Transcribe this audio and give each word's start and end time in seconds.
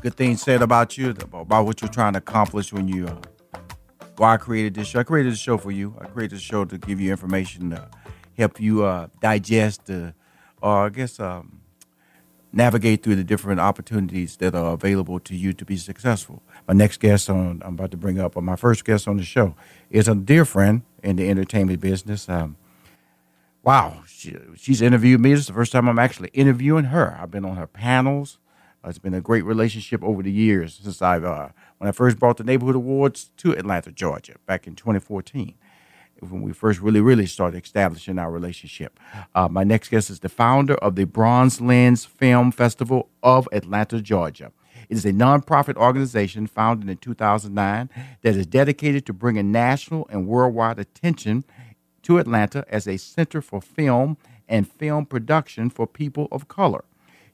good 0.00 0.14
things 0.14 0.42
said 0.42 0.62
about 0.62 0.96
you, 0.96 1.10
about 1.10 1.66
what 1.66 1.80
you're 1.80 1.90
trying 1.90 2.12
to 2.14 2.18
accomplish 2.18 2.72
when 2.72 2.88
you. 2.88 3.06
Uh, 3.06 3.20
well, 4.18 4.30
I 4.30 4.36
created 4.36 4.74
this 4.74 4.88
show. 4.88 5.00
I 5.00 5.04
created 5.04 5.32
this 5.32 5.38
show 5.40 5.58
for 5.58 5.70
you. 5.70 5.94
I 6.00 6.06
created 6.06 6.36
this 6.36 6.42
show 6.42 6.64
to 6.64 6.78
give 6.78 7.00
you 7.00 7.10
information 7.10 7.70
to 7.70 7.88
help 8.36 8.60
you 8.60 8.84
uh, 8.84 9.08
digest, 9.20 9.88
uh, 9.90 10.12
or 10.60 10.86
I 10.86 10.88
guess 10.88 11.20
um, 11.20 11.60
navigate 12.52 13.02
through 13.02 13.16
the 13.16 13.24
different 13.24 13.60
opportunities 13.60 14.36
that 14.36 14.54
are 14.54 14.72
available 14.72 15.20
to 15.20 15.36
you 15.36 15.52
to 15.52 15.64
be 15.64 15.76
successful. 15.76 16.42
My 16.66 16.74
next 16.74 16.98
guest 16.98 17.30
on 17.30 17.62
I'm 17.64 17.74
about 17.74 17.90
to 17.92 17.96
bring 17.96 18.18
up, 18.18 18.36
or 18.36 18.42
my 18.42 18.56
first 18.56 18.84
guest 18.84 19.06
on 19.06 19.16
the 19.16 19.24
show, 19.24 19.54
is 19.90 20.08
a 20.08 20.14
dear 20.14 20.44
friend 20.44 20.82
in 21.02 21.16
the 21.16 21.28
entertainment 21.28 21.80
business. 21.80 22.28
Um, 22.28 22.56
wow, 23.62 24.02
she, 24.06 24.36
she's 24.56 24.82
interviewed 24.82 25.20
me. 25.20 25.30
This 25.30 25.40
is 25.40 25.46
the 25.48 25.52
first 25.52 25.72
time 25.72 25.88
I'm 25.88 25.98
actually 25.98 26.30
interviewing 26.32 26.84
her. 26.84 27.16
I've 27.20 27.30
been 27.30 27.44
on 27.44 27.56
her 27.56 27.66
panels. 27.66 28.38
Uh, 28.84 28.88
it's 28.88 28.98
been 28.98 29.14
a 29.14 29.20
great 29.20 29.44
relationship 29.44 30.02
over 30.04 30.22
the 30.22 30.30
years 30.30 30.80
since 30.82 31.02
I've 31.02 31.24
uh, 31.24 31.48
when 31.78 31.88
I 31.88 31.92
first 31.92 32.18
brought 32.18 32.36
the 32.36 32.44
neighborhood 32.44 32.76
awards 32.76 33.30
to 33.38 33.52
Atlanta, 33.52 33.90
Georgia, 33.92 34.36
back 34.46 34.66
in 34.66 34.74
2014 34.74 35.54
when 36.20 36.42
we 36.42 36.52
first 36.52 36.80
really, 36.80 37.00
really 37.00 37.26
started 37.26 37.62
establishing 37.62 38.18
our 38.18 38.30
relationship. 38.30 38.98
Uh, 39.34 39.48
my 39.48 39.64
next 39.64 39.88
guest 39.88 40.10
is 40.10 40.20
the 40.20 40.28
founder 40.28 40.74
of 40.76 40.96
the 40.96 41.04
Bronze 41.04 41.60
Lens 41.60 42.04
Film 42.04 42.50
Festival 42.50 43.08
of 43.22 43.48
Atlanta, 43.52 44.00
Georgia. 44.00 44.52
It 44.88 44.96
is 44.96 45.04
a 45.04 45.12
nonprofit 45.12 45.76
organization 45.76 46.46
founded 46.46 46.88
in 46.88 46.96
2009 46.96 47.90
that 48.22 48.36
is 48.36 48.46
dedicated 48.46 49.04
to 49.06 49.12
bringing 49.12 49.52
national 49.52 50.08
and 50.10 50.26
worldwide 50.26 50.78
attention 50.78 51.44
to 52.02 52.18
Atlanta 52.18 52.64
as 52.68 52.88
a 52.88 52.96
center 52.96 53.42
for 53.42 53.60
film 53.60 54.16
and 54.48 54.70
film 54.70 55.04
production 55.04 55.68
for 55.68 55.86
people 55.86 56.26
of 56.32 56.48
color. 56.48 56.84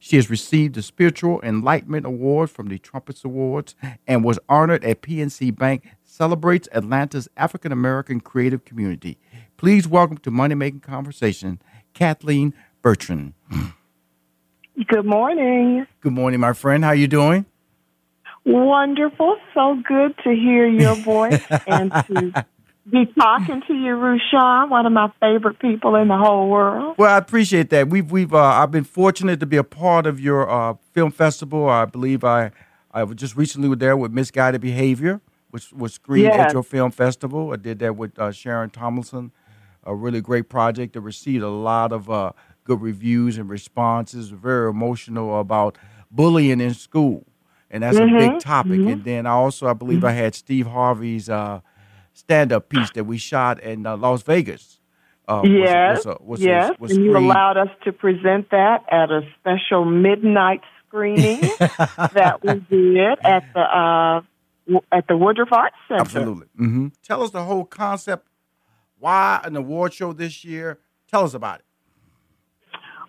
She 0.04 0.16
has 0.16 0.28
received 0.28 0.74
the 0.74 0.82
Spiritual 0.82 1.40
Enlightenment 1.40 2.04
Award 2.04 2.50
from 2.50 2.68
the 2.68 2.76
Trumpets 2.76 3.24
Awards 3.24 3.74
and 4.06 4.22
was 4.22 4.38
honored 4.50 4.84
at 4.84 5.00
PNC 5.00 5.56
Bank 5.56 5.82
celebrates 6.04 6.68
Atlanta's 6.72 7.26
African 7.38 7.72
American 7.72 8.20
creative 8.20 8.66
community. 8.66 9.16
Please 9.56 9.88
welcome 9.88 10.18
to 10.18 10.30
Money 10.30 10.56
Making 10.56 10.80
Conversation, 10.80 11.58
Kathleen 11.94 12.52
Bertrand. 12.82 13.32
Good 14.88 15.06
morning. 15.06 15.86
Good 16.02 16.12
morning, 16.12 16.38
my 16.38 16.52
friend. 16.52 16.84
How 16.84 16.90
are 16.90 16.94
you 16.94 17.08
doing? 17.08 17.46
Wonderful. 18.44 19.38
So 19.54 19.80
good 19.88 20.18
to 20.24 20.34
hear 20.34 20.66
your 20.66 20.94
voice 21.02 21.42
and 21.66 21.90
to 21.90 22.44
be 22.90 23.06
talking 23.18 23.62
to 23.66 23.74
you, 23.74 23.94
Rushion, 23.94 24.68
one 24.70 24.84
of 24.86 24.92
my 24.92 25.10
favorite 25.20 25.58
people 25.58 25.96
in 25.96 26.08
the 26.08 26.16
whole 26.16 26.48
world. 26.50 26.96
Well, 26.98 27.12
I 27.12 27.16
appreciate 27.18 27.70
that. 27.70 27.88
We've 27.88 28.10
we've 28.10 28.32
uh, 28.34 28.38
I've 28.38 28.70
been 28.70 28.84
fortunate 28.84 29.40
to 29.40 29.46
be 29.46 29.56
a 29.56 29.64
part 29.64 30.06
of 30.06 30.20
your 30.20 30.48
uh, 30.50 30.74
film 30.92 31.10
festival. 31.10 31.68
I 31.68 31.86
believe 31.86 32.24
I 32.24 32.50
I 32.92 33.04
was 33.04 33.16
just 33.16 33.36
recently 33.36 33.74
there 33.76 33.96
with 33.96 34.12
Misguided 34.12 34.60
Behavior, 34.60 35.20
which 35.50 35.72
was 35.72 35.94
screened 35.94 36.34
Yes. 36.34 36.40
at 36.48 36.52
your 36.52 36.62
film 36.62 36.90
festival. 36.90 37.52
I 37.52 37.56
did 37.56 37.78
that 37.80 37.96
with 37.96 38.18
uh, 38.18 38.30
Sharon 38.32 38.70
Tomlinson, 38.70 39.32
a 39.84 39.94
really 39.94 40.20
great 40.20 40.48
project 40.48 40.92
that 40.92 41.00
received 41.00 41.42
a 41.42 41.48
lot 41.50 41.90
of 41.92 42.10
uh, 42.10 42.32
good 42.64 42.80
reviews 42.82 43.38
and 43.38 43.48
responses. 43.48 44.28
Very 44.28 44.68
emotional 44.68 45.40
about 45.40 45.78
bullying 46.10 46.60
in 46.60 46.74
school, 46.74 47.24
and 47.70 47.82
that's 47.82 47.96
a 47.96 48.02
Mhm, 48.02 48.18
big 48.18 48.38
topic. 48.40 48.80
mhm. 48.82 48.92
And 48.92 49.04
then 49.04 49.26
I 49.26 49.30
also 49.30 49.66
I 49.68 49.72
believe 49.72 50.04
I 50.04 50.12
had 50.12 50.34
Steve 50.34 50.66
Harvey's 50.66 51.30
uh, 51.30 51.60
stand-up 52.14 52.68
piece 52.70 52.90
that 52.92 53.04
we 53.04 53.18
shot 53.18 53.60
in 53.60 53.84
uh, 53.86 53.96
Las 53.96 54.22
Vegas. 54.22 54.80
Uh, 55.28 55.42
yes, 55.44 56.04
was 56.04 56.16
was 56.20 56.40
a- 56.42 56.44
yes, 56.44 56.70
was 56.78 56.92
and 56.92 57.04
you 57.04 57.16
allowed 57.16 57.56
us 57.56 57.68
to 57.84 57.92
present 57.92 58.50
that 58.50 58.82
at 58.90 59.10
a 59.10 59.20
special 59.38 59.84
midnight 59.84 60.60
screening 60.86 61.40
that 61.60 62.40
we 62.42 62.60
did 62.70 63.18
at 63.24 63.44
the 63.54 63.60
uh, 63.60 64.20
w- 64.66 64.80
at 64.92 65.06
the 65.08 65.16
Woodruff 65.16 65.48
Arts 65.52 65.74
Center. 65.88 66.00
Absolutely. 66.02 66.46
hmm 66.56 66.88
Tell 67.02 67.22
us 67.22 67.30
the 67.30 67.42
whole 67.44 67.64
concept. 67.64 68.28
Why 68.98 69.40
an 69.44 69.56
award 69.56 69.92
show 69.94 70.12
this 70.12 70.44
year? 70.44 70.78
Tell 71.10 71.24
us 71.24 71.34
about 71.34 71.60
it. 71.60 71.64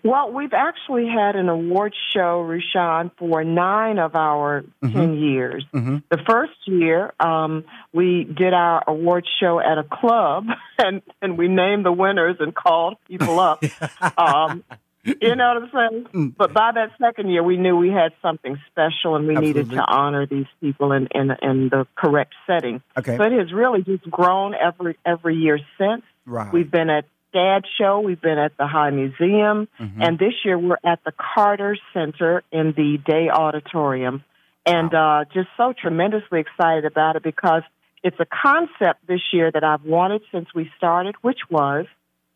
Well, 0.06 0.32
we've 0.32 0.52
actually 0.52 1.06
had 1.08 1.36
an 1.36 1.48
award 1.48 1.94
show, 2.14 2.42
Rushion, 2.42 3.10
for 3.18 3.44
nine 3.44 3.98
of 3.98 4.14
our 4.14 4.64
Mm-hmm. 4.82 4.98
10 4.98 5.14
years. 5.14 5.64
Mhm. 5.74 6.02
The 6.10 6.18
first 6.28 6.52
year, 6.66 7.12
um, 7.18 7.64
we 7.92 8.24
did 8.24 8.54
our 8.54 8.84
award 8.86 9.26
show 9.40 9.58
at 9.58 9.78
a 9.78 9.82
club, 9.84 10.46
and, 10.78 11.02
and 11.20 11.36
we 11.36 11.48
named 11.48 11.84
the 11.84 11.92
winners 11.92 12.36
and 12.40 12.54
called 12.54 12.96
people 13.08 13.40
up. 13.40 13.64
um, 14.18 14.62
you 15.04 15.36
know 15.36 15.54
what 15.54 15.62
I'm 15.62 15.70
saying? 15.90 16.06
Mm. 16.12 16.36
But 16.36 16.52
by 16.52 16.72
that 16.74 16.90
second 17.00 17.30
year, 17.30 17.42
we 17.42 17.56
knew 17.56 17.76
we 17.76 17.90
had 17.90 18.12
something 18.22 18.58
special, 18.70 19.14
and 19.16 19.26
we 19.26 19.34
needed 19.36 19.70
to 19.70 19.84
honor 19.86 20.26
these 20.26 20.46
people 20.60 20.92
in, 20.92 21.08
in, 21.14 21.30
in 21.42 21.68
the 21.68 21.86
correct 21.96 22.34
setting. 22.46 22.82
Okay. 22.96 23.16
So 23.16 23.22
it 23.22 23.32
has 23.32 23.52
really 23.52 23.82
just 23.82 24.08
grown 24.10 24.54
every 24.54 24.96
every 25.06 25.36
year 25.36 25.58
since. 25.78 26.02
Right. 26.26 26.52
We've 26.52 26.70
been 26.70 26.90
at 26.90 27.04
Dad 27.36 27.64
Show, 27.76 28.00
we've 28.00 28.20
been 28.20 28.38
at 28.38 28.56
the 28.56 28.66
High 28.66 28.88
Museum, 28.88 29.68
Mhm. 29.78 29.90
and 30.00 30.18
this 30.18 30.32
year 30.42 30.58
we're 30.58 30.78
at 30.82 31.04
the 31.04 31.12
Carter 31.12 31.76
Center 31.92 32.42
in 32.50 32.72
the 32.72 32.96
Day 32.96 33.28
Auditorium. 33.28 34.24
And 34.64 34.92
uh, 34.94 35.26
just 35.34 35.48
so 35.58 35.74
tremendously 35.74 36.40
excited 36.40 36.86
about 36.86 37.16
it 37.16 37.22
because 37.22 37.62
it's 38.02 38.18
a 38.20 38.24
concept 38.24 39.06
this 39.06 39.20
year 39.34 39.50
that 39.50 39.62
I've 39.62 39.84
wanted 39.84 40.22
since 40.32 40.48
we 40.54 40.70
started, 40.78 41.14
which 41.20 41.40
was 41.50 41.84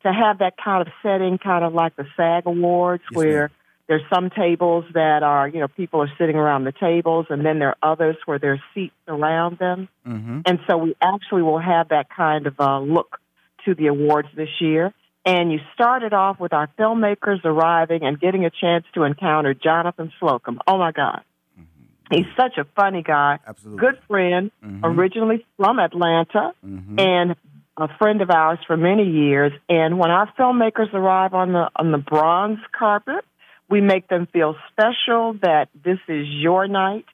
to 0.02 0.12
have 0.12 0.38
that 0.41 0.58
kind 0.62 0.82
of 0.87 0.93
setting, 1.03 1.38
kind 1.38 1.64
of 1.64 1.73
like 1.73 1.96
the 1.96 2.06
SAG 2.17 2.43
Awards, 2.46 3.03
Yes, 3.11 3.17
where 3.17 3.41
ma'am. 3.41 3.50
there's 3.88 4.03
some 4.12 4.29
tables 4.29 4.85
that 4.93 5.23
are, 5.23 5.49
you 5.49 5.61
know, 5.61 5.69
people 5.69 6.03
are 6.03 6.12
sitting 6.19 6.37
around 6.37 6.64
the 6.64 6.73
tables, 6.73 7.26
and 7.31 7.44
then 7.44 7.58
there 7.58 7.69
are 7.70 7.93
others 7.93 8.17
where 8.26 8.38
there's 8.38 8.61
seats 8.75 8.94
around 9.08 9.56
them. 9.58 9.88
Mhm. 10.06 10.43
And 10.44 10.61
so 10.69 10.76
we 10.76 10.94
actually 11.00 11.43
will 11.43 11.58
have 11.58 11.88
that 11.88 12.11
kind 12.11 12.46
of 12.46 12.61
uh, 12.61 12.79
look 12.81 13.19
to 13.65 13.75
the 13.75 13.89
awards 13.89 14.29
this 14.35 14.49
year. 14.61 14.93
And 15.25 15.53
you 15.53 15.59
started 15.75 16.15
off 16.15 16.41
with 16.41 16.53
our 16.53 16.69
filmmakers 16.79 17.45
arriving 17.45 18.03
and 18.03 18.19
getting 18.19 18.45
a 18.47 18.51
chance 18.51 18.85
to 18.95 19.03
encounter 19.03 19.53
Jonathan 19.53 20.11
Slocumb. 20.21 20.59
Oh 20.67 20.79
my 20.79 20.93
God. 20.93 21.23
Mm-hmm. 21.59 22.17
He's 22.17 22.27
such 22.37 22.57
a 22.57 22.65
funny 22.75 23.03
guy, 23.03 23.39
Absolutely. 23.47 23.81
good 23.81 23.99
friend, 24.09 24.51
mm-hmm. 24.65 24.85
originally 24.85 25.45
from 25.59 25.79
Atlanta, 25.79 26.53
mm-hmm. 26.65 26.99
and 26.99 27.37
a 27.77 27.89
friend 27.99 28.23
of 28.23 28.31
ours 28.31 28.59
for 28.67 28.77
many 28.77 29.05
years. 29.11 29.53
And 29.69 29.99
when 29.99 30.11
our 30.11 30.33
filmmakers 30.39 30.93
arrive 30.95 31.35
on 31.35 31.53
the 31.53 31.71
on 31.77 31.93
the 31.93 31.99
bronze 31.99 32.59
carpet, 32.73 33.25
we 33.69 33.81
make 33.81 34.09
them 34.09 34.27
feel 34.33 34.56
special 34.73 35.35
that 35.43 35.69
this 35.85 35.99
is 36.09 36.27
your 36.29 36.67
night. 36.67 37.05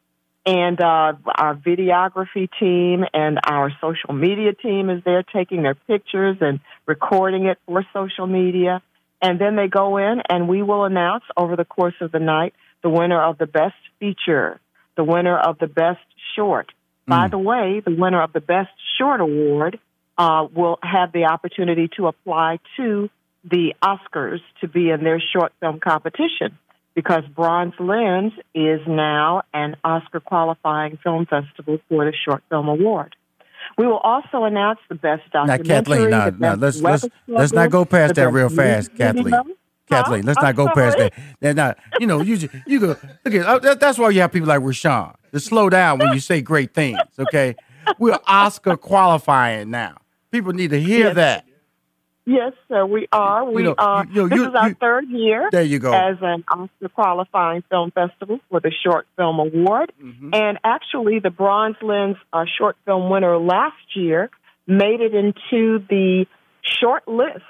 And 0.46 0.81
uh, 0.81 1.14
our 1.26 1.56
videography 1.56 2.48
team 2.60 3.04
and 3.12 3.40
our 3.44 3.72
social 3.81 4.14
media 4.14 4.52
team 4.54 4.90
is 4.90 5.02
there 5.04 5.25
taking 5.25 5.64
their 5.64 5.75
pictures 5.75 6.37
and 6.40 6.60
recording 6.87 7.46
it 7.46 7.58
for 7.66 7.84
social 7.93 8.28
media. 8.28 8.81
And 9.20 9.40
then 9.40 9.56
they 9.56 9.66
go 9.66 9.96
in, 9.96 10.22
and 10.28 10.48
we 10.48 10.62
will 10.62 10.84
announce 10.84 11.25
over 11.37 11.56
the 11.56 11.64
course 11.64 11.94
of 12.00 12.12
the 12.12 12.20
night 12.20 12.54
the 12.82 12.90
winner 12.90 13.20
of 13.20 13.38
the 13.38 13.46
best 13.46 13.75
feature, 13.98 14.60
the 14.96 15.02
winner 15.02 15.37
of 15.37 15.58
the 15.58 15.66
best 15.66 16.04
short. 16.37 16.70
By 17.08 17.28
the 17.28 17.38
way, 17.38 17.82
the 17.84 17.94
winner 17.94 18.22
of 18.22 18.32
the 18.32 18.40
best 18.40 18.70
short 18.99 19.20
award 19.20 19.78
uh, 20.19 20.46
will 20.52 20.78
have 20.82 21.12
the 21.12 21.26
opportunity 21.26 21.88
to 21.96 22.08
apply 22.08 22.58
to 22.76 23.08
the 23.44 23.75
Oscars 23.82 24.40
to 24.60 24.69
be 24.69 24.90
in 24.90 25.02
their 25.02 25.20
short 25.32 25.52
film 25.60 25.81
competition 25.81 26.58
because 26.96 27.22
Bronze 27.37 27.75
Lens 27.78 28.32
is 28.54 28.81
now 28.88 29.43
an 29.54 29.76
Oscar 29.84 30.19
qualifying 30.19 30.98
film 31.04 31.26
festival 31.26 31.78
for 31.88 32.04
the 32.06 32.12
Short 32.26 32.43
Film 32.48 32.66
Award. 32.69 33.14
We 33.78 33.87
will 33.87 33.98
also 33.98 34.44
announce 34.44 34.78
the 34.88 34.94
best 34.96 35.22
Now, 35.34 35.44
documentary. 35.46 36.08
Kathleen, 36.08 36.10
now, 36.10 36.31
now 36.31 36.56
best 36.56 36.81
let's 36.81 36.81
web 36.81 36.93
let's 37.02 37.14
let's 37.28 37.52
not 37.52 37.70
go 37.70 37.84
past 37.84 38.14
that 38.16 38.32
real 38.32 38.48
fast, 38.48 38.96
Kathleen. 38.96 39.34
Kathleen, 39.88 40.25
let's 40.25 40.38
Huh? 40.40 40.46
not 40.46 40.56
go 40.56 40.69
I'm 40.69 40.75
past 40.75 40.96
sorry. 40.96 41.10
that. 41.10 41.22
That's 41.40 41.56
not, 41.56 41.78
you 41.98 42.06
know, 42.06 42.20
you 42.20 42.48
you 42.66 42.81
go 42.81 42.87
look 43.25 43.34
at 43.34 43.46
uh, 43.46 43.58
that, 43.60 43.78
that's 43.81 43.99
why 43.99 44.10
you 44.10 44.20
have 44.22 44.32
people 44.32 44.49
like 44.49 44.62
Rushion 44.62 45.12
to 45.32 45.38
slow 45.40 45.69
down 45.70 45.99
when 45.99 46.10
you 46.10 46.20
say 46.20 46.40
great 46.40 46.75
things. 46.75 47.06
Okay, 47.19 47.56
we're 47.99 48.19
Oscar 48.26 48.76
qualifying 48.76 49.70
now. 49.70 49.96
People 50.32 50.52
need 50.54 50.70
to 50.70 50.81
hear 50.81 51.06
Yes. 51.08 51.14
that. 51.16 51.45
Yes, 52.28 52.52
sir, 52.69 52.84
we 52.84 53.06
are. 53.12 53.44
We 53.44 53.62
know, 53.62 53.75
are. 53.78 54.05
you- 54.06 54.23
you- 54.25 54.28
this 54.28 54.38
you- 54.40 54.49
is 54.49 54.55
our 54.55 54.69
you- 54.70 54.75
third 54.75 55.08
year. 55.08 55.49
There 55.52 55.62
you 55.62 55.78
go. 55.78 55.93
As 55.93 56.17
an 56.20 56.44
Oscar 56.49 56.88
qualifying 56.93 57.62
film 57.70 57.93
festival 57.93 58.40
for 58.50 58.58
the 58.61 58.73
Short 58.84 59.06
Film 59.17 59.38
Award. 59.38 59.93
Mm-hmm. 60.02 60.31
And 60.34 60.58
actually, 60.64 61.20
the 61.20 61.31
Bronze 61.31 61.76
Lens 61.82 62.17
uh, 62.32 62.44
short 62.58 62.76
film 62.84 63.08
winner 63.11 63.38
last 63.38 63.76
year 63.94 64.28
made 64.67 65.00
it 65.00 65.14
into 65.14 65.78
the 65.88 66.26
short 66.62 67.06
list 67.06 67.44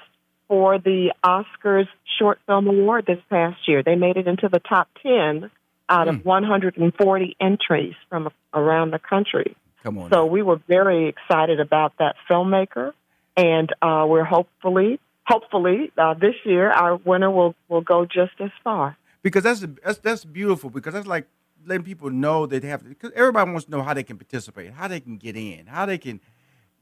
for 0.47 0.77
the 0.77 1.11
Oscars 1.23 1.87
Short 2.19 2.39
Film 2.45 2.67
Award 2.67 3.05
this 3.07 3.19
past 3.31 3.67
year. 3.67 3.81
They 3.81 3.95
made 3.95 4.15
it 4.17 4.27
into 4.27 4.47
the 4.47 4.59
top 4.59 4.87
10 5.01 5.49
out 5.89 6.07
Hmm. 6.07 6.15
of 6.17 6.25
140 6.25 7.35
entries 7.41 7.95
from 8.09 8.29
around 8.53 8.91
the 8.91 8.99
country. 8.99 9.55
Come 9.83 9.97
on. 9.97 10.11
So 10.11 10.25
we 10.27 10.43
were 10.43 10.59
very 10.67 11.07
excited 11.07 11.59
about 11.59 11.93
that 11.97 12.15
filmmaker, 12.29 12.93
and 13.37 13.73
uh, 13.81 14.05
we're 14.09 14.25
hopefully, 14.25 14.99
hopefully, 15.25 15.91
uh, 15.97 16.13
this 16.15 16.35
year 16.45 16.71
our 16.71 16.97
winner 16.97 17.31
will 17.31 17.55
will 17.69 17.81
go 17.81 18.05
just 18.05 18.33
as 18.41 18.49
far. 18.63 18.97
because 19.21 19.43
that's 19.43 19.65
that's 19.83 19.99
that's 19.99 20.25
beautiful 20.25 20.69
because 20.69 20.93
that's 20.93 21.07
like 21.07 21.27
letting 21.65 21.83
people 21.85 22.09
know 22.09 22.45
that 22.45 22.61
they 22.61 22.67
have 22.67 22.81
to 22.83 22.89
because 22.89 23.11
everybody 23.15 23.49
wants 23.51 23.65
to 23.65 23.71
know 23.71 23.81
how 23.83 23.93
they 23.93 24.03
can 24.03 24.17
participate 24.17 24.71
how 24.73 24.87
they 24.87 24.99
can 24.99 25.17
get 25.17 25.35
in 25.35 25.65
how 25.67 25.85
they 25.85 25.97
can 25.97 26.19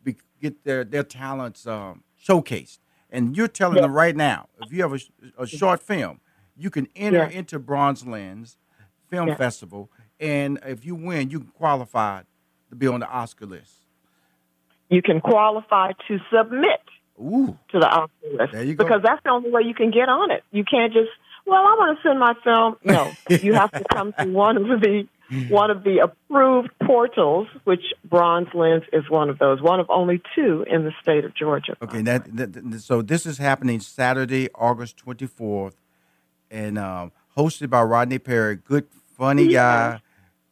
be, 0.03 0.15
get 0.41 0.63
their 0.63 0.83
their 0.83 1.03
talents 1.03 1.65
um, 1.65 2.03
showcased 2.27 2.79
and 3.09 3.35
you're 3.37 3.47
telling 3.47 3.81
them 3.81 3.93
right 3.93 4.15
now 4.15 4.47
if 4.59 4.71
you 4.71 4.81
have 4.81 4.93
a, 4.93 4.99
a 5.43 5.47
short 5.47 5.81
film 5.81 6.19
you 6.55 6.69
can 6.69 6.87
enter 6.95 7.23
Yeah. 7.23 7.29
into 7.39 7.57
bronze 7.57 8.05
lens 8.05 8.57
film 9.09 9.29
Yeah. 9.29 9.35
festival 9.35 9.89
and 10.19 10.59
if 10.65 10.85
you 10.85 10.93
win 10.93 11.29
you 11.31 11.39
can 11.39 11.49
qualify 11.49 12.21
to 12.69 12.75
be 12.75 12.85
on 12.87 12.99
the 12.99 13.09
oscar 13.09 13.45
list 13.45 13.84
You 14.89 15.01
can 15.01 15.19
qualify 15.21 15.91
to 16.07 16.19
submit 16.35 16.81
ooh 17.19 17.57
to 17.69 17.79
the 17.79 17.87
Oscar 17.87 18.11
list 18.31 18.51
There 18.53 18.63
you 18.63 18.75
go. 18.75 18.83
because 18.83 19.01
that's 19.03 19.21
the 19.23 19.31
only 19.31 19.49
way 19.49 19.61
you 19.65 19.73
can 19.73 19.91
get 19.91 20.09
on 20.09 20.31
it. 20.31 20.43
You 20.51 20.63
can't 20.63 20.93
just, 20.93 21.09
well, 21.45 21.59
I 21.61 21.75
want 21.75 21.97
to 21.97 22.07
send 22.07 22.19
my 22.19 22.33
film. 22.43 22.75
No, 22.83 23.15
you 23.41 23.53
have 23.55 23.71
to 23.73 23.83
come 23.93 24.13
to 24.19 24.31
one 24.31 24.57
of 24.57 24.81
the 24.81 25.07
one 25.49 25.71
of 25.71 25.83
the 25.83 25.97
approved 26.03 26.69
portals, 26.85 27.47
which 27.63 27.81
Bronze 28.07 28.47
Lens 28.53 28.83
is 28.93 29.09
one 29.09 29.31
of 29.31 29.39
those, 29.39 29.59
one 29.59 29.79
of 29.79 29.87
only 29.89 30.21
two 30.35 30.63
in 30.69 30.83
the 30.83 30.91
state 31.01 31.25
of 31.25 31.33
Georgia. 31.33 31.75
Okay, 31.81 32.03
that, 32.03 32.35
that, 32.37 32.79
so 32.81 33.01
this 33.01 33.25
is 33.25 33.39
happening 33.39 33.79
Saturday, 33.79 34.49
August 34.53 34.97
twenty 34.97 35.25
fourth, 35.25 35.81
and 36.51 36.77
um, 36.77 37.11
hosted 37.35 37.71
by 37.71 37.81
Rodney 37.81 38.19
Perry. 38.19 38.55
Good, 38.57 38.85
funny 39.17 39.47
guy, 39.47 39.99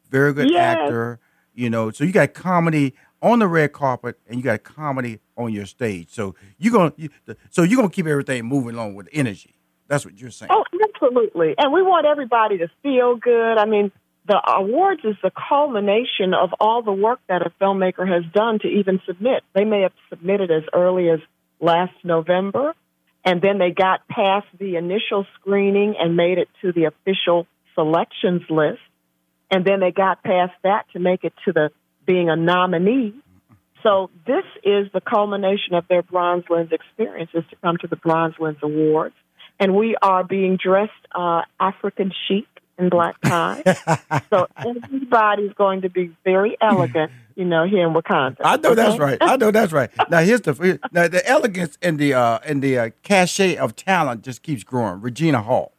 very 0.10 0.34
good 0.34 0.50
Yes. 0.50 0.78
actor. 0.80 1.20
You 1.54 1.70
know, 1.70 1.92
so 1.92 2.04
you 2.04 2.12
got 2.12 2.34
comedy 2.34 2.96
on 3.24 3.40
the 3.40 3.48
red 3.48 3.72
carpet, 3.72 4.20
and 4.28 4.38
you 4.38 4.44
got 4.44 4.64
comedy 4.64 5.20
on 5.38 5.54
your 5.54 5.66
stage. 5.66 6.10
So 6.12 6.36
you're 6.60 6.74
gonna, 6.74 6.94
you, 6.98 7.10
so 7.50 7.64
you're 7.64 7.78
gonna 7.78 7.90
keep 7.90 8.06
everything 8.06 8.46
moving 8.46 8.76
along 8.76 8.96
with 8.96 9.08
energy. 9.14 9.56
That's 9.88 10.06
what 10.06 10.20
you're 10.20 10.30
saying. 10.30 10.52
Oh, 10.54 10.66
absolutely. 10.94 11.56
And 11.58 11.72
we 11.74 11.82
want 11.82 12.06
everybody 12.06 12.58
to 12.60 12.68
feel 12.84 13.16
good. 13.16 13.58
I 13.58 13.66
mean, 13.66 13.92
the 14.28 14.40
awards 14.46 15.02
is 15.04 15.16
the 15.24 15.32
culmination 15.50 16.34
of 16.34 16.52
all 16.60 16.82
the 16.82 16.92
work 16.92 17.20
that 17.28 17.42
a 17.42 17.52
filmmaker 17.62 18.08
has 18.08 18.24
done 18.34 18.60
to 18.60 18.68
even 18.68 19.02
submit. 19.06 19.44
They 19.54 19.66
may 19.66 19.82
have 19.82 19.94
submitted 20.10 20.52
as 20.52 20.64
early 20.74 21.10
as 21.10 21.20
last 21.60 21.94
November, 22.04 22.74
and 23.26 23.42
then 23.42 23.58
they 23.58 23.72
got 23.72 24.08
past 24.08 24.48
the 24.60 24.76
initial 24.76 25.26
screening 25.40 25.96
and 25.98 26.18
made 26.18 26.38
it 26.38 26.50
to 26.62 26.74
the 26.74 26.86
official 26.86 27.48
selections 27.74 28.44
list. 28.50 28.80
And 29.50 29.64
then 29.66 29.80
they 29.80 29.92
got 29.92 30.24
past 30.24 30.54
that 30.64 30.86
to 30.94 31.00
make 31.00 31.24
it 31.24 31.34
to 31.46 31.54
the 31.54 31.72
being 32.06 32.30
a 32.30 32.36
nominee. 32.36 33.14
So 33.84 34.10
this 34.26 34.46
is 34.64 34.88
the 34.94 35.02
culmination 35.02 35.74
of 35.74 35.86
their 35.90 36.02
Bronze 36.04 36.46
Lens 36.50 36.72
experience 36.72 37.32
is 37.34 37.44
to 37.50 37.56
come 37.58 37.78
to 37.82 37.88
the 37.88 37.98
Bronze 37.98 38.36
Lens 38.40 38.58
Awards. 38.62 39.16
And 39.60 39.76
we 39.76 39.96
are 40.02 40.24
being 40.24 40.58
dressed 40.58 40.92
uh, 41.14 41.42
African 41.60 42.12
chic 42.28 42.46
in 42.78 42.90
black 42.90 43.16
tie. 43.22 43.64
so 44.30 44.48
everybody's 44.66 45.54
going 45.54 45.82
to 45.82 45.90
be 45.90 46.16
very 46.24 46.58
elegant, 46.62 47.12
you 47.36 47.46
know, 47.46 47.66
here 47.68 47.86
in 47.88 47.94
Wakanda. 47.94 48.38
I 48.44 48.58
know 48.58 48.74
that's 48.74 48.98
right. 48.98 49.18
I 49.22 49.38
know 49.38 49.52
that's 49.52 49.72
right. 49.72 49.90
Now 50.10 50.20
here's 50.22 50.42
the 50.42 50.80
now 50.92 51.08
the 51.08 51.28
elegance 51.30 51.78
and 51.82 52.00
the 52.00 52.14
uh, 52.14 52.40
and 52.46 52.62
the 52.64 52.78
uh, 52.80 52.90
cachet 53.04 53.58
of 53.58 53.76
talent 53.76 54.24
just 54.24 54.42
keeps 54.44 54.64
growing. 54.64 55.02
Regina 55.02 55.42
Hall, 55.42 55.74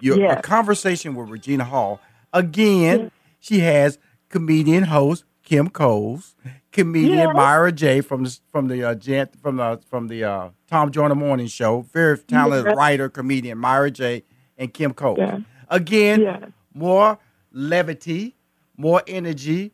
your 0.00 0.16
a 0.16 0.20
Yes. 0.20 0.40
conversation 0.42 1.14
with 1.14 1.28
Regina 1.28 1.64
Hall 1.64 2.00
again. 2.32 3.10
She 3.38 3.60
has 3.60 3.98
comedian 4.28 4.84
host 4.84 5.24
Kim 5.50 5.68
Coles, 5.68 6.36
comedian 6.70 7.18
Yes. 7.18 7.34
Myra 7.34 7.72
J 7.72 8.02
from 8.02 8.22
the 8.22 8.38
from 8.52 8.68
the 8.68 8.84
uh, 8.84 8.94
Jan, 8.94 9.26
from 9.42 9.56
the 9.56 9.80
from 9.90 10.06
the 10.06 10.22
uh, 10.22 10.50
Tom 10.68 10.92
Joyner 10.92 11.16
Morning 11.16 11.48
Show. 11.48 11.80
Very 11.92 12.16
talented 12.18 12.66
Yes. 12.68 12.76
writer, 12.76 13.08
comedian 13.08 13.58
Myra 13.58 13.90
J. 13.90 14.22
and 14.56 14.72
Kim 14.72 14.94
Coles. 14.94 15.18
Yes. 15.18 15.40
Again, 15.68 16.52
more 16.72 17.18
levity, 17.50 18.36
more 18.76 19.02
energy. 19.08 19.72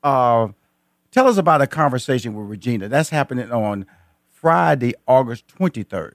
Uh, 0.00 0.46
tell 1.10 1.26
us 1.26 1.38
about 1.38 1.60
a 1.60 1.66
conversation 1.66 2.32
with 2.34 2.46
Regina. 2.48 2.88
That's 2.88 3.10
happening 3.10 3.50
on 3.50 3.84
Friday, 4.30 4.94
August 5.08 5.48
23rd. 5.58 6.12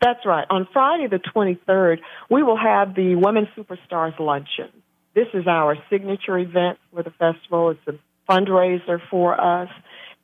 That's 0.00 0.24
right. 0.24 0.46
On 0.50 0.68
Friday 0.72 1.08
the 1.08 1.18
23rd, 1.18 1.98
we 2.30 2.44
will 2.44 2.56
have 2.58 2.94
the 2.94 3.16
Women 3.16 3.48
Superstars 3.56 4.16
Luncheon. 4.20 4.70
This 5.18 5.26
is 5.34 5.48
our 5.48 5.76
signature 5.90 6.38
event 6.38 6.78
for 6.94 7.02
the 7.02 7.10
festival. 7.10 7.70
It's 7.70 7.80
a 7.88 8.32
fundraiser 8.32 9.00
for 9.10 9.34
us. 9.40 9.68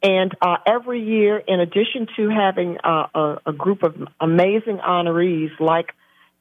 And 0.04 0.30
uh, 0.40 0.58
every 0.64 1.02
year, 1.02 1.38
in 1.38 1.58
addition 1.58 2.06
to 2.14 2.28
having 2.28 2.78
uh, 2.84 3.06
a, 3.12 3.36
a 3.46 3.52
group 3.52 3.82
of 3.82 3.96
amazing 4.20 4.78
honorees 4.78 5.50
like 5.58 5.86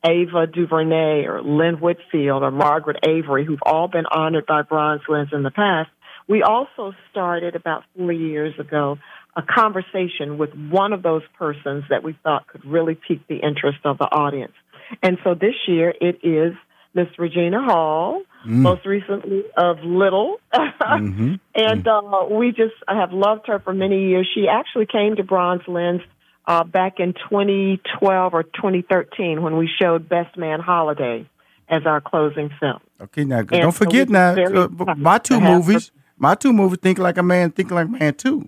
Ava 0.05 0.45
DuVernay 0.45 1.25
or 1.25 1.41
Lynn 1.41 1.79
Whitfield 1.79 2.43
or 2.43 2.51
Margaret 2.51 2.97
Avery, 3.01 3.43
who've 3.43 3.63
all 3.65 3.87
been 3.87 4.05
honored 4.05 4.45
by 4.45 4.61
Bronze 4.61 5.01
Lens 5.09 5.29
in 5.33 5.41
the 5.41 5.49
past, 5.49 5.89
we 6.27 6.43
also 6.43 6.93
started 7.09 7.55
about 7.55 7.81
four 7.97 8.11
years 8.11 8.53
ago 8.59 8.99
a 9.35 9.41
conversation 9.41 10.37
with 10.37 10.53
one 10.69 10.93
of 10.93 11.01
those 11.01 11.23
persons 11.39 11.85
that 11.89 12.03
we 12.03 12.15
thought 12.21 12.45
could 12.49 12.63
really 12.65 12.93
pique 12.93 13.27
the 13.27 13.37
interest 13.37 13.79
of 13.83 13.97
the 13.97 14.05
audience. 14.05 14.53
And 15.01 15.17
so 15.23 15.33
this 15.33 15.55
year 15.67 15.91
it 15.99 16.19
is 16.21 16.53
Miss 16.93 17.07
Regina 17.17 17.61
Hall, 17.63 18.21
most 18.45 18.85
recently 18.85 19.43
of 19.57 19.79
Little. 19.83 20.37
and 20.53 21.87
uh, 21.87 22.25
we 22.29 22.49
just 22.51 22.75
have 22.87 23.11
loved 23.11 23.47
her 23.47 23.59
for 23.59 23.73
many 23.73 24.09
years. 24.09 24.29
She 24.33 24.47
actually 24.47 24.85
came 24.85 25.15
to 25.15 25.23
Bronze 25.23 25.63
Lens 25.67 26.01
uh, 26.45 26.63
back 26.63 26.99
in 26.99 27.13
2012 27.13 28.33
or 28.33 28.43
2013 28.43 29.41
when 29.41 29.57
we 29.57 29.69
showed 29.81 30.07
Best 30.07 30.37
Man 30.37 30.59
Holiday 30.59 31.27
as 31.69 31.85
our 31.85 32.01
closing 32.01 32.49
film. 32.59 32.79
Okay, 33.01 33.23
now 33.23 33.39
And 33.39 33.49
don't 33.49 33.71
forget 33.71 34.09
we're 34.09 34.35
now 34.35 34.65
uh, 34.65 34.95
my 34.95 35.17
two 35.17 35.39
movies. 35.39 35.91
My 36.17 36.35
two 36.35 36.53
movies, 36.53 36.79
Think 36.81 36.99
Like 36.99 37.17
a 37.17 37.23
Man, 37.23 37.51
Think 37.51 37.71
Like 37.71 37.87
a 37.87 37.89
Man 37.89 38.13
Two. 38.13 38.47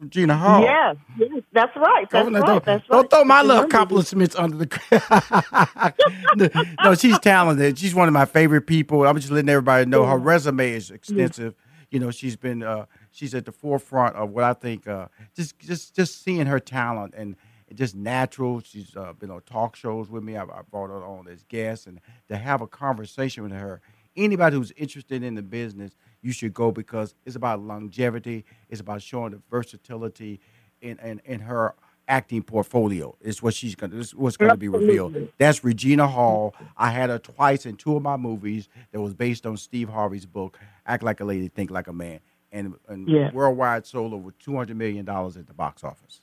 Regina 0.00 0.36
Hall. 0.36 0.62
Yes, 0.62 0.96
yes, 1.18 1.42
that's 1.52 1.76
right. 1.76 2.06
That's 2.10 2.12
Governor, 2.12 2.40
right. 2.40 2.46
don't, 2.46 2.64
that's 2.64 2.86
don't 2.88 3.02
right. 3.02 3.10
throw 3.10 3.24
my 3.24 3.42
love 3.42 3.68
compliments 3.68 4.36
under 4.36 4.56
the. 4.58 5.94
no, 6.84 6.94
she's 6.94 7.18
talented. 7.20 7.78
She's 7.78 7.94
one 7.94 8.08
of 8.08 8.14
my 8.14 8.24
favorite 8.26 8.62
people. 8.62 9.06
I'm 9.06 9.16
just 9.16 9.30
letting 9.30 9.48
everybody 9.48 9.86
know 9.86 10.04
her 10.04 10.18
resume 10.18 10.72
is 10.72 10.90
extensive. 10.90 11.54
You 11.90 12.00
know, 12.00 12.10
she's 12.10 12.36
been 12.36 12.62
uh, 12.62 12.86
she's 13.10 13.34
at 13.34 13.46
the 13.46 13.52
forefront 13.52 14.16
of 14.16 14.30
what 14.30 14.44
I 14.44 14.52
think. 14.52 14.86
Uh, 14.86 15.08
just 15.34 15.58
just 15.58 15.94
just 15.94 16.22
seeing 16.22 16.46
her 16.46 16.60
talent 16.60 17.14
and 17.16 17.36
just 17.74 17.94
natural. 17.94 18.60
She's 18.60 18.94
uh, 18.96 19.12
been 19.12 19.30
on 19.30 19.42
talk 19.42 19.76
shows 19.76 20.10
with 20.10 20.22
me. 20.22 20.36
I, 20.36 20.42
I 20.42 20.62
brought 20.70 20.88
her 20.88 21.04
on 21.04 21.28
as 21.28 21.42
guest, 21.44 21.86
and 21.86 22.00
to 22.28 22.36
have 22.36 22.60
a 22.60 22.66
conversation 22.66 23.42
with 23.42 23.52
her. 23.52 23.80
Anybody 24.16 24.56
who's 24.56 24.72
interested 24.78 25.22
in 25.22 25.34
the 25.34 25.42
business, 25.42 25.94
you 26.22 26.32
should 26.32 26.54
go 26.54 26.72
because 26.72 27.14
it's 27.24 27.36
about 27.36 27.60
longevity. 27.60 28.44
It's 28.68 28.80
about 28.80 29.02
showing 29.02 29.32
the 29.32 29.42
versatility 29.50 30.40
in 30.80 30.98
in, 30.98 31.20
in 31.24 31.40
her 31.40 31.74
acting 32.08 32.42
portfolio. 32.42 33.16
It's 33.20 33.42
what 33.42 33.54
she's 33.54 33.74
gonna. 33.74 33.94
This 33.96 34.14
what's 34.14 34.36
gonna 34.36 34.56
be 34.56 34.68
revealed. 34.68 35.30
That's 35.38 35.64
Regina 35.64 36.06
Hall. 36.06 36.54
I 36.76 36.90
had 36.90 37.10
her 37.10 37.18
twice 37.18 37.66
in 37.66 37.76
two 37.76 37.96
of 37.96 38.02
my 38.02 38.16
movies 38.16 38.68
that 38.92 39.00
was 39.00 39.14
based 39.14 39.46
on 39.46 39.56
Steve 39.56 39.88
Harvey's 39.88 40.26
book, 40.26 40.58
Act 40.86 41.02
Like 41.02 41.20
a 41.20 41.24
Lady, 41.24 41.48
Think 41.48 41.70
Like 41.70 41.88
a 41.88 41.92
Man, 41.92 42.20
and, 42.52 42.74
and 42.88 43.08
Yeah. 43.08 43.30
worldwide 43.32 43.86
sold 43.86 44.12
over 44.12 44.30
two 44.32 44.56
hundred 44.56 44.76
million 44.76 45.04
dollars 45.04 45.36
at 45.36 45.46
the 45.46 45.54
box 45.54 45.82
office. 45.84 46.20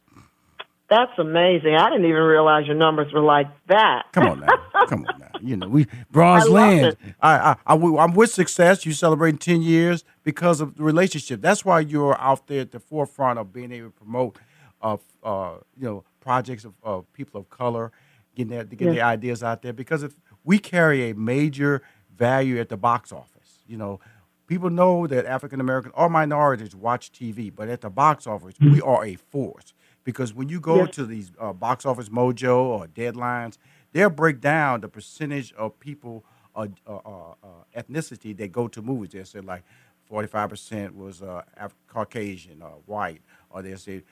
That's 0.90 1.18
amazing. 1.18 1.76
I 1.76 1.90
didn't 1.90 2.06
even 2.06 2.22
realize 2.22 2.68
your 2.68 2.76
numbers 2.76 3.12
were 3.14 3.22
like 3.22 3.48
that. 3.68 4.04
Come 4.12 4.28
on 4.28 4.40
now, 4.42 4.48
come 4.88 5.06
on 5.08 5.16
now. 5.20 5.23
You 5.44 5.58
know 5.58 5.68
we 5.68 5.88
bronze 6.10 6.48
I 6.50 6.72
it. 6.74 6.98
I, 7.22 7.38
I, 7.38 7.56
I 7.66 7.76
I'm 7.76 8.14
with 8.14 8.32
success. 8.32 8.86
You 8.86 8.94
celebrating 8.94 9.38
ten 9.38 9.62
years 9.62 10.04
because 10.24 10.62
of 10.62 10.76
the 10.78 10.84
relationship. 10.84 11.42
That's 11.42 11.66
why 11.66 11.82
you're 11.82 12.20
out 12.20 12.48
there 12.48 12.62
at 12.62 12.72
the 12.72 12.80
forefront 12.80 13.40
of 13.40 13.52
being 13.52 13.72
able 13.72 13.88
to 13.90 13.92
promote, 13.94 14.38
uh, 14.82 14.98
uh, 15.24 15.56
you 15.78 15.86
know, 15.86 16.04
projects 16.22 16.64
of, 16.64 16.74
of 16.82 17.12
people 17.14 17.42
of 17.42 17.50
color, 17.50 17.92
getting 18.36 18.56
that 18.56 18.70
to 18.70 18.76
get 18.76 18.88
Yeah. 18.88 18.94
their 18.94 19.06
ideas 19.06 19.44
out 19.44 19.62
there. 19.62 19.74
Because 19.74 20.02
if 20.04 20.16
we 20.46 20.60
carry 20.60 21.10
a 21.10 21.14
major 21.16 21.82
value 22.16 22.60
at 22.60 22.70
the 22.70 22.78
box 22.78 23.12
office, 23.12 23.60
you 23.68 23.76
know, 23.78 24.00
people 24.48 24.70
know 24.70 25.08
that 25.08 25.26
African 25.26 25.60
Americans 25.60 25.94
or 25.98 26.10
minorities 26.10 26.74
watch 26.76 27.12
TV, 27.12 27.54
but 27.54 27.68
at 27.68 27.82
the 27.82 27.90
box 27.90 28.26
office, 28.28 28.56
we 28.62 28.80
are 28.82 29.04
a 29.04 29.16
force. 29.16 29.74
Because 30.06 30.34
when 30.34 30.50
you 30.50 30.60
go 30.60 30.86
to 30.86 31.06
these 31.06 31.32
uh, 31.40 31.54
box 31.54 31.86
office 31.86 32.10
mojo 32.10 32.58
or 32.58 32.88
deadlines, 32.88 33.58
they'll 33.94 34.10
break 34.10 34.42
down 34.42 34.82
the 34.82 34.90
percentage 34.90 35.54
of 35.54 35.80
people 35.80 36.26
uh, 36.56 36.68
uh, 36.86 36.96
uh, 36.96 37.32
uh, 37.44 37.48
ethnicity 37.76 38.36
that 38.38 38.52
go 38.52 38.68
to 38.68 38.82
movies. 38.82 39.10
They'll 39.12 39.26
say 39.26 39.40
like 39.40 39.64
45% 40.12 40.96
was 40.96 41.22
uh, 41.22 41.42
Af- 41.58 41.76
Caucasian 41.88 42.62
or 42.62 42.78
white, 42.86 43.22
or 43.50 43.62
they'll 43.62 43.78
say 43.78 44.04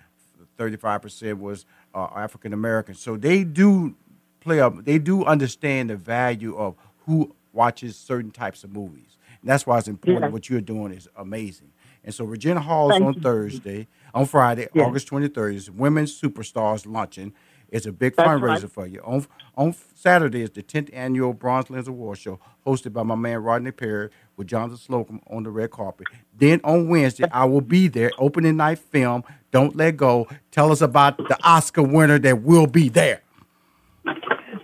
35% 0.58 1.40
was 1.40 1.66
uh, 1.94 2.08
African 2.16 2.54
American. 2.54 2.96
So 2.96 3.18
they 3.18 3.44
do 3.44 3.96
play 4.40 4.60
up. 4.60 4.86
They 4.86 4.98
do 4.98 5.26
understand 5.26 5.90
the 5.90 5.98
value 5.98 6.56
of 6.58 6.76
who 7.06 7.36
watches 7.54 7.96
certain 7.96 8.32
types 8.32 8.64
of 8.64 8.72
movies. 8.72 9.18
And 9.42 9.50
that's 9.50 9.66
why 9.68 9.78
it's 9.78 9.88
important. 9.88 10.32
What 10.32 10.50
you're 10.50 10.62
doing 10.62 10.94
is 10.94 11.08
amazing. 11.16 11.72
And 12.04 12.14
so 12.14 12.26
Regina 12.26 12.60
Hall 12.60 12.90
is 12.90 12.96
Thank 12.96 13.06
on 13.06 13.14
you. 13.14 13.22
Thursday, 13.22 13.88
on 14.14 14.26
Friday. 14.26 14.68
August 14.76 15.10
23rd. 15.10 15.54
Is 15.54 15.70
Women's 15.70 16.20
Superstars 16.20 16.88
Luncheon. 16.92 17.34
It's 17.72 17.86
a 17.86 17.92
big 17.94 18.16
That's 18.16 18.28
fundraiser 18.28 18.64
right. 18.64 18.72
for 18.72 18.86
you. 18.86 19.02
On 19.04 19.26
on 19.56 19.74
Saturday 19.96 20.42
is 20.42 20.52
the 20.52 20.62
10th 20.62 20.90
annual 20.94 21.34
Bronze 21.34 21.70
Lens 21.70 21.88
Award 21.88 22.18
Show, 22.18 22.40
hosted 22.68 22.92
by 22.92 23.04
my 23.04 23.16
man 23.16 23.42
Rodney 23.42 23.72
Perry 23.72 24.10
with 24.36 24.48
Jonathan 24.48 24.78
Slocumb 24.78 25.22
on 25.28 25.44
the 25.44 25.50
red 25.50 25.72
carpet. 25.72 26.08
Then 26.38 26.60
on 26.64 26.90
Wednesday, 26.90 27.26
I 27.32 27.46
will 27.46 27.62
be 27.62 27.88
there, 27.88 28.12
opening 28.18 28.58
night 28.58 28.80
film. 28.80 29.24
Don't 29.52 29.76
let 29.76 29.98
go. 29.98 30.28
Tell 30.52 30.72
us 30.72 30.82
about 30.82 31.18
the 31.18 31.38
Oscar 31.44 31.84
winner 31.84 32.20
that 32.20 32.42
will 32.44 32.68
be 32.68 32.90
there. 32.90 33.22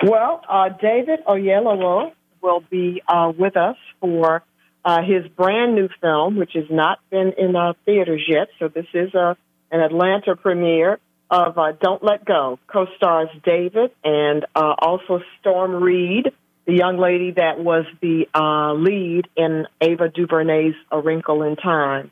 Well, 0.04 0.42
uh, 0.48 0.70
David 0.70 1.20
Oyelowo 1.26 2.12
will 2.42 2.64
be 2.70 3.02
uh, 3.08 3.32
with 3.38 3.58
us 3.58 3.78
for 4.00 4.44
uh, 4.86 5.02
his 5.02 5.28
brand 5.36 5.76
new 5.76 5.90
film, 6.02 6.38
which 6.38 6.52
has 6.54 6.66
not 6.70 7.00
been 7.10 7.34
in 7.38 7.56
uh, 7.56 7.74
theaters 7.86 8.24
yet. 8.28 8.48
So 8.60 8.68
this 8.68 8.86
is 8.94 9.14
a, 9.14 9.36
an 9.72 9.82
Atlanta 9.82 10.36
premiere 10.36 11.00
of 11.30 11.58
uh, 11.58 11.74
Don't 11.82 12.04
Let 12.04 12.26
Go. 12.26 12.60
Co-stars 12.68 13.30
David 13.44 13.92
and 14.04 14.46
uh, 14.56 14.76
also 14.80 15.22
Storm 15.40 15.84
Reid, 15.84 16.32
the 16.66 16.74
young 16.74 16.98
lady 16.98 17.32
that 17.32 17.60
was 17.60 17.86
the 18.02 18.28
uh, 18.34 18.74
lead 18.74 19.28
in 19.36 19.68
Ava 19.82 20.10
DuVernay's 20.10 20.76
A 20.92 21.00
Wrinkle 21.00 21.44
in 21.44 21.56
Time. 21.56 22.12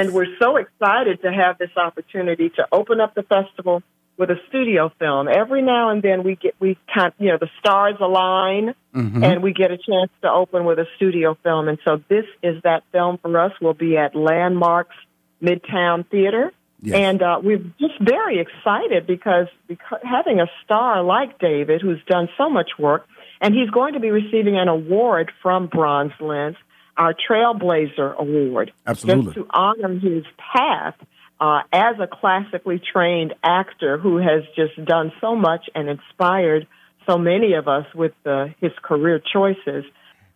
And 0.00 0.12
we're 0.14 0.34
so 0.38 0.56
excited 0.56 1.20
to 1.22 1.32
have 1.32 1.58
this 1.58 1.70
opportunity 1.76 2.48
to 2.50 2.66
open 2.72 3.00
up 3.00 3.14
the 3.14 3.22
festival 3.22 3.82
with 4.16 4.30
a 4.30 4.36
studio 4.48 4.90
film. 4.98 5.28
Every 5.28 5.60
now 5.60 5.90
and 5.90 6.02
then 6.02 6.22
we 6.22 6.36
get 6.36 6.54
we 6.58 6.78
kind 6.94 7.12
you 7.18 7.28
know 7.28 7.36
the 7.38 7.50
stars 7.60 7.96
align 8.00 8.74
Mhm. 8.94 9.22
and 9.22 9.42
we 9.42 9.52
get 9.52 9.70
a 9.70 9.76
chance 9.76 10.10
to 10.22 10.30
open 10.30 10.64
with 10.64 10.78
a 10.78 10.86
studio 10.96 11.36
film. 11.42 11.68
And 11.68 11.78
so 11.84 12.00
this 12.08 12.24
is 12.42 12.62
that 12.62 12.84
film 12.92 13.18
for 13.18 13.38
us. 13.38 13.52
We'll 13.60 13.74
be 13.74 13.98
at 13.98 14.14
Landmarks 14.14 14.96
Midtown 15.42 16.06
Theater. 16.08 16.52
Yes. 16.82 16.94
And 16.96 17.22
uh, 17.22 17.40
we're 17.42 17.64
just 17.80 17.94
very 18.00 18.38
excited 18.38 19.06
because, 19.06 19.46
because 19.66 20.00
having 20.02 20.40
a 20.40 20.46
star 20.64 21.02
like 21.02 21.38
David, 21.38 21.80
who's 21.80 22.02
done 22.06 22.28
so 22.36 22.50
much 22.50 22.72
work, 22.78 23.06
and 23.40 23.54
he's 23.54 23.70
going 23.70 23.94
to 23.94 24.00
be 24.00 24.10
receiving 24.10 24.56
an 24.58 24.68
award 24.68 25.32
from 25.42 25.66
Bronze 25.66 26.12
Lens, 26.20 26.56
our 26.96 27.14
Trailblazer 27.14 28.16
Award, 28.16 28.72
Absolutely. 28.86 29.24
just 29.24 29.36
to 29.36 29.46
honor 29.50 29.98
his 29.98 30.24
path 30.38 30.94
uh, 31.40 31.60
as 31.72 31.96
a 32.00 32.06
classically 32.06 32.80
trained 32.80 33.34
actor 33.42 33.98
who 33.98 34.16
has 34.16 34.42
just 34.54 34.82
done 34.84 35.12
so 35.20 35.36
much 35.36 35.68
and 35.74 35.88
inspired 35.88 36.66
so 37.06 37.18
many 37.18 37.52
of 37.52 37.68
us 37.68 37.86
with 37.94 38.14
uh, 38.24 38.46
his 38.60 38.72
career 38.82 39.20
choices. 39.32 39.84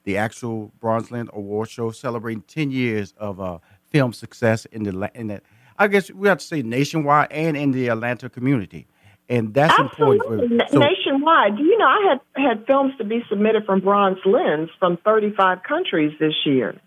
the 0.05 0.17
actual 0.17 0.73
Bronze 0.81 1.11
Lens 1.11 1.31
Award 1.33 1.71
Show 1.71 1.91
celebrating 1.91 2.43
10 2.43 2.71
years 2.71 3.15
of 3.19 3.41
uh, 3.41 3.59
film 3.89 4.13
success 4.13 4.67
in 4.67 4.85
the, 4.85 5.11
in 5.15 5.29
the, 5.29 5.41
I 5.81 5.89
guess 5.89 6.11
we 6.11 6.29
have 6.29 6.39
to 6.39 6.45
say 6.45 6.61
nationwide 6.63 7.33
and 7.33 7.57
in 7.57 7.73
the 7.73 7.89
Atlanta 7.89 8.29
community. 8.29 8.87
And 9.31 9.55
that's 9.55 9.77
important. 9.79 10.23
Absolutely, 10.23 10.59
For, 10.59 10.73
so, 10.73 10.79
nationwide. 10.79 11.57
Do 11.57 11.63
you 11.63 11.79
know 11.79 11.87
I 11.87 12.07
had 12.37 12.49
had 12.49 12.67
films 12.67 12.93
to 12.99 13.05
be 13.05 13.25
submitted 13.31 13.65
from 13.65 13.81
Bronze 13.81 14.19
Lens 14.27 14.69
from 14.79 14.99
35 15.05 15.63
countries 15.63 16.13
this 16.21 16.35
year? 16.45 16.79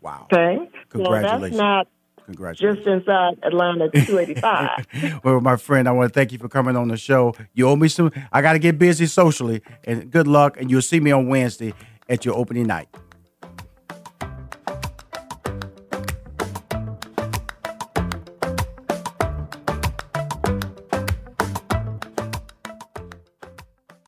wow. 0.00 0.26
Okay, 0.32 0.68
Congratulations. 0.90 1.42
that's 1.42 1.56
not 1.56 1.88
Congratulations. 2.24 2.84
just 2.84 2.88
inside 2.88 3.38
Atlanta 3.42 3.90
285. 3.90 5.20
well, 5.24 5.40
my 5.40 5.56
friend, 5.56 5.88
I 5.88 5.92
want 5.92 6.12
to 6.12 6.18
thank 6.18 6.32
you 6.32 6.38
for 6.38 6.48
coming 6.48 6.76
on 6.76 6.88
the 6.88 6.96
show. 6.96 7.34
You 7.54 7.68
owe 7.68 7.76
me 7.76 7.88
some. 7.88 8.10
I 8.32 8.42
got 8.42 8.54
to 8.54 8.58
get 8.58 8.78
busy 8.78 9.06
socially, 9.06 9.62
and 9.84 10.10
good 10.10 10.26
luck. 10.26 10.56
And 10.60 10.70
you'll 10.70 10.82
see 10.82 10.98
me 10.98 11.12
on 11.12 11.28
Wednesday 11.28 11.74
at 12.08 12.24
your 12.24 12.34
opening 12.34 12.66
night. 12.66 12.88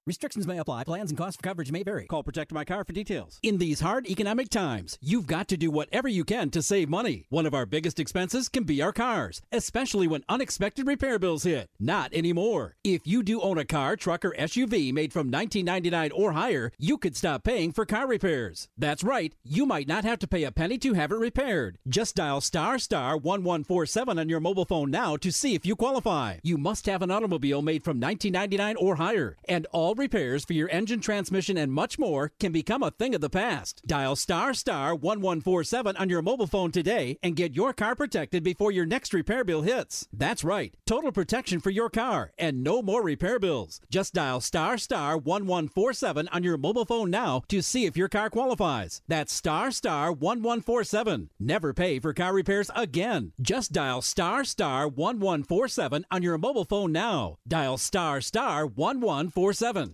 Restrictions 0.08 0.46
may 0.46 0.56
apply. 0.56 0.84
Plans 0.84 1.10
and 1.10 1.18
costs 1.18 1.36
of 1.36 1.42
coverage 1.42 1.70
may 1.70 1.82
vary. 1.82 2.06
Call 2.06 2.22
Protect 2.22 2.50
My 2.50 2.64
Car 2.64 2.82
for 2.82 2.94
details. 2.94 3.38
In 3.42 3.58
these 3.58 3.80
hard 3.80 4.06
economic 4.06 4.48
times, 4.48 4.96
you've 5.02 5.26
got 5.26 5.48
to 5.48 5.58
do 5.58 5.70
whatever 5.70 6.08
you 6.08 6.24
can 6.24 6.48
to 6.48 6.62
save 6.62 6.88
money. 6.88 7.26
One 7.28 7.44
of 7.44 7.52
our 7.52 7.66
biggest 7.66 8.00
expenses 8.00 8.48
can 8.48 8.64
be 8.64 8.80
our 8.80 8.90
cars, 8.90 9.42
especially 9.52 10.08
when 10.08 10.24
unexpected 10.26 10.86
repair 10.86 11.18
bills 11.18 11.42
hit. 11.42 11.68
Not 11.78 12.14
anymore. 12.14 12.74
If 12.82 13.06
you 13.06 13.22
do 13.22 13.42
own 13.42 13.58
a 13.58 13.66
car, 13.66 13.96
truck, 13.96 14.24
or 14.24 14.30
SUV 14.30 14.94
made 14.94 15.12
from 15.12 15.30
1999 15.30 16.10
or 16.12 16.32
higher, 16.32 16.72
you 16.78 16.96
could 16.96 17.14
stop 17.14 17.44
paying 17.44 17.70
for 17.72 17.84
car 17.84 18.06
repairs. 18.06 18.66
That's 18.78 19.04
right. 19.04 19.34
You 19.44 19.66
might 19.66 19.88
not 19.88 20.04
have 20.04 20.20
to 20.20 20.26
pay 20.26 20.44
a 20.44 20.50
penny 20.50 20.78
to 20.78 20.94
have 20.94 21.12
it 21.12 21.16
repaired. 21.16 21.76
Just 21.86 22.16
dial 22.16 22.40
star 22.40 22.78
star 22.78 23.14
1147 23.14 24.18
on 24.18 24.30
your 24.30 24.40
mobile 24.40 24.64
phone 24.64 24.90
now 24.90 25.18
to 25.18 25.30
see 25.30 25.54
if 25.54 25.66
you 25.66 25.76
qualify. 25.76 26.38
You 26.42 26.56
must 26.56 26.86
have 26.86 27.02
an 27.02 27.10
automobile 27.10 27.60
made 27.60 27.84
from 27.84 28.00
1999 28.00 28.76
or 28.76 28.96
higher, 28.96 29.36
and 29.46 29.66
all 29.70 29.97
repairs 29.98 30.44
for 30.44 30.52
your 30.52 30.68
engine, 30.70 31.00
transmission, 31.00 31.58
and 31.58 31.72
much 31.72 31.98
more 31.98 32.32
can 32.38 32.52
become 32.52 32.82
a 32.82 32.90
thing 32.90 33.14
of 33.14 33.20
the 33.20 33.28
past. 33.28 33.82
Dial 33.86 34.16
star 34.16 34.54
star 34.54 34.94
1147 34.94 35.96
on 35.96 36.08
your 36.08 36.22
mobile 36.22 36.46
phone 36.46 36.70
today 36.70 37.18
and 37.22 37.36
get 37.36 37.54
your 37.54 37.72
car 37.72 37.94
protected 37.94 38.42
before 38.42 38.72
your 38.72 38.86
next 38.86 39.12
repair 39.12 39.44
bill 39.44 39.62
hits. 39.62 40.08
That's 40.12 40.44
right, 40.44 40.76
total 40.86 41.12
protection 41.12 41.60
for 41.60 41.70
your 41.70 41.90
car 41.90 42.32
and 42.38 42.62
no 42.62 42.82
more 42.82 43.02
repair 43.02 43.38
bills. 43.38 43.80
Just 43.90 44.14
dial 44.14 44.40
star 44.40 44.78
star 44.78 45.16
1147 45.16 46.28
on 46.28 46.42
your 46.42 46.56
mobile 46.56 46.84
phone 46.84 47.10
now 47.10 47.42
to 47.48 47.60
see 47.62 47.84
if 47.84 47.96
your 47.96 48.08
car 48.08 48.30
qualifies. 48.30 49.02
That's 49.08 49.32
star 49.32 49.70
star 49.70 50.12
1147. 50.12 51.30
Never 51.40 51.74
pay 51.74 51.98
for 51.98 52.12
car 52.12 52.32
repairs 52.32 52.70
again. 52.74 53.32
Just 53.40 53.72
dial 53.72 54.02
star 54.02 54.44
star 54.44 54.86
1147 54.86 56.06
on 56.10 56.22
your 56.22 56.38
mobile 56.38 56.64
phone 56.64 56.92
now. 56.92 57.38
Dial 57.46 57.78
star 57.78 58.20
star 58.20 58.66
1147. 58.66 59.87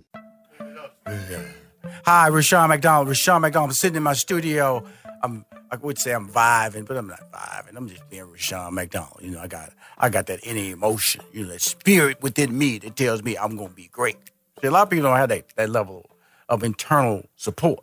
Hi, 2.07 2.29
Rushion 2.29 2.69
McDonald. 2.69 3.09
Rushion 3.09 3.41
McDonald. 3.41 3.71
I'm 3.71 3.75
sitting 3.75 3.97
in 3.97 4.03
my 4.03 4.15
studio 4.15 4.85
I'm 5.25 5.47
I 5.71 5.77
would 5.77 5.99
say 5.99 6.13
I'm 6.13 6.29
vibing, 6.29 6.87
but 6.87 6.97
I'm 6.97 7.09
not 7.09 7.33
vibing. 7.33 7.77
I'm 7.77 7.89
just 7.89 8.09
being 8.11 8.31
Rushion 8.31 8.75
McDonald. 8.75 9.21
You 9.23 9.31
know, 9.31 9.41
I 9.41 9.47
got 9.49 9.73
I 9.97 10.11
got 10.11 10.27
that 10.27 10.47
inner 10.47 10.73
emotion, 10.73 11.23
you 11.33 11.45
know, 11.45 11.49
that 11.49 11.63
spirit 11.63 12.23
within 12.23 12.57
me 12.57 12.79
that 12.79 12.95
tells 12.95 13.23
me 13.23 13.37
I'm 13.37 13.57
gonna 13.57 13.71
be 13.71 13.89
great. 13.91 14.19
See, 14.61 14.69
a 14.69 14.71
lot 14.71 14.83
of 14.83 14.91
people 14.91 15.09
don't 15.09 15.17
have 15.17 15.31
that, 15.31 15.49
that 15.57 15.71
level 15.71 16.11
of 16.49 16.63
internal 16.63 17.25
support. 17.37 17.81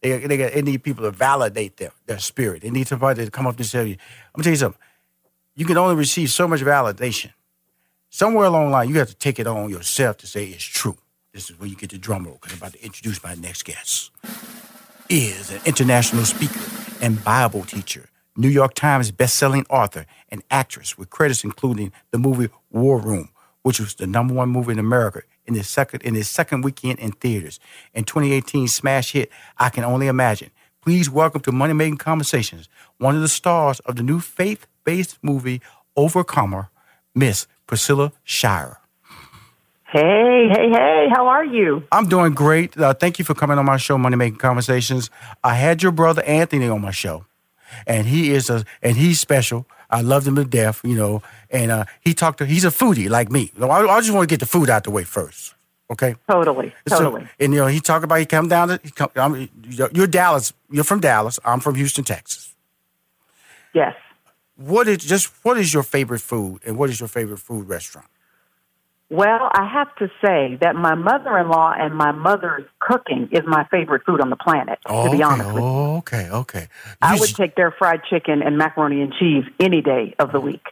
They, 0.00 0.16
they, 0.26 0.36
they 0.38 0.62
need 0.62 0.82
people 0.82 1.04
to 1.04 1.10
validate 1.10 1.76
their, 1.76 1.92
their 2.06 2.18
spirit. 2.18 2.62
They 2.62 2.70
need 2.70 2.88
somebody 2.88 3.22
to 3.22 3.30
come 3.30 3.46
up 3.46 3.58
and 3.58 3.70
tell 3.70 3.84
you. 3.84 3.96
I'm 4.34 4.38
gonna 4.38 4.44
tell 4.44 4.52
you 4.52 4.56
something. 4.56 4.80
You 5.54 5.66
can 5.66 5.76
only 5.76 5.96
receive 5.96 6.30
so 6.30 6.48
much 6.48 6.62
validation. 6.62 7.32
Somewhere 8.08 8.46
along 8.46 8.66
the 8.66 8.72
line, 8.72 8.88
you 8.88 8.98
have 8.98 9.08
to 9.08 9.14
take 9.14 9.38
it 9.38 9.46
on 9.46 9.68
yourself 9.68 10.16
to 10.18 10.26
say 10.26 10.46
it's 10.46 10.64
true. 10.64 10.96
This 11.32 11.48
is 11.48 11.60
where 11.60 11.68
you 11.68 11.76
get 11.76 11.90
the 11.90 11.98
drum 11.98 12.24
roll 12.24 12.38
because 12.40 12.52
I'm 12.52 12.58
about 12.58 12.72
to 12.72 12.84
introduce 12.84 13.22
my 13.22 13.34
next 13.34 13.64
guest. 13.64 14.10
Is 15.08 15.52
an 15.52 15.60
international 15.64 16.24
speaker 16.24 16.60
and 17.00 17.22
Bible 17.22 17.62
teacher, 17.62 18.08
New 18.36 18.48
York 18.48 18.74
Times 18.74 19.12
bestselling 19.12 19.64
author, 19.70 20.06
and 20.28 20.42
actress 20.50 20.98
with 20.98 21.10
credits 21.10 21.44
including 21.44 21.92
the 22.10 22.18
movie 22.18 22.48
War 22.70 23.00
Room, 23.00 23.28
which 23.62 23.78
was 23.78 23.94
the 23.94 24.08
number 24.08 24.34
one 24.34 24.48
movie 24.48 24.72
in 24.72 24.80
America 24.80 25.22
in 25.46 25.54
his 25.54 25.68
second 25.68 26.02
in 26.02 26.16
his 26.16 26.28
second 26.28 26.62
weekend 26.62 26.98
in 26.98 27.12
theaters. 27.12 27.60
and 27.94 28.08
2018 28.08 28.66
smash 28.66 29.12
hit 29.12 29.30
I 29.56 29.68
Can 29.68 29.84
Only 29.84 30.08
Imagine. 30.08 30.50
Please 30.82 31.08
welcome 31.08 31.42
to 31.42 31.52
Money 31.52 31.74
Making 31.74 31.98
Conversations, 31.98 32.68
one 32.98 33.14
of 33.14 33.22
the 33.22 33.28
stars 33.28 33.78
of 33.80 33.94
the 33.94 34.02
new 34.02 34.18
faith-based 34.18 35.18
movie 35.22 35.60
Overcomer, 35.94 36.70
Miss 37.14 37.46
Priscilla 37.68 38.12
Shirer. 38.24 38.79
Hey, 39.92 40.48
hey, 40.48 40.70
hey, 40.70 41.08
how 41.12 41.26
are 41.26 41.44
you? 41.44 41.82
I'm 41.90 42.08
doing 42.08 42.32
great. 42.32 42.78
Uh, 42.78 42.94
thank 42.94 43.18
you 43.18 43.24
for 43.24 43.34
coming 43.34 43.58
on 43.58 43.64
my 43.64 43.76
show, 43.76 43.98
Money 43.98 44.14
Making 44.14 44.38
Conversations. 44.38 45.10
I 45.42 45.54
had 45.54 45.82
your 45.82 45.90
brother 45.90 46.22
Anthony 46.22 46.68
on 46.68 46.80
my 46.80 46.92
show, 46.92 47.24
and 47.88 48.06
he 48.06 48.30
is 48.30 48.48
a 48.50 48.64
and 48.82 48.96
he's 48.96 49.18
special. 49.18 49.66
I 49.90 50.02
loved 50.02 50.28
him 50.28 50.36
to 50.36 50.44
death, 50.44 50.80
you 50.84 50.94
know. 50.94 51.22
And 51.50 51.72
uh, 51.72 51.86
he 52.02 52.14
talked 52.14 52.38
to 52.38 52.46
he's 52.46 52.64
a 52.64 52.68
foodie 52.68 53.10
like 53.10 53.32
me. 53.32 53.50
I, 53.60 53.66
I 53.66 54.00
just 54.00 54.12
want 54.12 54.28
to 54.28 54.32
get 54.32 54.38
the 54.38 54.46
food 54.46 54.70
out 54.70 54.84
the 54.84 54.92
way 54.92 55.02
first. 55.02 55.54
Okay. 55.90 56.14
Totally. 56.30 56.72
Totally. 56.88 57.22
So, 57.22 57.28
and 57.40 57.52
you 57.52 57.58
know, 57.58 57.66
he 57.66 57.80
talked 57.80 58.04
about 58.04 58.20
he 58.20 58.26
come 58.26 58.46
down 58.46 58.68
to 58.68 58.80
he 58.84 58.92
come, 58.92 59.10
I'm, 59.16 59.48
you're 59.92 60.06
Dallas. 60.06 60.52
You're 60.70 60.84
from 60.84 61.00
Dallas. 61.00 61.40
I'm 61.44 61.58
from 61.58 61.74
Houston, 61.74 62.04
Texas. 62.04 62.54
Yes. 63.74 63.96
What 64.54 64.86
is 64.86 64.98
just 64.98 65.32
what 65.42 65.58
is 65.58 65.74
your 65.74 65.82
favorite 65.82 66.20
food, 66.20 66.60
and 66.64 66.78
what 66.78 66.90
is 66.90 67.00
your 67.00 67.08
favorite 67.08 67.38
food 67.38 67.68
restaurant? 67.68 68.06
Well, 69.10 69.50
I 69.52 69.66
have 69.66 69.94
to 69.96 70.08
say 70.24 70.56
that 70.60 70.76
my 70.76 70.94
mother-in-law 70.94 71.74
and 71.78 71.94
my 71.96 72.12
mother's 72.12 72.64
cooking 72.78 73.28
is 73.32 73.40
my 73.44 73.64
favorite 73.70 74.02
food 74.06 74.20
on 74.20 74.30
the 74.30 74.36
planet. 74.36 74.78
Oh, 74.86 75.04
to 75.06 75.10
be 75.10 75.16
okay. 75.16 75.24
honest 75.24 75.48
with 75.52 75.56
you, 75.62 75.68
Oh, 75.68 75.96
okay, 75.98 76.28
okay. 76.30 76.68
I 77.02 77.18
would 77.18 77.28
s- 77.28 77.34
take 77.34 77.56
their 77.56 77.72
fried 77.72 78.02
chicken 78.08 78.40
and 78.40 78.56
macaroni 78.56 79.02
and 79.02 79.12
cheese 79.12 79.44
any 79.58 79.82
day 79.82 80.14
of 80.20 80.30
the 80.32 80.38
week. 80.40 80.64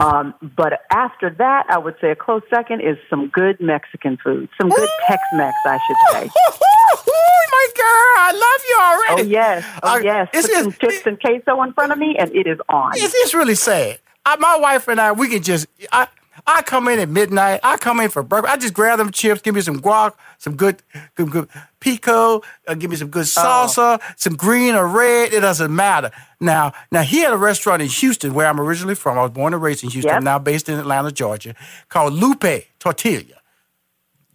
Um, 0.00 0.32
but 0.56 0.80
after 0.90 1.28
that, 1.38 1.66
I 1.68 1.76
would 1.76 1.96
say 2.00 2.10
a 2.12 2.16
close 2.16 2.42
second 2.48 2.80
is 2.80 2.96
some 3.10 3.28
good 3.28 3.60
Mexican 3.60 4.16
food, 4.24 4.48
some 4.58 4.70
good 4.70 4.88
Tex-Mex, 5.06 5.54
I 5.66 5.78
should 5.86 5.96
say. 6.12 6.30
oh 6.48 7.46
my 7.50 7.68
girl, 7.76 7.84
I 8.16 8.32
love 8.32 8.64
you 8.68 8.76
Oh 8.80 9.12
already. 9.14 9.28
yes, 9.30 9.64
oh 9.82 9.88
I- 9.98 10.00
yes. 10.00 10.28
it's- 10.32 10.46
Put 10.46 10.52
some 10.54 10.68
it's- 10.68 10.78
chips 10.94 11.06
and 11.06 11.20
queso 11.20 11.62
in 11.62 11.72
front 11.74 11.92
of 11.92 11.98
me, 11.98 12.16
and 12.18 12.34
it 12.34 12.46
is 12.46 12.58
on. 12.70 12.92
It's, 12.94 13.12
it's 13.16 13.34
really 13.34 13.54
sad. 13.54 13.98
I, 14.24 14.36
my 14.36 14.56
wife 14.56 14.88
and 14.88 15.00
I, 15.00 15.12
we 15.12 15.28
can 15.28 15.42
just. 15.42 15.66
I, 15.90 16.06
I 16.46 16.62
come 16.62 16.88
in 16.88 16.98
at 16.98 17.08
midnight. 17.08 17.60
I 17.62 17.76
come 17.76 18.00
in 18.00 18.10
for 18.10 18.22
breakfast. 18.22 18.52
I 18.52 18.56
just 18.56 18.74
grab 18.74 18.98
them 18.98 19.10
chips, 19.10 19.40
give 19.42 19.54
me 19.54 19.60
some 19.60 19.80
guac, 19.80 20.14
some 20.38 20.56
good, 20.56 20.82
good, 21.14 21.30
good 21.30 21.48
pico, 21.80 22.42
uh, 22.66 22.74
give 22.74 22.90
me 22.90 22.96
some 22.96 23.08
good 23.08 23.26
salsa, 23.26 24.00
some 24.16 24.34
green 24.34 24.74
or 24.74 24.86
red. 24.86 25.32
It 25.32 25.40
doesn't 25.40 25.74
matter. 25.74 26.10
Now, 26.40 26.72
now 26.90 27.02
he 27.02 27.20
had 27.20 27.32
a 27.32 27.36
restaurant 27.36 27.82
in 27.82 27.88
Houston, 27.88 28.34
where 28.34 28.46
I'm 28.46 28.60
originally 28.60 28.94
from. 28.94 29.18
I 29.18 29.22
was 29.22 29.30
born 29.30 29.54
and 29.54 29.62
raised 29.62 29.84
in 29.84 29.90
Houston. 29.90 30.10
Yep. 30.10 30.18
I'm 30.18 30.24
now 30.24 30.38
based 30.38 30.68
in 30.68 30.78
Atlanta, 30.78 31.12
Georgia, 31.12 31.54
called 31.88 32.14
Lupe 32.14 32.66
Tortilla. 32.78 33.36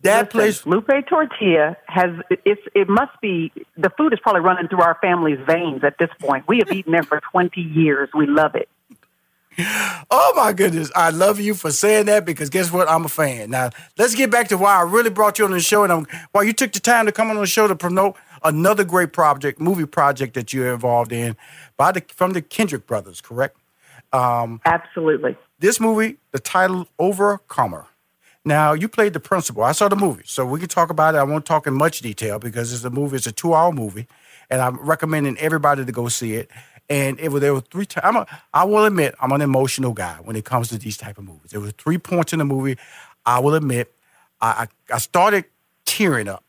That 0.03 0.29
place. 0.29 0.65
Lupe 0.65 0.89
Tortilla 1.09 1.75
has 1.87 2.11
it's 2.45 2.61
it 2.75 2.87
must 2.87 3.19
be 3.19 3.51
the 3.75 3.89
food 3.97 4.13
is 4.13 4.19
probably 4.19 4.41
running 4.41 4.67
through 4.67 4.81
our 4.81 4.97
family's 5.01 5.39
veins 5.45 5.83
at 5.83 5.97
this 5.97 6.09
point. 6.19 6.47
We 6.47 6.59
have 6.59 6.71
eaten 6.71 6.91
there 6.91 7.03
for 7.03 7.19
twenty 7.31 7.61
years. 7.61 8.09
We 8.13 8.27
love 8.27 8.55
it. 8.55 8.69
Oh 9.59 10.33
my 10.35 10.53
goodness. 10.53 10.91
I 10.95 11.09
love 11.09 11.39
you 11.39 11.53
for 11.53 11.71
saying 11.71 12.05
that 12.05 12.25
because 12.25 12.49
guess 12.49 12.71
what? 12.71 12.89
I'm 12.89 13.05
a 13.05 13.09
fan. 13.09 13.49
Now, 13.49 13.71
let's 13.97 14.13
get 14.13 14.29
back 14.29 14.49
to 14.49 14.57
why 14.57 14.77
I 14.77 14.81
really 14.83 15.09
brought 15.09 15.39
you 15.39 15.45
on 15.45 15.51
the 15.51 15.59
show 15.59 15.83
and 15.83 15.91
I'm, 15.91 16.07
why 16.31 16.43
you 16.43 16.53
took 16.53 16.71
the 16.73 16.79
time 16.79 17.07
to 17.07 17.11
come 17.11 17.29
on 17.29 17.37
the 17.37 17.47
show 17.47 17.67
to 17.67 17.75
promote 17.75 18.15
another 18.43 18.83
great 18.83 19.13
project, 19.13 19.59
movie 19.59 19.85
project 19.85 20.35
that 20.35 20.53
you're 20.53 20.73
involved 20.73 21.11
in 21.11 21.35
by 21.75 21.91
the, 21.91 22.03
from 22.09 22.33
the 22.33 22.41
Kendrick 22.41 22.85
brothers, 22.85 23.19
correct? 23.19 23.57
Um, 24.13 24.61
Absolutely. 24.65 25.35
This 25.59 25.79
movie, 25.79 26.17
the 26.31 26.39
title 26.39 26.87
Overcomer. 26.99 27.87
Now, 28.45 28.73
you 28.73 28.87
played 28.87 29.13
the 29.13 29.19
principal. 29.19 29.63
I 29.63 29.73
saw 29.73 29.89
the 29.89 29.97
movie, 29.97 30.23
so 30.25 30.45
we 30.45 30.59
can 30.59 30.69
talk 30.69 30.89
about 30.89 31.15
it. 31.15 31.17
I 31.17 31.23
won't 31.23 31.45
talk 31.45 31.67
in 31.67 31.73
much 31.73 31.99
detail 31.99 32.39
because 32.39 32.71
it's 32.71 32.85
a 32.85 32.89
movie, 32.89 33.17
it's 33.17 33.27
a 33.27 33.31
two 33.31 33.53
hour 33.53 33.73
movie, 33.73 34.07
and 34.49 34.61
I'm 34.61 34.77
recommending 34.77 35.37
everybody 35.37 35.83
to 35.83 35.91
go 35.91 36.07
see 36.07 36.35
it. 36.35 36.49
And 36.89 37.19
it 37.19 37.29
was 37.29 37.41
there 37.41 37.53
were 37.53 37.61
three 37.61 37.85
times. 37.85 38.05
I'm 38.05 38.15
a, 38.15 38.27
I 38.53 38.63
will 38.63 38.85
admit 38.85 39.15
I'm 39.19 39.31
an 39.33 39.41
emotional 39.41 39.93
guy 39.93 40.17
when 40.23 40.35
it 40.35 40.45
comes 40.45 40.69
to 40.69 40.77
these 40.77 40.97
type 40.97 41.17
of 41.17 41.25
movies. 41.25 41.51
There 41.51 41.59
were 41.59 41.71
three 41.71 41.97
points 41.97 42.31
in 42.33 42.39
the 42.39 42.45
movie. 42.45 42.77
I 43.25 43.39
will 43.39 43.55
admit 43.55 43.93
I, 44.39 44.67
I, 44.91 44.95
I 44.95 44.97
started 44.99 45.45
tearing 45.85 46.27
up 46.29 46.43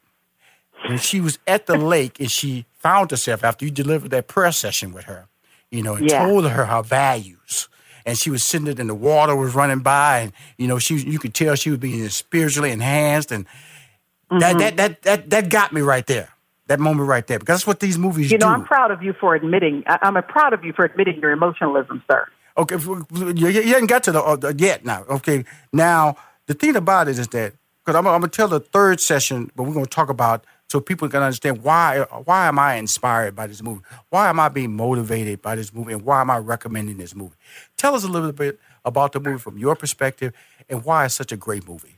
when 0.87 0.99
she 0.99 1.21
was 1.21 1.39
at 1.47 1.67
the 1.67 1.77
lake 1.95 2.21
and 2.21 2.31
she 2.31 2.67
found 2.79 3.11
herself 3.11 3.43
after 3.43 3.65
you 3.65 3.71
delivered 3.71 4.11
that 4.13 4.29
prayer 4.29 4.53
session 4.53 4.93
with 4.93 5.05
her, 5.05 5.27
you 5.71 5.83
know, 5.83 5.95
and 5.95 6.07
Yeah. 6.09 6.23
told 6.25 6.49
her 6.49 6.67
her 6.67 6.83
values. 6.83 7.69
And 8.07 8.17
she 8.17 8.31
was 8.31 8.43
sitting 8.43 8.67
there 8.67 8.75
and 8.79 8.89
the 8.89 8.95
water 8.95 9.37
was 9.37 9.55
running 9.55 9.81
by, 9.81 10.21
and 10.21 10.33
you 10.57 10.67
know, 10.67 10.79
she 10.79 10.97
you 10.97 11.19
could 11.19 11.35
tell 11.35 11.55
she 11.57 11.69
was 11.71 11.79
being 11.79 12.09
spiritually 12.09 12.71
enhanced, 12.71 13.33
and 13.33 13.45
Mm-hmm. 14.31 14.41
that, 14.41 14.59
that 14.59 14.77
that 14.77 15.03
that 15.03 15.31
that 15.31 15.49
got 15.51 15.73
me 15.75 15.83
right 15.83 16.07
there. 16.07 16.31
That 16.69 16.81
moment 16.81 17.09
right 17.09 17.27
there, 17.27 17.39
because 17.39 17.57
that's 17.57 17.67
what 17.67 17.81
these 17.81 17.99
movies 17.99 18.29
do. 18.29 18.35
You 18.35 18.39
know, 18.39 18.47
do. 18.47 18.53
I'm 18.53 18.65
proud 18.65 18.91
of 18.91 19.03
you 19.03 19.15
for 19.15 19.35
admitting. 19.35 19.83
I- 19.87 19.99
I'm 20.03 20.23
proud 20.23 20.53
of 20.53 20.65
you 20.65 20.73
for 20.73 20.85
admitting 20.85 21.19
your 21.21 21.33
emotionalism, 21.33 22.03
sir. 22.11 22.27
Okay, 22.57 22.77
you, 22.77 23.49
you 23.49 23.73
haven't 23.73 23.87
got 23.87 24.03
to 24.05 24.13
the 24.13 24.23
uh, 24.23 24.53
yet 24.57 24.85
now. 24.85 25.05
Okay, 25.09 25.45
now 25.73 26.17
the 26.47 26.55
thing 26.55 26.77
about 26.77 27.09
it 27.09 27.19
is 27.19 27.29
that 27.29 27.55
because 27.85 27.97
I'm, 27.97 28.07
I'm 28.07 28.21
gonna 28.21 28.29
tell 28.29 28.49
the 28.49 28.61
third 28.61 29.01
session, 29.01 29.51
but 29.57 29.63
we're 29.63 29.75
gonna 29.75 29.87
talk 29.87 30.11
about 30.11 30.45
so 30.69 30.81
people 30.81 31.09
can 31.09 31.23
understand 31.23 31.63
why 31.63 32.01
why 32.25 32.49
am 32.49 32.59
I 32.59 32.75
inspired 32.75 33.35
by 33.35 33.47
this 33.47 33.63
movie? 33.63 33.81
Why 34.11 34.29
am 34.29 34.39
I 34.39 34.49
being 34.49 34.75
motivated 34.77 35.41
by 35.41 35.55
this 35.55 35.73
movie, 35.73 35.93
and 35.95 36.03
why 36.03 36.21
am 36.21 36.31
I 36.31 36.37
recommending 36.39 36.99
this 36.99 37.15
movie? 37.15 37.37
Tell 37.77 37.95
us 37.95 38.05
a 38.05 38.09
little 38.09 38.33
bit 38.33 38.59
about 38.85 39.13
the 39.13 39.21
movie 39.21 39.39
from 39.39 39.57
your 39.57 39.75
perspective 39.75 40.33
and 40.69 40.85
why 40.85 41.07
it's 41.07 41.15
such 41.15 41.33
a 41.33 41.37
great 41.37 41.67
movie. 41.67 41.98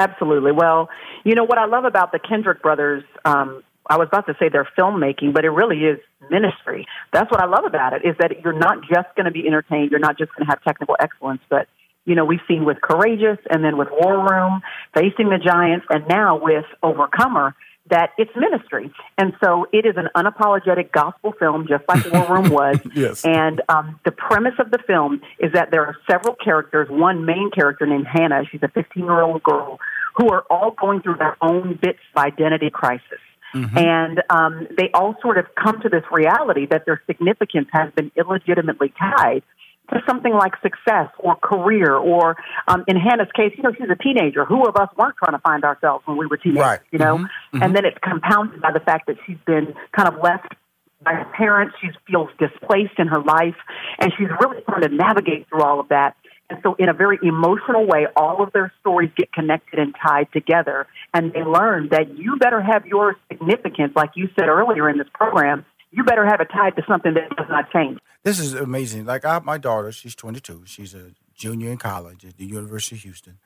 Absolutely. 0.00 0.52
Well, 0.52 0.88
you 1.24 1.34
know 1.34 1.44
what 1.44 1.58
I 1.58 1.66
love 1.66 1.84
about 1.84 2.10
the 2.10 2.18
Kendrick 2.18 2.62
brothers. 2.62 3.04
Um, 3.26 3.62
I 3.86 3.98
was 3.98 4.08
about 4.08 4.26
to 4.28 4.34
say 4.38 4.48
they're 4.48 4.68
filmmaking, 4.78 5.34
but 5.34 5.44
it 5.44 5.50
really 5.50 5.78
is 5.84 5.98
ministry. 6.30 6.86
That's 7.12 7.30
what 7.30 7.40
I 7.40 7.46
love 7.46 7.64
about 7.66 7.92
it 7.92 8.02
is 8.04 8.16
that 8.18 8.40
you're 8.42 8.58
not 8.58 8.78
just 8.88 9.14
going 9.14 9.26
to 9.26 9.30
be 9.30 9.46
entertained. 9.46 9.90
You're 9.90 10.00
not 10.00 10.16
just 10.16 10.32
going 10.34 10.46
to 10.46 10.50
have 10.50 10.62
technical 10.62 10.96
excellence, 10.98 11.42
but 11.50 11.68
you 12.06 12.14
know 12.14 12.24
we've 12.24 12.40
seen 12.48 12.64
with 12.64 12.80
Courageous 12.80 13.38
and 13.50 13.62
then 13.62 13.76
with 13.76 13.88
War 13.90 14.26
Room, 14.26 14.62
Facing 14.94 15.28
the 15.28 15.38
Giants, 15.38 15.84
and 15.90 16.08
now 16.08 16.38
with 16.40 16.64
Overcomer 16.82 17.54
that 17.90 18.10
it's 18.18 18.30
ministry. 18.36 18.92
And 19.18 19.32
so 19.42 19.66
it 19.72 19.86
is 19.86 19.94
an 19.96 20.08
unapologetic 20.16 20.92
gospel 20.92 21.32
film, 21.38 21.66
just 21.68 21.84
like 21.88 22.10
War 22.12 22.36
Room 22.36 22.50
was. 22.50 22.78
Yes. 22.94 23.24
And 23.24 23.60
um, 23.68 24.00
the 24.04 24.12
premise 24.12 24.54
of 24.58 24.70
the 24.70 24.78
film 24.86 25.20
is 25.38 25.52
that 25.52 25.70
there 25.70 25.84
are 25.84 25.96
several 26.10 26.34
characters, 26.34 26.88
one 26.90 27.24
main 27.24 27.50
character 27.54 27.86
named 27.86 28.06
Hannah, 28.06 28.42
she's 28.50 28.62
a 28.62 28.68
15 28.68 29.04
year 29.04 29.20
old 29.20 29.42
girl, 29.42 29.78
who 30.16 30.30
are 30.30 30.44
all 30.50 30.72
going 30.72 31.02
through 31.02 31.16
their 31.16 31.36
own 31.40 31.78
bits 31.80 31.98
of 32.14 32.22
identity 32.22 32.70
crisis. 32.70 33.20
And 33.52 34.22
um, 34.30 34.68
they 34.76 34.90
all 34.94 35.16
sort 35.20 35.36
of 35.36 35.46
come 35.56 35.80
to 35.82 35.88
this 35.88 36.04
reality 36.12 36.66
that 36.70 36.86
their 36.86 37.02
significance 37.06 37.68
has 37.72 37.92
been 37.94 38.12
illegitimately 38.16 38.92
tied 38.98 39.42
to 39.90 40.00
something 40.08 40.32
like 40.32 40.52
success 40.62 41.08
or 41.18 41.36
career, 41.36 41.94
or 41.94 42.36
um, 42.68 42.84
in 42.86 42.96
Hannah's 42.96 43.30
case, 43.34 43.52
you 43.56 43.62
know, 43.62 43.72
she's 43.72 43.88
a 43.90 44.02
teenager. 44.02 44.44
Who 44.44 44.64
of 44.66 44.76
us 44.76 44.88
weren't 44.96 45.16
trying 45.16 45.32
to 45.32 45.40
find 45.40 45.64
ourselves 45.64 46.06
when 46.06 46.16
we 46.16 46.26
were 46.26 46.36
teenagers, 46.36 46.62
Right. 46.64 46.80
you 46.90 46.98
know? 46.98 47.26
And 47.52 47.74
then 47.74 47.84
it's 47.84 47.98
compounded 48.02 48.60
by 48.60 48.72
the 48.72 48.80
fact 48.80 49.06
that 49.06 49.16
she's 49.26 49.38
been 49.46 49.74
kind 49.96 50.08
of 50.08 50.20
left 50.22 50.54
by 51.02 51.14
her 51.14 51.24
parents. 51.36 51.74
She 51.80 51.88
feels 52.06 52.28
displaced 52.38 52.98
in 52.98 53.08
her 53.08 53.22
life, 53.22 53.56
and 53.98 54.12
she's 54.18 54.28
really 54.40 54.62
trying 54.62 54.82
to 54.82 54.88
navigate 54.88 55.48
through 55.48 55.62
all 55.62 55.80
of 55.80 55.88
that. 55.88 56.16
And 56.50 56.58
so, 56.64 56.74
in 56.80 56.88
a 56.88 56.92
very 56.92 57.16
emotional 57.22 57.86
way, 57.86 58.06
all 58.16 58.42
of 58.42 58.52
their 58.52 58.72
stories 58.80 59.10
get 59.16 59.32
connected 59.32 59.78
and 59.78 59.94
tied 60.04 60.26
together. 60.32 60.88
And 61.14 61.32
they 61.32 61.44
learn 61.44 61.90
that 61.92 62.18
you 62.18 62.38
better 62.38 62.60
have 62.60 62.86
your 62.86 63.16
significance, 63.30 63.92
like 63.94 64.10
you 64.16 64.28
said 64.36 64.48
earlier 64.48 64.90
in 64.90 64.98
this 64.98 65.06
program, 65.14 65.64
you 65.90 66.04
better 66.04 66.24
have 66.26 66.40
it 66.40 66.48
tied 66.52 66.76
to 66.76 66.82
something 66.88 67.14
that 67.14 67.36
does 67.36 67.46
not 67.48 67.70
change. 67.72 67.98
This 68.22 68.38
is 68.38 68.54
amazing. 68.54 69.06
Like 69.06 69.24
I, 69.24 69.38
my 69.40 69.58
daughter, 69.58 69.92
she's 69.92 70.14
22. 70.14 70.62
She's 70.66 70.94
a 70.94 71.12
junior 71.34 71.70
in 71.70 71.78
college 71.78 72.24
at 72.24 72.36
the 72.36 72.44
University 72.44 72.96
of 72.96 73.02
Houston, 73.02 73.38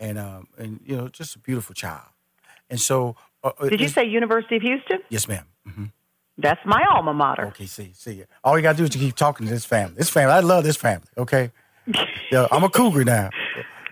and 0.00 0.18
um, 0.18 0.48
and 0.58 0.80
you 0.84 0.96
know, 0.96 1.08
just 1.08 1.36
a 1.36 1.38
beautiful 1.38 1.74
child. 1.74 2.08
And 2.70 2.80
so, 2.80 3.16
uh, 3.44 3.50
uh, 3.60 3.68
Did 3.68 3.80
you 3.80 3.88
say 3.88 4.04
University 4.06 4.56
of 4.56 4.62
Houston? 4.62 5.00
yes, 5.10 5.28
ma'am? 5.28 5.44
hmm 5.66 5.84
That's 6.38 6.60
my 6.64 6.82
alma 6.94 7.12
mater. 7.12 7.46
Okay, 7.48 7.66
see, 7.66 7.92
see. 7.94 8.24
All 8.42 8.56
you 8.56 8.62
gotta 8.62 8.78
do 8.78 8.84
is 8.84 8.90
to 8.90 8.98
keep 8.98 9.14
talking 9.14 9.46
to 9.46 9.52
this 9.52 9.66
family. 9.66 9.94
This 9.96 10.08
family, 10.08 10.32
I 10.32 10.40
love 10.40 10.64
this 10.64 10.76
family. 10.76 11.06
Okay, 11.18 11.52
yeah, 12.32 12.46
I'm 12.50 12.64
a 12.64 12.70
cougar 12.70 13.04
now. 13.04 13.30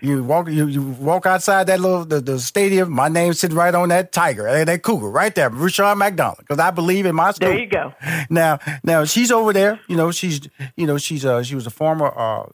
You 0.01 0.23
walk, 0.23 0.49
you, 0.49 0.65
you 0.67 0.81
walk 0.81 1.25
outside 1.27 1.65
that 1.67 1.79
little 1.79 2.05
the, 2.05 2.19
the 2.21 2.39
stadium. 2.39 2.91
My 2.91 3.07
name's 3.07 3.39
sitting 3.39 3.55
right 3.55 3.73
on 3.73 3.89
that 3.89 4.11
tiger, 4.11 4.43
that, 4.43 4.65
that 4.65 4.81
cougar, 4.81 5.09
right 5.09 5.33
there, 5.35 5.49
Rushion 5.49 5.97
McDonald. 5.97 6.39
Because 6.39 6.57
I 6.59 6.71
believe 6.71 7.05
in 7.05 7.13
my. 7.15 7.31
There 7.33 7.57
you 7.57 7.67
go. 7.67 7.93
Now, 8.29 8.57
now 8.83 9.05
she's 9.05 9.31
over 9.31 9.53
there. 9.53 9.79
You 9.87 9.95
know, 9.95 10.11
she's 10.11 10.41
you 10.75 10.87
know 10.87 10.97
she's 10.97 11.23
uh 11.23 11.43
she 11.43 11.53
was 11.55 11.67
a 11.67 11.69
former 11.69 12.07
uh, 12.07 12.45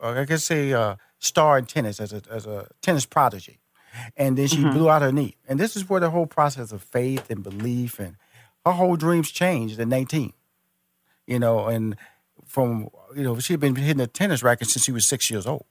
uh 0.00 0.20
I 0.20 0.24
guess 0.24 0.44
say 0.44 0.72
uh 0.72 0.96
star 1.20 1.56
in 1.58 1.66
tennis 1.66 2.00
as 2.00 2.12
a 2.12 2.22
as 2.30 2.46
a 2.46 2.66
tennis 2.82 3.06
prodigy, 3.06 3.60
and 4.16 4.36
then 4.36 4.48
she 4.48 4.56
Mm-hmm. 4.58 4.72
blew 4.76 4.90
out 4.90 5.02
her 5.02 5.12
knee. 5.12 5.36
And 5.48 5.60
this 5.60 5.76
is 5.76 5.88
where 5.88 6.00
the 6.00 6.10
whole 6.10 6.26
process 6.26 6.72
of 6.72 6.82
faith 6.82 7.30
and 7.30 7.42
belief 7.44 8.00
and 8.00 8.16
her 8.66 8.72
whole 8.72 8.96
dreams 8.96 9.30
changed 9.30 9.78
at 9.78 9.86
19. 9.88 10.32
You 11.26 11.38
know, 11.38 11.66
and 11.66 11.94
from 12.44 12.88
you 13.14 13.22
know 13.22 13.38
she 13.38 13.52
had 13.52 13.60
been 13.60 13.76
hitting 13.76 14.00
a 14.00 14.08
tennis 14.08 14.42
racket 14.42 14.68
since 14.68 14.84
she 14.84 14.90
was 14.92 15.06
six 15.06 15.30
years 15.30 15.46
old, 15.46 15.64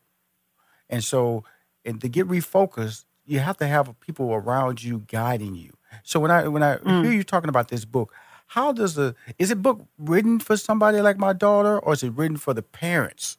and 0.90 1.04
so 1.04 1.44
and 1.86 2.02
to 2.02 2.10
get 2.10 2.28
refocused, 2.28 3.06
you 3.26 3.40
have 3.40 3.58
to 3.58 3.68
have 3.68 3.98
people 4.00 4.32
around 4.34 4.84
you 4.84 5.00
guiding 5.08 5.56
you. 5.56 5.74
So 6.04 6.20
when 6.20 6.32
I 6.32 6.48
when 6.48 6.64
I 6.64 6.78
Mm. 6.78 7.02
hear 7.02 7.12
you 7.12 7.24
talking 7.24 7.50
about 7.50 7.70
this 7.70 7.86
book, 7.86 8.14
how 8.48 8.72
does 8.72 8.96
the 8.96 9.16
is 9.38 9.52
it 9.52 9.62
book 9.62 9.88
written 9.98 10.40
for 10.40 10.58
somebody 10.58 11.02
like 11.02 11.18
my 11.18 11.34
daughter, 11.34 11.80
or 11.80 11.94
is 11.94 12.04
it 12.04 12.14
written 12.14 12.38
for 12.38 12.54
the 12.54 12.64
parents? 12.64 13.38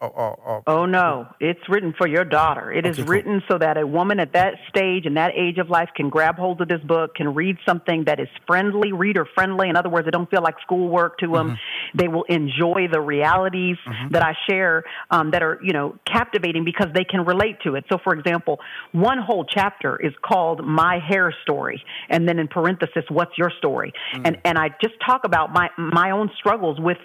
Or, 0.00 0.10
or, 0.10 0.34
or 0.36 0.62
Oh 0.68 0.86
no, 0.86 1.26
it's 1.40 1.58
written 1.68 1.92
for 1.98 2.06
your 2.06 2.24
daughter. 2.24 2.70
It 2.70 2.86
is 2.86 2.98
Okay, 3.00 3.02
cool. 3.02 3.12
written 3.12 3.42
so 3.50 3.58
that 3.58 3.76
a 3.76 3.84
woman 3.84 4.20
at 4.20 4.32
that 4.34 4.54
stage 4.68 5.06
and 5.06 5.16
that 5.16 5.32
age 5.36 5.58
of 5.58 5.70
life 5.70 5.88
can 5.96 6.08
grab 6.08 6.36
hold 6.36 6.60
of 6.60 6.68
this 6.68 6.80
book, 6.82 7.16
can 7.16 7.34
read 7.34 7.56
something 7.66 8.04
that 8.04 8.20
is 8.20 8.28
friendly, 8.46 8.92
reader 8.92 9.26
friendly. 9.34 9.68
In 9.68 9.74
other 9.74 9.88
words, 9.88 10.06
it 10.06 10.12
don't 10.12 10.30
feel 10.30 10.40
like 10.42 10.54
schoolwork 10.62 11.18
to 11.18 11.26
them. 11.26 11.50
Mm-hmm. 11.50 11.98
They 11.98 12.06
will 12.06 12.22
enjoy 12.28 12.86
the 12.92 13.00
realities 13.00 13.76
that 14.10 14.22
I 14.22 14.34
share 14.48 14.84
um, 15.10 15.32
that 15.32 15.42
are 15.42 15.58
you 15.64 15.72
know 15.72 15.98
captivating 16.06 16.64
because 16.64 16.88
they 16.94 17.04
can 17.04 17.24
relate 17.24 17.56
to 17.64 17.74
it. 17.74 17.84
So, 17.90 17.98
for 18.04 18.14
example, 18.14 18.60
one 18.92 19.18
whole 19.18 19.44
chapter 19.44 19.96
is 19.96 20.12
called 20.24 20.64
"My 20.64 21.00
Hair 21.00 21.34
Story," 21.42 21.82
and 22.08 22.28
then 22.28 22.38
in 22.38 22.46
parenthesis, 22.46 23.02
"What's 23.08 23.36
your 23.36 23.50
story?" 23.58 23.92
Mm. 24.14 24.22
And 24.26 24.38
and 24.44 24.58
I 24.58 24.68
just 24.80 24.94
talk 25.04 25.24
about 25.24 25.52
my 25.52 25.70
my 25.76 26.12
own 26.12 26.30
struggles 26.38 26.78
with 26.78 26.98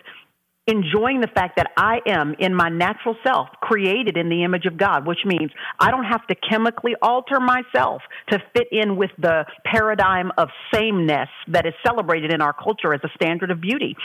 enjoying 0.67 1.19
the 1.19 1.27
fact 1.27 1.57
that 1.57 1.71
I 1.75 1.99
am 2.07 2.35
in 2.39 2.55
my 2.55 2.69
natural 2.69 3.17
self 3.25 3.49
created 3.61 4.15
in 4.15 4.29
the 4.29 4.43
image 4.43 4.65
of 4.65 4.77
God, 4.77 5.05
which 5.05 5.19
means 5.25 5.51
I 5.79 5.91
don't 5.91 6.05
have 6.05 6.25
to 6.27 6.35
chemically 6.35 6.93
alter 7.01 7.39
myself 7.41 8.01
to 8.29 8.41
fit 8.55 8.67
in 8.71 8.95
with 8.95 9.11
the 9.17 9.45
paradigm 9.65 10.31
of 10.37 10.47
sameness 10.73 11.27
that 11.49 11.65
is 11.65 11.73
celebrated 11.85 12.31
in 12.31 12.39
our 12.41 12.53
culture 12.53 12.93
as 12.93 13.01
a 13.03 13.09
standard 13.13 13.51
of 13.51 13.59
beauty. 13.59 13.95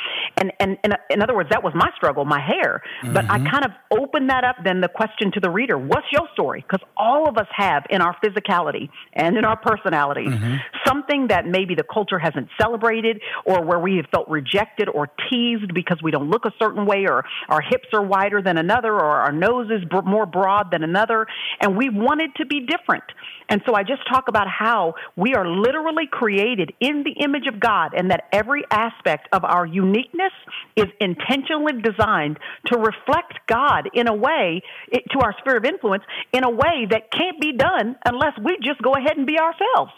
And, 0.40 0.52
and, 0.58 0.78
and 0.82 0.96
in 1.10 1.22
other 1.22 1.34
words, 1.34 1.50
that 1.50 1.62
was 1.62 1.74
my 1.76 1.90
struggle, 1.96 2.24
my 2.24 2.40
hair. 2.40 2.82
But 3.04 3.30
I 3.30 3.38
mm-hmm. 3.38 3.46
kind 3.46 3.64
of 3.64 3.70
opened 3.92 4.30
that 4.30 4.42
up 4.42 4.56
then 4.64 4.80
the 4.80 4.88
question 4.88 5.30
to 5.32 5.40
the 5.40 5.50
reader, 5.50 5.78
what's 5.78 6.06
your 6.10 6.28
story? 6.32 6.64
Because 6.68 6.84
all 6.96 7.28
of 7.28 7.38
us 7.38 7.46
have 7.56 7.84
in 7.88 8.02
our 8.02 8.16
physicality 8.24 8.88
and 9.12 9.36
in 9.36 9.44
our 9.44 9.56
personalities 9.56 10.28
mm-hmm. 10.28 10.56
something 10.84 11.28
that 11.28 11.46
maybe 11.46 11.76
the 11.76 11.84
culture 11.84 12.18
hasn't 12.18 12.48
celebrated 12.60 13.20
or 13.46 13.64
where 13.64 13.78
we 13.78 13.96
have 13.96 14.06
felt 14.10 14.28
rejected 14.28 14.88
or 14.88 15.08
teased 15.30 15.72
because 15.72 15.98
we 16.02 16.10
don't 16.10 16.28
look 16.28 16.47
a 16.48 16.52
certain 16.58 16.86
way 16.86 17.06
or 17.08 17.24
our 17.48 17.60
hips 17.60 17.88
are 17.92 18.02
wider 18.02 18.42
than 18.42 18.58
another 18.58 18.92
or 18.92 19.04
our 19.04 19.32
nose 19.32 19.70
is 19.70 19.84
br- 19.88 20.02
more 20.02 20.26
broad 20.26 20.70
than 20.70 20.82
another 20.82 21.26
and 21.60 21.76
we 21.76 21.88
wanted 21.88 22.34
to 22.36 22.46
be 22.46 22.66
different. 22.66 23.04
And 23.48 23.62
so 23.66 23.74
I 23.74 23.82
just 23.82 24.02
talk 24.12 24.28
about 24.28 24.46
how 24.48 24.94
we 25.16 25.34
are 25.34 25.48
literally 25.48 26.06
created 26.10 26.72
in 26.80 27.04
the 27.04 27.12
image 27.24 27.46
of 27.46 27.60
God 27.60 27.92
and 27.96 28.10
that 28.10 28.24
every 28.32 28.64
aspect 28.70 29.28
of 29.32 29.44
our 29.44 29.66
uniqueness 29.66 30.32
is 30.76 30.86
intentionally 31.00 31.80
designed 31.82 32.38
to 32.66 32.78
reflect 32.78 33.34
God 33.46 33.88
in 33.94 34.08
a 34.08 34.14
way 34.14 34.62
it, 34.88 35.04
to 35.12 35.20
our 35.20 35.34
sphere 35.40 35.56
of 35.56 35.64
influence 35.64 36.04
in 36.32 36.44
a 36.44 36.50
way 36.50 36.86
that 36.90 37.10
can't 37.10 37.40
be 37.40 37.52
done 37.56 37.96
unless 38.04 38.32
we 38.42 38.56
just 38.62 38.82
go 38.82 38.92
ahead 38.94 39.16
and 39.16 39.26
be 39.26 39.38
ourselves. 39.38 39.92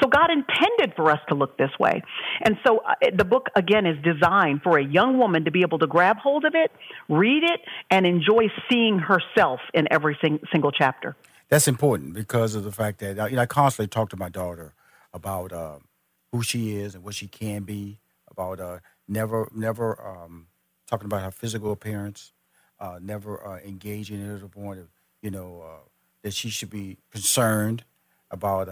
So 0.00 0.08
God 0.08 0.30
intended 0.30 0.94
for 0.94 1.10
us 1.10 1.20
to 1.28 1.34
look 1.34 1.56
this 1.56 1.70
way. 1.78 2.02
And 2.42 2.56
so 2.66 2.78
uh, 2.78 2.94
the 3.16 3.24
book, 3.24 3.46
again, 3.54 3.86
is 3.86 3.96
designed 4.02 4.62
for 4.62 4.78
a 4.78 4.84
young 4.84 5.18
woman 5.18 5.44
to 5.44 5.50
be 5.50 5.62
able 5.62 5.78
to 5.78 5.86
grab 5.86 6.18
hold 6.18 6.44
of 6.44 6.54
it, 6.54 6.70
read 7.08 7.42
it, 7.42 7.60
and 7.90 8.06
enjoy 8.06 8.48
seeing 8.70 8.98
herself 8.98 9.60
in 9.72 9.88
every 9.90 10.18
sing- 10.20 10.40
single 10.52 10.70
chapter. 10.70 11.16
That's 11.48 11.68
important 11.68 12.12
because 12.14 12.54
of 12.54 12.64
the 12.64 12.72
fact 12.72 12.98
that 12.98 13.18
uh, 13.18 13.26
you 13.26 13.36
know, 13.36 13.42
I 13.42 13.46
constantly 13.46 13.88
talk 13.88 14.10
to 14.10 14.16
my 14.16 14.28
daughter 14.28 14.74
about 15.12 15.52
uh, 15.52 15.78
who 16.32 16.42
she 16.42 16.76
is 16.76 16.94
and 16.94 17.02
what 17.02 17.14
she 17.14 17.28
can 17.28 17.62
be. 17.62 17.98
About 18.28 18.60
uh, 18.60 18.78
never, 19.08 19.48
never 19.54 19.98
um, 20.06 20.48
talking 20.86 21.06
about 21.06 21.22
her 21.22 21.30
physical 21.30 21.72
appearance, 21.72 22.32
uh, 22.78 22.98
never 23.00 23.42
uh, 23.46 23.60
engaging 23.60 24.20
in 24.20 24.30
it 24.30 24.34
to 24.34 24.40
the 24.40 24.48
point 24.48 24.78
of 24.78 24.88
you 25.22 25.30
know 25.30 25.64
that 26.20 26.34
she 26.34 26.50
should 26.50 26.68
be 26.68 26.98
concerned 27.10 27.84
about 28.30 28.68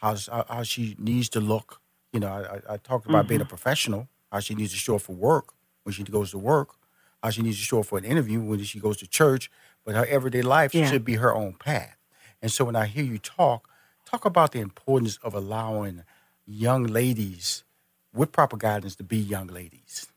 how 0.00 0.16
how 0.48 0.62
she 0.62 0.96
needs 0.98 1.28
to 1.30 1.40
look. 1.40 1.80
You 2.12 2.20
know, 2.20 2.28
I, 2.28 2.74
I- 2.74 2.76
talked 2.78 3.06
about 3.06 3.28
being 3.28 3.40
a 3.40 3.44
mm-hmm. 3.44 3.48
professional, 3.48 4.08
how 4.32 4.40
she 4.40 4.54
needs 4.54 4.72
to 4.72 4.78
show 4.78 4.96
up 4.96 5.02
for 5.02 5.12
work 5.12 5.52
when 5.84 5.92
she 5.92 6.02
goes 6.02 6.30
to 6.32 6.38
work, 6.38 6.74
how 7.22 7.30
she 7.30 7.42
needs 7.42 7.58
to 7.58 7.62
show 7.64 7.80
up 7.80 7.86
for 7.86 7.98
an 7.98 8.04
interview 8.04 8.40
when 8.40 8.62
she 8.64 8.80
goes 8.80 8.96
to 8.98 9.06
church, 9.06 9.50
but 9.84 9.94
her 9.94 10.06
everyday 10.06 10.42
life 10.42 10.74
Yeah. 10.74 10.90
should 10.90 11.04
be 11.04 11.14
her 11.14 11.34
own 11.34 11.54
path. 11.54 11.96
And 12.42 12.50
so 12.50 12.64
when 12.64 12.76
I 12.76 12.86
hear 12.86 13.04
you 13.04 13.18
talk, 13.18 13.68
talk 14.04 14.24
about 14.24 14.52
the 14.52 14.60
importance 14.60 15.18
of 15.22 15.34
allowing 15.34 16.04
young 16.46 16.84
ladies 16.84 17.64
with 18.12 18.32
proper 18.32 18.56
guidance 18.56 18.96
to 18.96 19.04
be 19.04 19.18
young 19.18 19.46
ladies. 19.46 20.08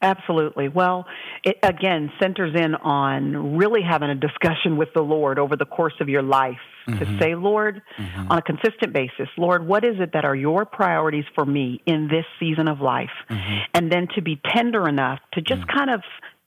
Absolutely. 0.00 0.68
Well, 0.68 1.06
it 1.42 1.58
again 1.62 2.12
centers 2.20 2.54
in 2.54 2.76
on 2.76 3.56
really 3.56 3.82
having 3.82 4.10
a 4.10 4.14
discussion 4.14 4.76
with 4.76 4.90
the 4.94 5.02
Lord 5.02 5.40
over 5.40 5.56
the 5.56 5.64
course 5.64 5.94
of 6.00 6.08
your 6.08 6.22
life 6.22 6.58
to 6.86 6.92
mm-hmm. 6.92 7.18
say, 7.20 7.34
Lord, 7.34 7.82
mm-hmm. 7.98 8.30
on 8.30 8.38
a 8.38 8.42
consistent 8.42 8.92
basis, 8.92 9.28
Lord, 9.36 9.66
what 9.66 9.84
is 9.84 9.96
it 9.98 10.12
that 10.14 10.24
are 10.24 10.36
your 10.36 10.64
priorities 10.64 11.24
for 11.34 11.44
me 11.44 11.82
in 11.84 12.08
this 12.08 12.24
season 12.38 12.68
of 12.68 12.80
life? 12.80 13.10
Mm-hmm. 13.28 13.58
And 13.74 13.92
then 13.92 14.06
to 14.14 14.22
be 14.22 14.40
tender 14.54 14.88
enough 14.88 15.18
to 15.34 15.42
just 15.42 15.62
mm. 15.62 15.76
kind 15.76 15.90
of 15.90 16.00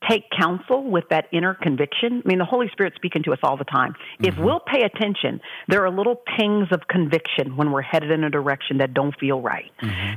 take 0.10 0.24
counsel 0.38 0.84
with 0.84 1.06
that 1.10 1.26
inner 1.32 1.54
conviction. 1.54 2.22
I 2.26 2.28
mean, 2.28 2.40
the 2.40 2.46
Holy 2.46 2.68
Spirit's 2.72 2.96
speaking 2.96 3.24
to 3.24 3.34
us 3.34 3.40
all 3.44 3.58
the 3.58 3.66
time. 3.66 3.96
If 4.20 4.38
we'll 4.38 4.60
pay 4.60 4.84
attention, 4.84 5.42
there 5.68 5.86
are 5.86 5.92
little 5.92 6.22
pings 6.38 6.68
of 6.72 6.82
conviction 6.88 7.56
when 7.56 7.72
we're 7.72 7.82
headed 7.82 8.12
in 8.12 8.24
a 8.24 8.30
direction 8.30 8.80
that 8.80 8.94
don't 8.94 9.16
feel 9.20 9.42
right. 9.42 9.72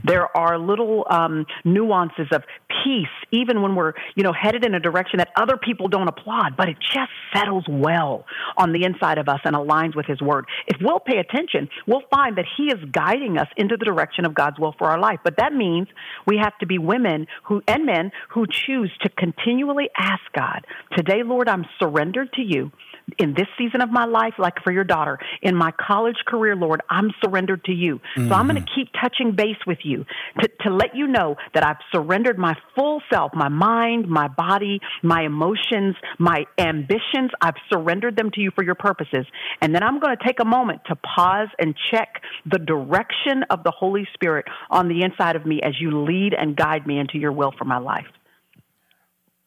There 0.04 0.34
are 0.36 0.58
little 0.58 1.06
um, 1.10 1.46
nuances 1.64 2.28
of 2.32 2.42
peace, 2.84 3.06
even 3.30 3.62
when 3.62 3.74
we're, 3.74 3.92
you 4.14 4.22
know, 4.22 4.32
headed 4.32 4.64
in 4.64 4.74
a 4.74 4.80
direction 4.80 5.18
that 5.18 5.28
other 5.36 5.56
people 5.56 5.88
don't 5.88 6.08
applaud, 6.08 6.56
but 6.56 6.68
it 6.68 6.76
just 6.80 7.10
settles 7.34 7.64
well 7.68 8.24
on 8.56 8.72
the 8.72 8.84
inside 8.84 9.18
of 9.18 9.28
us 9.28 9.40
and 9.44 9.54
aligns 9.54 9.94
with 9.94 10.06
His 10.06 10.20
Word. 10.20 10.46
If 10.66 10.78
we'll 10.80 11.00
pay 11.00 11.18
attention, 11.18 11.68
we'll 11.86 12.02
find 12.10 12.38
that 12.38 12.46
He 12.56 12.64
is 12.64 12.78
guiding 12.90 13.38
us 13.38 13.48
into 13.56 13.76
the 13.76 13.84
direction 13.84 14.24
of 14.24 14.34
God's 14.34 14.58
will 14.58 14.74
for 14.78 14.88
our 14.88 14.98
life. 14.98 15.20
But 15.24 15.36
that 15.38 15.52
means 15.52 15.88
we 16.26 16.38
have 16.38 16.56
to 16.58 16.66
be 16.66 16.78
women 16.78 17.26
who 17.44 17.62
and 17.68 17.86
men 17.86 18.12
who 18.30 18.46
choose 18.46 18.90
to 19.02 19.08
continually 19.08 19.73
ask 19.96 20.22
God, 20.34 20.66
today, 20.96 21.22
Lord, 21.24 21.48
I'm 21.48 21.64
surrendered 21.78 22.32
to 22.34 22.42
you. 22.42 22.70
In 23.18 23.34
this 23.34 23.46
season 23.58 23.82
of 23.82 23.90
my 23.90 24.06
life, 24.06 24.32
like 24.38 24.54
for 24.64 24.72
your 24.72 24.84
daughter, 24.84 25.18
in 25.42 25.54
my 25.54 25.72
college 25.72 26.16
career, 26.26 26.56
Lord, 26.56 26.80
I'm 26.88 27.10
surrendered 27.22 27.62
to 27.64 27.72
you. 27.72 28.00
So 28.16 28.34
I'm 28.34 28.46
going 28.46 28.56
to 28.56 28.62
mm-hmm. 28.62 28.74
keep 28.74 28.88
touching 28.98 29.36
base 29.36 29.58
with 29.66 29.80
you 29.82 30.06
to, 30.40 30.48
to 30.62 30.70
let 30.70 30.96
you 30.96 31.06
know 31.06 31.36
that 31.52 31.62
I've 31.66 31.76
surrendered 31.92 32.38
my 32.38 32.54
full 32.74 33.02
self, 33.12 33.32
my 33.34 33.50
mind, 33.50 34.08
my 34.08 34.28
body, 34.28 34.80
my 35.02 35.22
emotions, 35.22 35.96
my 36.18 36.46
ambitions. 36.56 37.30
I've 37.42 37.56
surrendered 37.70 38.16
them 38.16 38.30
to 38.32 38.40
you 38.40 38.50
for 38.54 38.64
your 38.64 38.74
purposes. 38.74 39.26
And 39.60 39.74
then 39.74 39.82
I'm 39.82 40.00
going 40.00 40.16
to 40.16 40.24
take 40.24 40.40
a 40.40 40.46
moment 40.46 40.80
to 40.86 40.96
pause 40.96 41.48
and 41.58 41.74
check 41.90 42.22
the 42.46 42.58
direction 42.58 43.44
of 43.50 43.64
the 43.64 43.70
Holy 43.70 44.08
Spirit 44.14 44.46
on 44.70 44.88
the 44.88 45.02
inside 45.02 45.36
of 45.36 45.44
me 45.44 45.60
as 45.62 45.74
you 45.78 46.04
lead 46.04 46.32
and 46.32 46.56
guide 46.56 46.86
me 46.86 46.98
into 46.98 47.18
your 47.18 47.32
will 47.32 47.52
for 47.58 47.64
my 47.64 47.78
life. 47.78 48.06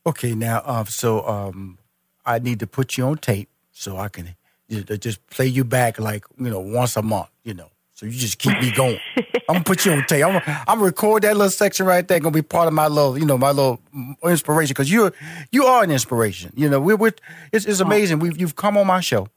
Okay, 0.07 0.33
now, 0.35 0.59
uh, 0.65 0.85
so 0.85 1.27
um, 1.27 1.77
I 2.25 2.39
need 2.39 2.59
to 2.61 2.67
put 2.67 2.97
you 2.97 3.03
on 3.05 3.17
tape 3.17 3.49
so 3.73 3.97
I 3.97 4.07
can 4.07 4.35
you 4.69 4.85
know, 4.89 4.95
just 4.95 5.25
play 5.27 5.47
you 5.47 5.65
back 5.65 5.99
like 5.99 6.23
you 6.39 6.49
know 6.49 6.61
once 6.61 6.95
a 6.95 7.01
month. 7.01 7.27
You 7.43 7.53
know, 7.55 7.69
so 7.93 8.05
you 8.05 8.13
just 8.13 8.39
keep 8.39 8.57
me 8.61 8.71
going. 8.71 8.99
I'm 9.49 9.55
gonna 9.55 9.63
put 9.65 9.85
you 9.85 9.91
on 9.91 10.05
tape. 10.07 10.25
I'm, 10.25 10.31
gonna- 10.39 10.63
I'm 10.67 10.77
gonna 10.77 10.85
record 10.85 11.23
that 11.23 11.35
little 11.35 11.49
section 11.51 11.85
right 11.85 12.07
there. 12.07 12.19
Gonna 12.21 12.31
be 12.31 12.41
part 12.41 12.67
of 12.69 12.73
my 12.73 12.87
little, 12.87 13.17
you 13.17 13.25
know, 13.25 13.37
my 13.37 13.51
little 13.51 13.81
mm, 13.93 14.15
inspiration 14.23 14.69
because 14.73 14.89
you're 14.89 15.11
you 15.51 15.65
are 15.65 15.83
an 15.83 15.91
inspiration. 15.91 16.53
You 16.55 16.69
know, 16.69 16.79
we're, 16.79 16.95
we're 16.95 17.11
it's, 17.51 17.65
it's 17.65 17.81
amazing. 17.81 18.19
We've 18.19 18.39
you've 18.39 18.55
come 18.55 18.77
on 18.77 18.87
my 18.87 19.01
show. 19.01 19.27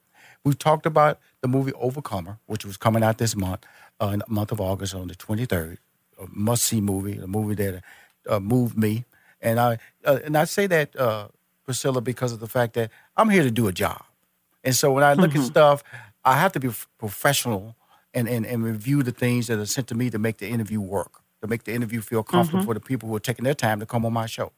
We've 0.44 0.58
talked 0.58 0.86
about 0.86 1.18
the 1.42 1.48
movie 1.48 1.72
Overcomer, 1.74 2.38
which 2.46 2.64
was 2.64 2.76
coming 2.76 3.02
out 3.02 3.18
this 3.18 3.34
month, 3.34 3.66
uh, 4.00 4.10
in 4.12 4.20
the 4.20 4.24
month 4.28 4.52
of 4.52 4.60
August 4.60 4.94
on 4.94 5.08
the 5.08 5.14
23rd. 5.16 5.78
A 6.22 6.26
must 6.30 6.62
see 6.62 6.80
movie, 6.80 7.18
a 7.18 7.26
movie 7.26 7.56
that 7.56 7.82
uh, 8.28 8.38
moved 8.40 8.78
me. 8.78 9.04
And 9.42 9.58
I 9.58 9.78
uh, 10.04 10.18
and 10.24 10.36
I 10.36 10.44
say 10.44 10.66
that 10.66 10.94
uh, 10.96 11.28
Priscilla 11.64 12.00
because 12.00 12.32
of 12.32 12.40
the 12.40 12.46
fact 12.48 12.74
that 12.74 12.90
I'm 13.16 13.30
here 13.30 13.42
to 13.42 13.50
do 13.50 13.68
a 13.68 13.72
job, 13.72 14.02
and 14.64 14.74
so 14.74 14.92
when 14.92 15.04
I 15.04 15.14
look 15.14 15.34
at 15.34 15.40
stuff, 15.46 15.82
I 16.24 16.36
have 16.36 16.52
to 16.52 16.60
be 16.60 16.68
f- 16.68 16.88
professional 16.98 17.76
and, 18.12 18.28
and 18.28 18.44
and 18.46 18.62
review 18.64 19.02
the 19.02 19.12
things 19.12 19.46
that 19.46 19.58
are 19.58 19.66
sent 19.66 19.86
to 19.88 19.94
me 19.94 20.10
to 20.10 20.18
make 20.18 20.38
the 20.38 20.48
interview 20.48 20.80
work. 20.80 21.12
to 21.42 21.46
make 21.46 21.64
the 21.64 21.72
interview 21.72 22.02
feel 22.02 22.22
comfortable 22.22 22.62
for 22.66 22.74
the 22.74 22.80
people 22.80 23.08
who 23.08 23.16
are 23.16 23.20
taking 23.30 23.44
their 23.44 23.54
time 23.54 23.80
to 23.80 23.86
come 23.86 24.04
on 24.04 24.12
my 24.12 24.26
show. 24.26 24.52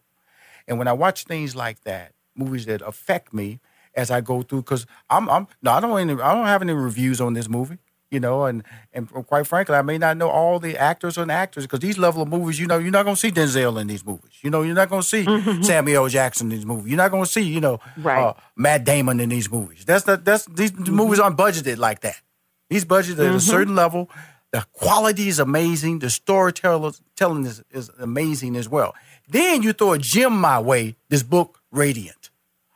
And 0.66 0.78
when 0.78 0.88
I 0.88 0.92
watch 0.92 1.24
things 1.24 1.54
like 1.54 1.78
that, 1.84 2.10
movies 2.34 2.66
that 2.66 2.82
affect 2.82 3.32
me 3.32 3.60
as 3.94 4.10
I 4.10 4.20
go 4.20 4.42
through, 4.42 4.62
because 4.62 4.84
I'm, 5.08 5.28
I'm 5.30 5.46
no, 5.62 5.70
I 5.70 5.80
don't 5.80 5.96
any, 6.00 6.14
I 6.20 6.34
don't 6.34 6.46
have 6.46 6.60
any 6.62 6.72
reviews 6.72 7.20
on 7.20 7.34
this 7.34 7.48
movie, 7.48 7.78
you 8.12 8.20
know, 8.20 8.44
and 8.44 8.62
and 8.92 9.08
quite 9.10 9.46
frankly, 9.46 9.74
I 9.74 9.82
may 9.82 9.96
not 9.96 10.16
know 10.18 10.28
all 10.28 10.60
the 10.60 10.76
actors 10.76 11.16
and 11.16 11.32
actors 11.32 11.64
because 11.64 11.80
these 11.80 11.96
level 11.98 12.22
of 12.22 12.28
movies, 12.28 12.60
you 12.60 12.66
know, 12.66 12.78
you're 12.78 12.92
not 12.92 13.04
gonna 13.04 13.16
see 13.16 13.30
Denzel 13.30 13.80
in 13.80 13.86
these 13.86 14.04
movies, 14.04 14.32
you 14.42 14.50
know, 14.50 14.62
you're 14.62 14.74
not 14.74 14.90
gonna 14.90 15.02
see 15.02 15.24
mm-hmm. 15.24 15.62
Samuel 15.62 16.08
Jackson 16.08 16.52
in 16.52 16.58
these 16.58 16.66
movies, 16.66 16.88
you're 16.88 16.98
not 16.98 17.10
gonna 17.10 17.26
see, 17.26 17.42
you 17.42 17.60
know, 17.60 17.80
Right. 17.96 18.22
uh, 18.22 18.34
Matt 18.54 18.84
Damon 18.84 19.18
in 19.18 19.30
these 19.30 19.50
movies. 19.50 19.84
That's 19.86 20.06
not 20.06 20.24
that's 20.24 20.44
these 20.44 20.72
mm-hmm. 20.72 20.94
movies 20.94 21.18
aren't 21.18 21.38
budgeted 21.38 21.78
like 21.78 22.00
that. 22.00 22.20
These 22.68 22.84
budgeted 22.84 23.12
at 23.12 23.18
a 23.18 23.28
mm-hmm. 23.30 23.38
certain 23.38 23.74
level. 23.74 24.10
The 24.50 24.66
quality 24.74 25.28
is 25.28 25.38
amazing. 25.38 26.00
The 26.00 26.10
storytelling 26.10 26.92
telling 27.16 27.46
is, 27.46 27.64
is 27.70 27.90
amazing 27.98 28.54
as 28.54 28.68
well. 28.68 28.94
Then 29.26 29.62
you 29.62 29.72
throw 29.72 29.94
a 29.94 29.98
gem 29.98 30.38
my 30.38 30.60
way, 30.60 30.96
this 31.08 31.22
book, 31.22 31.60
Radiant. 31.70 32.28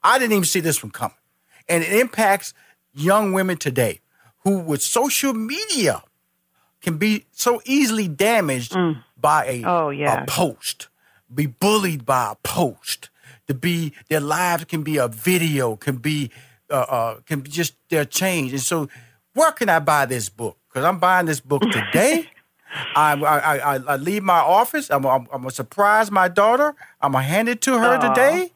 I 0.02 0.18
didn't 0.18 0.32
even 0.32 0.44
see 0.46 0.60
this 0.60 0.82
one 0.82 0.90
coming. 0.90 1.16
And 1.68 1.84
it 1.84 1.92
impacts 1.92 2.54
young 2.94 3.34
women 3.34 3.58
today 3.58 4.00
who, 4.46 4.58
with 4.60 4.80
social 4.80 5.34
media, 5.34 6.04
can 6.80 6.98
be 6.98 7.26
so 7.32 7.60
easily 7.64 8.06
damaged 8.06 8.76
by 9.20 9.44
a, 9.44 9.64
Oh, 9.64 9.90
yeah. 9.90 10.22
a 10.22 10.26
post, 10.26 10.86
be 11.34 11.46
bullied 11.46 12.06
by 12.06 12.30
a 12.30 12.34
post, 12.48 13.10
to 13.48 13.54
be 13.54 13.92
their 14.08 14.20
lives 14.20 14.64
can 14.66 14.84
be 14.84 14.98
a 14.98 15.08
video, 15.08 15.74
can 15.74 15.96
be 15.96 16.30
uh, 16.70 16.74
uh, 16.74 17.14
can 17.26 17.40
be 17.40 17.50
just 17.50 17.74
their 17.90 18.04
change. 18.04 18.52
And 18.52 18.60
so, 18.62 18.88
where 19.34 19.50
can 19.50 19.68
I 19.68 19.80
buy 19.80 20.06
this 20.06 20.28
book? 20.28 20.56
Because 20.68 20.84
I'm 20.84 20.98
buying 21.00 21.26
this 21.26 21.40
book 21.40 21.62
today. 21.62 22.30
I, 22.94 23.12
I, 23.14 23.56
I, 23.58 23.74
I 23.94 23.96
leave 23.96 24.22
my 24.22 24.38
office. 24.38 24.90
I'm, 24.90 25.04
I'm, 25.06 25.22
I'm 25.32 25.40
gonna 25.42 25.50
surprise 25.50 26.10
my 26.12 26.28
daughter. 26.28 26.74
I'm 27.00 27.12
gonna 27.12 27.24
hand 27.24 27.48
it 27.48 27.60
to 27.62 27.78
her 27.78 27.98
today 27.98 28.52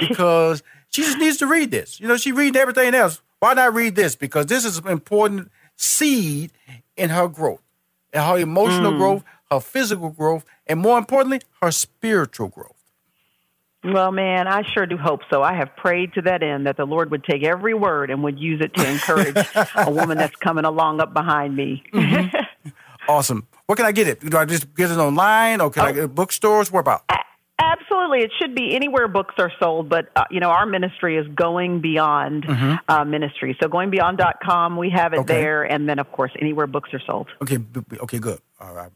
because 0.00 0.62
she 0.88 1.02
just 1.02 1.18
needs 1.18 1.36
to 1.38 1.46
read 1.46 1.70
this. 1.70 2.00
You 2.00 2.08
know, 2.08 2.16
she 2.16 2.32
read 2.32 2.56
everything 2.56 2.94
else. 2.94 3.20
Why 3.40 3.54
not 3.54 3.74
read 3.74 3.94
this? 3.94 4.16
Because 4.16 4.46
this 4.46 4.64
is 4.64 4.78
an 4.78 4.88
important 4.88 5.50
seed 5.76 6.52
in 6.96 7.10
her 7.10 7.28
growth, 7.28 7.62
in 8.12 8.20
her 8.20 8.38
emotional 8.38 8.92
hmm. 8.92 8.98
growth, 8.98 9.24
her 9.50 9.60
physical 9.60 10.10
growth, 10.10 10.44
and 10.66 10.80
more 10.80 10.98
importantly, 10.98 11.40
her 11.62 11.70
spiritual 11.70 12.48
growth. 12.48 12.72
Well, 13.84 14.10
man, 14.10 14.48
I 14.48 14.62
sure 14.62 14.86
do 14.86 14.96
hope 14.96 15.20
so. 15.30 15.42
I 15.42 15.54
have 15.54 15.74
prayed 15.76 16.12
to 16.14 16.22
that 16.22 16.42
end 16.42 16.66
that 16.66 16.76
the 16.76 16.84
Lord 16.84 17.12
would 17.12 17.22
take 17.22 17.44
every 17.44 17.74
word 17.74 18.10
and 18.10 18.24
would 18.24 18.38
use 18.38 18.60
it 18.60 18.74
to 18.74 18.90
encourage 18.90 19.36
a 19.76 19.90
woman 19.90 20.18
that's 20.18 20.34
coming 20.40 20.64
along 20.64 21.00
up 21.00 21.14
behind 21.14 21.54
me. 21.54 21.84
Mm-hmm. 21.92 22.70
Awesome. 23.08 23.46
Where 23.66 23.76
can 23.76 23.86
I 23.86 23.92
get 23.92 24.08
it? 24.08 24.20
Do 24.20 24.36
I 24.36 24.44
just 24.44 24.74
get 24.74 24.90
it 24.90 24.98
online, 24.98 25.60
or 25.60 25.70
can 25.70 25.84
I 25.84 25.90
oh. 25.90 25.92
get 25.92 26.04
it 26.04 26.14
bookstores? 26.14 26.72
Where 26.72 26.80
about? 26.80 27.04
Absolutely, 28.08 28.24
it 28.26 28.32
should 28.40 28.54
be 28.54 28.74
anywhere 28.74 29.08
books 29.08 29.34
are 29.38 29.52
sold. 29.60 29.88
But 29.88 30.08
uh, 30.16 30.24
you 30.30 30.40
know, 30.40 30.50
our 30.50 30.66
ministry 30.66 31.16
is 31.16 31.26
going 31.28 31.80
beyond 31.80 32.46
uh, 32.88 33.04
ministry. 33.04 33.56
So 33.62 33.68
goingbeyond.com, 33.68 34.76
we 34.76 34.90
have 34.90 35.12
it 35.12 35.16
Mm-hmm. 35.18 35.30
Okay. 35.30 35.40
there, 35.40 35.62
and 35.64 35.88
then 35.88 35.98
of 35.98 36.10
course 36.12 36.32
anywhere 36.40 36.66
books 36.66 36.90
are 36.94 37.00
sold. 37.06 37.28
Okay, 37.42 37.58
okay, 38.00 38.18
good. 38.18 38.40
All 38.60 38.72
right, 38.74 38.90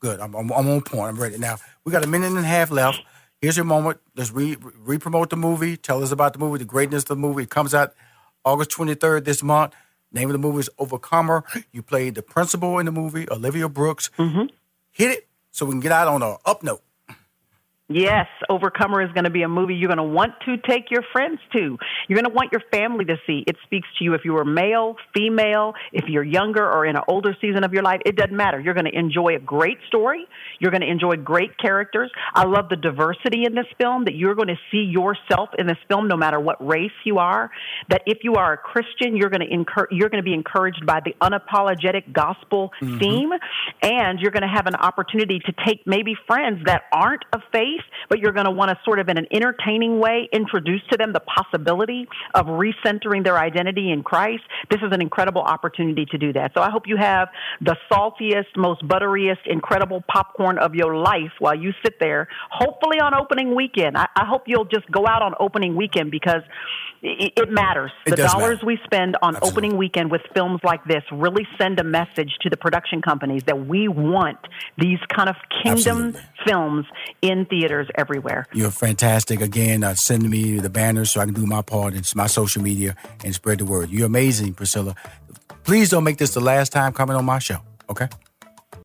good. 0.00 0.20
I'm, 0.20 0.34
I'm, 0.34 0.50
I'm 0.52 0.68
on 0.68 0.80
point. 0.82 1.08
I'm 1.08 1.16
ready. 1.20 1.38
Now 1.38 1.56
we 1.84 1.92
got 1.92 2.04
a 2.04 2.06
minute 2.06 2.28
and 2.28 2.38
a 2.38 2.42
half 2.42 2.70
left. 2.70 3.02
Here's 3.40 3.56
your 3.56 3.64
moment. 3.64 3.98
Let's 4.16 4.30
re 4.32 4.56
promote 4.98 5.30
the 5.30 5.36
movie. 5.36 5.76
Tell 5.76 6.02
us 6.02 6.12
about 6.12 6.32
the 6.34 6.38
movie, 6.38 6.58
the 6.58 6.64
greatness 6.64 7.04
of 7.04 7.08
the 7.08 7.16
movie. 7.16 7.44
It 7.44 7.50
comes 7.50 7.74
out 7.74 7.94
August 8.44 8.70
23rd 8.72 9.24
this 9.24 9.42
month. 9.42 9.74
Name 10.12 10.28
of 10.28 10.32
the 10.32 10.38
movie 10.38 10.58
is 10.58 10.70
Overcomer. 10.78 11.44
You 11.72 11.82
played 11.82 12.16
the 12.16 12.22
principal 12.22 12.78
in 12.78 12.86
the 12.86 12.92
movie, 12.92 13.26
Olivia 13.30 13.68
Brooks. 13.68 14.10
Hit 14.18 15.10
it 15.10 15.28
so 15.52 15.64
we 15.66 15.72
can 15.72 15.80
get 15.80 15.92
out 15.92 16.08
on 16.08 16.20
a 16.22 16.36
up 16.44 16.62
note. 16.62 16.82
Yes, 17.92 18.28
Overcomer 18.48 19.02
is 19.02 19.10
going 19.12 19.24
to 19.24 19.30
be 19.30 19.42
a 19.42 19.48
movie 19.48 19.74
you're 19.74 19.88
going 19.88 19.98
to 19.98 20.04
want 20.04 20.34
to 20.46 20.56
take 20.58 20.92
your 20.92 21.02
friends 21.12 21.40
to. 21.54 21.76
You're 22.08 22.16
going 22.16 22.30
to 22.30 22.32
want 22.32 22.52
your 22.52 22.62
family 22.70 23.04
to 23.06 23.16
see. 23.26 23.42
It 23.48 23.56
speaks 23.64 23.88
to 23.98 24.04
you 24.04 24.14
if 24.14 24.20
you 24.24 24.36
are 24.36 24.44
male, 24.44 24.94
female, 25.12 25.74
if 25.92 26.04
you're 26.08 26.22
younger 26.22 26.64
or 26.64 26.86
in 26.86 26.94
an 26.94 27.02
older 27.08 27.36
season 27.40 27.64
of 27.64 27.72
your 27.72 27.82
life. 27.82 28.00
It 28.06 28.14
doesn't 28.14 28.36
matter. 28.36 28.60
You're 28.60 28.74
going 28.74 28.86
to 28.86 28.96
enjoy 28.96 29.34
a 29.34 29.40
great 29.40 29.78
story. 29.88 30.24
You're 30.60 30.70
going 30.70 30.82
to 30.82 30.90
enjoy 30.90 31.16
great 31.16 31.58
characters. 31.58 32.12
I 32.32 32.44
love 32.44 32.68
the 32.68 32.76
diversity 32.76 33.44
in 33.44 33.56
this 33.56 33.66
film 33.76 34.04
that 34.04 34.14
you're 34.14 34.36
going 34.36 34.48
to 34.48 34.58
see 34.70 34.88
yourself 34.88 35.48
in 35.58 35.66
this 35.66 35.78
film 35.88 36.06
no 36.06 36.16
matter 36.16 36.38
what 36.38 36.64
race 36.64 36.90
you 37.04 37.18
are. 37.18 37.50
That 37.88 38.02
if 38.06 38.18
you 38.22 38.34
are 38.34 38.52
a 38.52 38.56
Christian, 38.56 39.16
you're 39.16 39.30
going 39.30 39.40
to 39.40 39.52
incur- 39.52 39.88
you're 39.90 40.10
going 40.10 40.22
to 40.22 40.28
be 40.28 40.34
encouraged 40.34 40.86
by 40.86 41.00
the 41.04 41.14
unapologetic 41.20 42.12
gospel 42.12 42.70
mm-hmm. 42.80 42.98
theme 42.98 43.30
and 43.82 44.20
you're 44.20 44.30
going 44.30 44.42
to 44.42 44.54
have 44.54 44.66
an 44.66 44.76
opportunity 44.76 45.40
to 45.40 45.52
take 45.66 45.86
maybe 45.86 46.14
friends 46.26 46.60
that 46.66 46.82
aren't 46.92 47.24
of 47.32 47.40
faith, 47.52 47.79
but 48.08 48.18
you're 48.18 48.32
going 48.32 48.46
to 48.46 48.50
want 48.50 48.70
to 48.70 48.78
sort 48.84 48.98
of 48.98 49.08
in 49.08 49.18
an 49.18 49.26
entertaining 49.32 49.98
way 49.98 50.28
introduce 50.32 50.82
to 50.90 50.96
them 50.96 51.12
the 51.12 51.20
possibility 51.20 52.06
of 52.34 52.46
recentering 52.46 53.24
their 53.24 53.38
identity 53.38 53.90
in 53.90 54.02
Christ. 54.02 54.42
This 54.70 54.80
is 54.82 54.92
an 54.92 55.00
incredible 55.00 55.42
opportunity 55.42 56.06
to 56.10 56.18
do 56.18 56.32
that. 56.34 56.52
So 56.54 56.62
I 56.62 56.70
hope 56.70 56.84
you 56.86 56.96
have 56.96 57.28
the 57.60 57.76
saltiest, 57.90 58.56
most 58.56 58.86
butteriest, 58.86 59.46
incredible 59.46 60.02
popcorn 60.12 60.58
of 60.58 60.74
your 60.74 60.96
life 60.96 61.32
while 61.38 61.54
you 61.54 61.72
sit 61.84 61.94
there, 62.00 62.28
hopefully 62.50 62.98
on 63.00 63.14
opening 63.14 63.54
weekend. 63.54 63.96
I, 63.96 64.06
I 64.16 64.26
hope 64.26 64.42
you'll 64.46 64.64
just 64.64 64.90
go 64.90 65.06
out 65.06 65.22
on 65.22 65.34
opening 65.38 65.76
weekend 65.76 66.10
because 66.10 66.42
it, 67.02 67.50
matters. 67.50 67.92
It 68.06 68.10
the 68.10 68.16
dollars 68.16 68.56
matter. 68.56 68.66
we 68.66 68.78
spend 68.84 69.16
on 69.22 69.36
Absolutely. 69.36 69.50
opening 69.50 69.76
weekend 69.78 70.10
with 70.10 70.22
films 70.34 70.60
like 70.62 70.84
this 70.84 71.02
really 71.12 71.46
send 71.58 71.80
a 71.80 71.84
message 71.84 72.36
to 72.42 72.50
the 72.50 72.56
production 72.56 73.00
companies 73.02 73.42
that 73.44 73.66
we 73.66 73.88
want 73.88 74.38
these 74.78 74.98
kind 75.08 75.28
of 75.28 75.36
kingdom 75.62 76.14
Absolutely. 76.14 76.20
films 76.46 76.86
in 77.22 77.46
theaters 77.46 77.88
everywhere. 77.96 78.46
You're 78.52 78.70
fantastic. 78.70 79.40
Again, 79.40 79.82
uh, 79.82 79.94
send 79.94 80.28
me 80.28 80.58
the 80.58 80.70
banners 80.70 81.10
so 81.10 81.20
I 81.20 81.24
can 81.24 81.34
do 81.34 81.46
my 81.46 81.62
part 81.62 81.94
in 81.94 82.02
my 82.14 82.26
social 82.26 82.62
media 82.62 82.94
and 83.24 83.34
spread 83.34 83.58
the 83.58 83.64
word. 83.64 83.90
You're 83.90 84.06
amazing, 84.06 84.54
Priscilla. 84.54 84.94
Please 85.64 85.90
don't 85.90 86.04
make 86.04 86.18
this 86.18 86.34
the 86.34 86.40
last 86.40 86.72
time 86.72 86.92
coming 86.92 87.16
on 87.16 87.24
my 87.24 87.38
show. 87.38 87.58
Okay. 87.88 88.08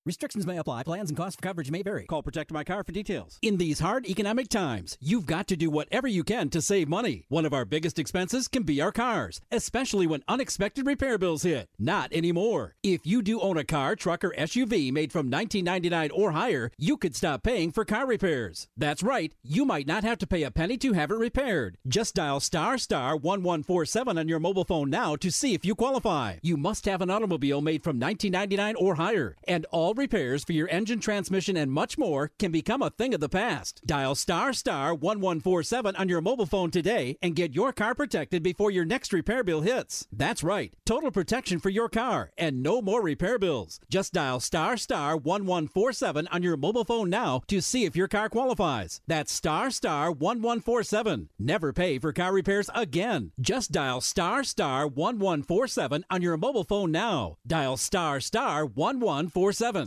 Restrictions 0.05 0.45
may 0.45 0.59
apply. 0.59 0.83
Plans 0.83 1.09
and 1.09 1.17
cost 1.17 1.39
of 1.39 1.41
coverage 1.41 1.71
may 1.71 1.81
vary. 1.81 2.05
Call 2.05 2.21
Protect 2.21 2.51
My 2.51 2.63
Car 2.63 2.83
for 2.83 2.91
details. 2.91 3.39
In 3.41 3.57
these 3.57 3.79
hard 3.79 4.05
economic 4.05 4.49
times, 4.49 4.99
you've 5.01 5.25
got 5.25 5.47
to 5.47 5.55
do 5.55 5.71
whatever 5.71 6.07
you 6.07 6.23
can 6.23 6.49
to 6.49 6.61
save 6.61 6.87
money. 6.87 7.25
One 7.27 7.43
of 7.43 7.55
our 7.55 7.65
biggest 7.65 7.97
expenses 7.97 8.47
can 8.47 8.61
be 8.61 8.79
our 8.79 8.91
cars, 8.91 9.41
especially 9.51 10.05
when 10.05 10.23
unexpected 10.27 10.85
repair 10.85 11.17
bills 11.17 11.41
hit. 11.41 11.69
Not 11.79 12.13
anymore. 12.13 12.75
If 12.83 13.07
you 13.07 13.23
do 13.23 13.41
own 13.41 13.57
a 13.57 13.63
car, 13.63 13.95
truck, 13.95 14.23
or 14.23 14.29
SUV 14.37 14.91
made 14.93 15.11
from 15.11 15.31
1999 15.31 16.11
or 16.11 16.33
higher, 16.33 16.69
you 16.77 16.97
could 16.97 17.15
stop 17.15 17.41
paying 17.41 17.71
for 17.71 17.83
car 17.83 18.05
repairs. 18.05 18.67
That's 18.77 19.01
right. 19.01 19.33
You 19.41 19.65
might 19.65 19.87
not 19.87 20.03
have 20.03 20.19
to 20.19 20.27
pay 20.27 20.43
a 20.43 20.51
penny 20.51 20.77
to 20.77 20.93
have 20.93 21.09
it 21.09 21.15
repaired. 21.15 21.79
Just 21.87 22.13
dial 22.13 22.39
star 22.39 22.77
star 22.77 23.15
1147 23.15 24.19
on 24.19 24.27
your 24.27 24.39
mobile 24.39 24.65
phone 24.65 24.91
now 24.91 25.15
to 25.15 25.31
see 25.31 25.55
if 25.55 25.65
you 25.65 25.73
qualify. 25.73 26.35
You 26.43 26.57
must 26.57 26.85
have 26.85 27.01
an 27.01 27.09
automobile 27.09 27.61
made 27.61 27.83
from 27.83 27.99
1999 27.99 28.75
or 28.75 28.95
higher, 28.95 29.35
and 29.47 29.65
all 29.71 29.94
repairs 29.97 30.43
for 30.43 30.53
your 30.53 30.69
engine, 30.69 30.99
transmission, 30.99 31.57
and 31.57 31.71
much 31.71 31.97
more 31.97 32.31
can 32.39 32.51
become 32.51 32.81
a 32.81 32.89
thing 32.89 33.13
of 33.13 33.19
the 33.19 33.29
past. 33.29 33.81
Dial 33.85 34.15
star 34.15 34.53
star 34.53 34.93
1147 34.93 35.95
on 35.95 36.09
your 36.09 36.21
mobile 36.21 36.45
phone 36.45 36.71
today 36.71 37.17
and 37.21 37.35
get 37.35 37.53
your 37.53 37.71
car 37.73 37.95
protected 37.95 38.43
before 38.43 38.71
your 38.71 38.85
next 38.85 39.13
repair 39.13 39.43
bill 39.43 39.61
hits. 39.61 40.07
That's 40.11 40.43
right, 40.43 40.73
total 40.85 41.11
protection 41.11 41.59
for 41.59 41.69
your 41.69 41.89
car 41.89 42.31
and 42.37 42.61
no 42.63 42.81
more 42.81 43.01
repair 43.01 43.39
bills. 43.39 43.79
Just 43.89 44.13
dial 44.13 44.39
star 44.39 44.77
star 44.77 45.15
1147 45.17 46.27
on 46.31 46.43
your 46.43 46.57
mobile 46.57 46.85
phone 46.85 47.09
now 47.09 47.41
to 47.47 47.61
see 47.61 47.85
if 47.85 47.95
your 47.95 48.07
car 48.07 48.29
qualifies. 48.29 49.01
That's 49.07 49.31
star 49.31 49.71
star 49.71 50.11
1147. 50.11 51.29
Never 51.39 51.73
pay 51.73 51.99
for 51.99 52.13
car 52.13 52.33
repairs 52.33 52.69
again. 52.73 53.31
Just 53.39 53.71
dial 53.71 54.01
star 54.01 54.43
star 54.43 54.87
1147 54.87 56.05
on 56.09 56.21
your 56.21 56.37
mobile 56.37 56.63
phone 56.63 56.91
now. 56.91 57.37
Dial 57.45 57.77
star 57.77 58.19
star 58.19 58.65
1147. 58.65 59.84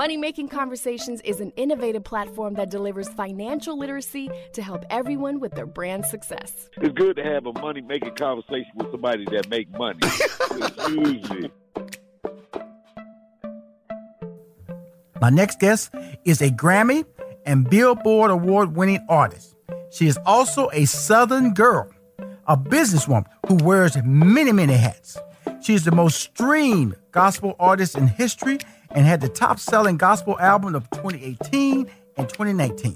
Money 0.00 0.16
Making 0.16 0.48
Conversations 0.48 1.20
is 1.26 1.40
an 1.40 1.50
innovative 1.56 2.04
platform 2.04 2.54
that 2.54 2.70
delivers 2.70 3.06
financial 3.10 3.78
literacy 3.78 4.30
to 4.54 4.62
help 4.62 4.82
everyone 4.88 5.40
with 5.40 5.52
their 5.52 5.66
brand 5.66 6.06
success. 6.06 6.70
It's 6.78 6.94
good 6.94 7.16
to 7.16 7.22
have 7.22 7.44
a 7.44 7.52
money 7.52 7.82
making 7.82 8.14
conversation 8.14 8.70
with 8.76 8.90
somebody 8.92 9.26
that 9.26 9.50
make 9.50 9.68
money. 9.78 9.98
Excuse 10.56 11.30
me. 11.30 11.50
My 15.20 15.28
next 15.28 15.60
guest 15.60 15.92
is 16.24 16.40
a 16.40 16.48
Grammy 16.48 17.04
and 17.44 17.68
Billboard 17.68 18.30
award 18.30 18.74
winning 18.74 19.04
artist. 19.06 19.54
She 19.90 20.06
is 20.06 20.18
also 20.24 20.70
a 20.72 20.86
Southern 20.86 21.52
girl, 21.52 21.90
a 22.46 22.56
businesswoman 22.56 23.26
who 23.48 23.56
wears 23.56 23.98
many, 24.02 24.52
many 24.52 24.72
hats. 24.72 25.18
She 25.62 25.74
is 25.74 25.84
the 25.84 25.92
most 25.92 26.18
streamed 26.18 26.96
gospel 27.12 27.54
artist 27.60 27.94
in 27.94 28.06
history 28.06 28.58
and 28.92 29.04
had 29.04 29.20
the 29.20 29.28
top 29.28 29.60
selling 29.60 29.98
gospel 29.98 30.38
album 30.40 30.74
of 30.74 30.88
2018 30.90 31.86
and 32.16 32.28
2019. 32.28 32.94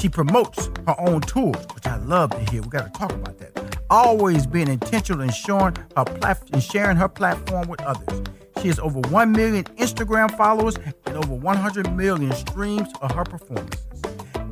She 0.00 0.08
promotes 0.08 0.66
her 0.86 0.94
own 0.98 1.22
tours, 1.22 1.66
which 1.74 1.86
I 1.86 1.96
love 1.96 2.30
to 2.30 2.50
hear. 2.50 2.62
We 2.62 2.68
got 2.68 2.92
to 2.92 2.98
talk 2.98 3.12
about 3.12 3.38
that. 3.38 3.78
Always 3.90 4.46
being 4.46 4.68
intentional 4.68 5.22
in 5.22 5.30
showing 5.30 5.74
her 5.96 6.04
and 6.52 6.62
sharing 6.62 6.96
her 6.96 7.08
platform 7.08 7.66
with 7.68 7.82
others. 7.82 8.22
She 8.62 8.68
has 8.68 8.78
over 8.78 9.00
1 9.00 9.32
million 9.32 9.64
Instagram 9.64 10.36
followers 10.36 10.76
and 11.06 11.16
over 11.16 11.34
100 11.34 11.96
million 11.96 12.32
streams 12.32 12.88
of 13.02 13.10
her 13.12 13.24
performances. 13.24 14.02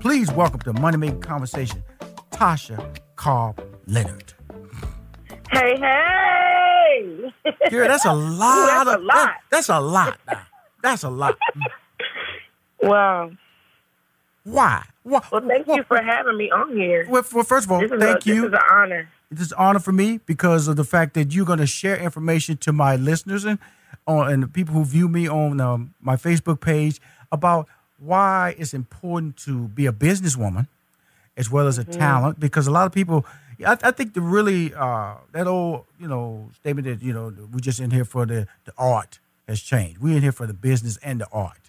Please 0.01 0.33
welcome 0.33 0.61
to 0.61 0.73
Money 0.73 0.97
Making 0.97 1.21
Conversation, 1.21 1.85
Tasha 2.33 2.97
Cobbs 3.15 3.63
Leonard. 3.87 4.36
Hey, 5.51 5.77
hey! 5.79 7.33
Girl, 7.71 7.89
that's 7.89 8.05
a 8.05 8.13
lot. 8.13 8.85
that's 8.85 8.89
of, 8.89 9.01
a 9.01 9.05
lot. 9.05 9.15
that- 9.27 9.41
that's 9.51 9.69
a 9.69 9.81
lot. 9.81 10.19
now. 10.27 10.43
That's 10.83 11.03
a 11.05 11.11
lot. 11.11 11.39
Wow. 12.83 13.31
Why? 14.45 14.85
Why? 15.03 15.23
Well, 15.33 15.41
thank 15.47 15.67
you 15.67 15.83
for 15.85 16.01
having 16.01 16.37
me 16.37 16.51
on 16.51 16.77
here. 16.77 17.07
Well, 17.09 17.25
well, 17.33 17.45
first 17.45 17.67
of 17.67 17.73
all, 17.73 17.81
thank 17.81 17.93
a, 18.27 18.29
you. 18.29 18.43
This 18.43 18.49
is 18.49 18.53
an 18.53 18.59
honor. 18.71 19.09
It's 19.31 19.51
an 19.53 19.59
honor 19.59 19.79
for 19.81 19.93
me 19.93 20.21
because 20.27 20.69
of 20.69 20.77
the 20.77 20.85
fact 20.85 21.15
that 21.15 21.33
you're 21.33 21.47
going 21.47 21.59
to 21.59 21.67
share 21.67 21.97
information 21.97 22.57
to 22.59 22.73
my 22.73 22.95
listeners 22.97 23.45
and 23.45 23.59
on 24.07 24.31
and 24.31 24.43
the 24.45 24.49
people 24.49 24.75
who 24.75 24.85
view 24.85 25.09
me 25.09 25.29
on 25.29 25.61
um, 25.61 25.95
my 26.01 26.15
Facebook 26.17 26.61
page 26.61 27.01
about 27.33 27.67
why 27.99 28.55
it's 28.59 28.73
important 28.75 29.37
to 29.39 29.67
be 29.69 29.87
a 29.87 29.93
businesswoman 29.93 30.69
as 31.37 31.51
well 31.51 31.67
as 31.67 31.79
a 31.79 31.85
Mhm. 31.85 31.99
talent. 31.99 32.39
Because 32.41 32.67
a 32.69 32.71
lot 32.71 32.87
of 32.87 32.93
people, 32.93 33.27
I, 33.65 33.77
I 33.83 33.91
think 33.93 34.15
the 34.15 34.21
really 34.21 34.75
uh, 34.75 35.15
that 35.33 35.47
old 35.47 35.85
you 36.01 36.09
know 36.09 36.51
statement 36.55 36.87
that 36.87 37.03
you 37.05 37.13
know 37.13 37.33
we're 37.53 37.61
just 37.61 37.81
in 37.81 37.91
here 37.91 38.05
for 38.05 38.27
the 38.27 38.47
the 38.65 38.73
art 38.77 39.19
has 39.49 39.61
changed. 39.61 39.99
We're 40.01 40.17
in 40.17 40.23
here 40.23 40.33
for 40.33 40.47
the 40.47 40.55
business 40.55 40.97
and 41.03 41.21
the 41.21 41.29
art. 41.33 41.61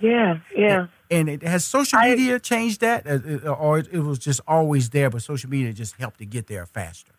Yeah, 0.00 0.38
yeah. 0.56 0.86
And 1.10 1.28
it 1.28 1.42
has 1.42 1.64
social 1.64 2.00
media 2.00 2.38
changed 2.40 2.80
that, 2.80 3.06
Uh, 3.06 3.18
uh, 3.46 3.52
or 3.54 3.78
it, 3.78 3.88
it 3.92 4.00
was 4.00 4.18
just 4.18 4.40
always 4.48 4.90
there, 4.90 5.08
but 5.10 5.22
social 5.22 5.48
media 5.48 5.72
just 5.72 5.94
helped 5.96 6.18
to 6.18 6.24
get 6.26 6.46
there 6.48 6.66
faster. 6.66 7.12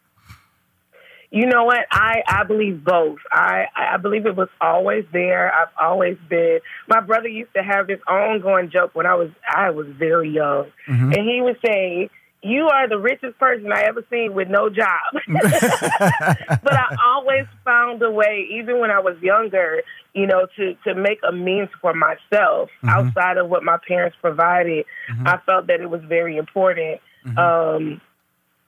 You 1.32 1.48
know 1.48 1.64
what? 1.64 1.80
I, 1.92 2.22
I 2.28 2.44
believe 2.44 2.84
both. 2.84 3.18
I, 3.32 3.66
I 3.76 3.98
believe 3.98 4.28
it 4.28 4.36
was 4.36 4.50
always 4.62 5.04
there. 5.12 5.52
I've 5.52 5.70
always 5.82 6.18
been. 6.30 6.60
My 6.88 7.00
brother 7.00 7.28
used 7.28 7.54
to 7.56 7.64
have 7.64 7.88
this 7.88 8.00
ongoing 8.08 8.70
joke 8.70 8.92
when 8.94 9.08
I 9.08 9.16
was 9.16 9.32
I 9.50 9.72
was 9.72 9.88
very 9.88 10.30
young, 10.30 10.68
Mhm. 10.88 11.18
and 11.18 11.28
he 11.28 11.42
would 11.42 11.58
say, 11.66 12.10
"You 12.44 12.68
are 12.68 12.88
the 12.88 12.98
richest 13.00 13.38
person 13.40 13.72
I 13.72 13.84
ever 13.84 14.04
seen 14.10 14.34
with 14.34 14.50
no 14.50 14.70
job." 14.70 15.02
but 15.28 16.74
I 16.74 16.96
always 17.06 17.46
found 17.66 18.02
a 18.02 18.12
way, 18.12 18.48
even 18.52 18.80
when 18.80 18.92
I 18.92 19.00
was 19.00 19.16
younger, 19.22 19.82
you 20.14 20.28
know, 20.28 20.48
to 20.58 20.76
to 20.86 20.94
make 20.96 21.20
a 21.28 21.32
means 21.32 21.70
for 21.82 21.94
myself 21.94 22.70
Mhm. 22.84 22.90
outside 22.90 23.38
of 23.38 23.50
what 23.50 23.64
my 23.64 23.78
parents 23.88 24.18
provided. 24.22 24.86
I 25.26 25.38
felt 25.46 25.68
that 25.68 25.82
it 25.82 25.90
was 25.90 26.02
very 26.04 26.38
important. 26.38 27.00
Um, 27.38 28.02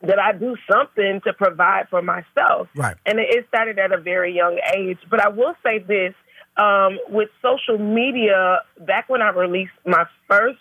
that 0.02 0.20
I 0.20 0.34
do 0.34 0.56
something 0.72 1.22
to 1.22 1.34
provide 1.34 1.88
for 1.90 2.02
myself. 2.02 2.68
Right. 2.76 2.96
And 3.06 3.20
it- 3.20 3.30
it 3.36 3.48
started 3.48 3.80
at 3.80 3.92
a 3.92 3.98
very 3.98 4.32
young 4.34 4.60
age. 4.76 5.00
But 5.10 5.20
I 5.20 5.30
will 5.30 5.56
say 5.64 5.80
this 5.80 6.14
um, 6.58 7.00
with 7.10 7.30
social 7.42 7.78
media, 7.78 8.62
back 8.80 9.10
when 9.10 9.22
I 9.22 9.30
released 9.30 9.74
my 9.86 10.06
first 10.30 10.60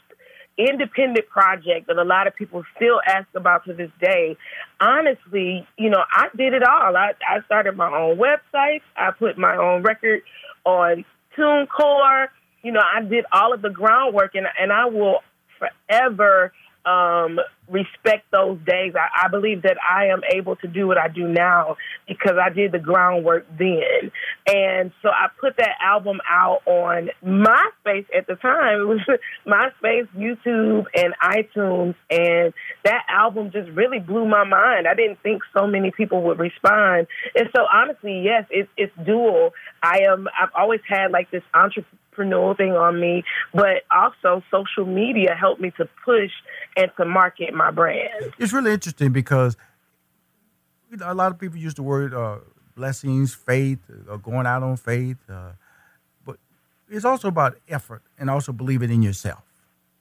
independent 0.57 1.29
project 1.29 1.89
that 1.89 1.97
a 1.97 2.05
lot 2.05 2.27
of 2.27 2.35
people 2.35 2.65
still 2.77 3.01
ask 3.07 3.27
about 3.35 3.65
to 3.65 3.73
this 3.73 3.91
day, 4.01 4.37
honestly, 4.81 5.67
you 5.77 5.91
know, 5.91 6.03
I 6.13 6.29
did 6.37 6.55
it 6.55 6.63
all. 6.63 6.97
I, 6.97 7.13
I 7.29 7.41
started 7.47 7.77
my 7.77 7.89
own 7.89 8.19
website, 8.19 8.83
I 8.97 9.11
put 9.11 9.37
my 9.37 9.57
own 9.57 9.83
record 9.83 10.23
on 10.65 11.05
TuneCore. 11.37 12.29
You 12.63 12.73
know, 12.73 12.81
I 12.81 13.03
did 13.03 13.27
all 13.33 13.53
of 13.53 13.61
the 13.61 13.69
groundwork, 13.69 14.35
and, 14.35 14.47
and 14.59 14.73
I 14.73 14.87
will 14.87 15.19
forever 15.59 16.53
um, 16.87 17.41
respect 17.69 18.31
those 18.31 18.59
days. 18.67 18.93
I, 18.95 19.27
I 19.27 19.29
believe 19.29 19.63
that 19.63 19.77
I 19.83 20.07
am 20.07 20.21
able 20.31 20.57
to 20.57 20.69
do 20.69 20.87
what 20.87 20.99
I 20.99 21.09
do 21.09 21.27
now 21.27 21.77
because 22.07 22.37
I 22.41 22.51
did 22.51 22.73
the 22.73 22.79
groundwork 22.79 23.47
then. 23.59 24.13
And 24.47 24.93
so 25.03 25.09
I 25.09 25.29
put 25.41 25.57
that 25.57 25.77
album 25.81 26.21
out 26.29 26.61
on 26.67 27.11
MySpace 27.25 28.07
at 28.17 28.27
the 28.27 28.37
time. 28.37 28.81
It 28.81 28.85
was 28.85 29.01
MySpace, 29.47 30.09
YouTube, 30.17 30.85
and 30.95 31.15
iTunes. 31.23 31.95
And 32.11 32.53
that 32.85 33.05
album 33.09 33.51
just 33.51 33.71
really 33.71 33.99
blew 33.99 34.27
my 34.27 34.45
mind. 34.45 34.87
I 34.87 34.95
didn't 34.95 35.21
think 35.23 35.43
so 35.57 35.67
many 35.67 35.91
people 35.91 36.23
would 36.25 36.39
respond. 36.39 37.07
And 37.35 37.49
so 37.57 37.67
honestly, 37.73 38.23
yes, 38.23 38.45
it's, 38.51 38.71
it's 38.77 38.93
dual. 39.05 39.53
I 39.83 40.01
am, 40.11 40.29
I've 40.39 40.51
always 40.55 40.81
had 40.87 41.11
like 41.13 41.31
this 41.31 41.43
entrepreneurial 42.19 42.57
thing 42.57 42.73
on 42.73 43.01
me, 43.01 43.25
but 43.53 43.83
also 43.91 44.43
social 44.51 44.87
media 44.87 45.35
helped 45.35 45.61
me 45.61 45.71
to 45.77 45.89
push 46.05 46.31
and 46.77 46.91
to 46.97 47.05
market 47.05 47.55
my 47.55 47.71
brand. 47.71 48.33
It's 48.39 48.53
really 48.53 48.73
interesting 48.73 49.13
because 49.13 49.57
you 50.91 50.97
know 50.97 51.11
a 51.11 51.15
lot 51.15 51.33
of 51.33 51.39
people 51.39 51.59
use 51.59 51.75
the 51.75 51.83
word 51.83 52.15
uh, 52.15 52.39
blessings, 52.77 53.35
faith, 53.35 53.79
or 54.09 54.19
going 54.19 54.47
out 54.47 54.63
on 54.63 54.77
faith, 54.77 55.19
uh, 55.29 55.53
but 56.25 56.37
it's 56.89 57.05
also 57.05 57.29
about 57.29 57.57
effort 57.69 58.03
and 58.19 58.31
also 58.31 58.53
believing 58.53 58.91
in 58.91 59.03
yourself. 59.03 59.43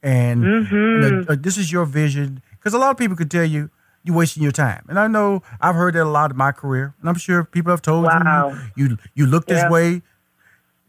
And 0.02 0.45
Mhm. 0.45 1.30
uh, 1.30 1.36
this 1.39 1.58
is 1.58 1.71
your 1.71 1.86
vision 1.86 2.41
because 2.52 2.73
a 2.73 2.78
lot 2.78 2.91
of 2.91 2.97
people 2.97 3.15
could 3.15 3.32
tell 3.32 3.45
you 3.45 3.69
you're 4.04 4.15
wasting 4.17 4.43
your 4.43 4.52
time, 4.52 4.84
and 4.89 4.99
I 4.99 5.08
know 5.08 5.41
I've 5.62 5.76
heard 5.76 5.93
that 5.95 6.04
a 6.04 6.10
lot 6.10 6.32
in 6.32 6.38
my 6.38 6.52
career, 6.52 6.93
and 6.99 7.08
I'm 7.10 7.15
sure 7.15 7.45
people 7.45 7.71
have 7.71 7.82
told 7.82 8.08
Wow. 8.08 8.58
you 8.76 8.89
you 8.89 8.97
you 9.15 9.26
look 9.26 9.45
this 9.47 9.60
Yeah. 9.60 9.69
way. 9.69 10.02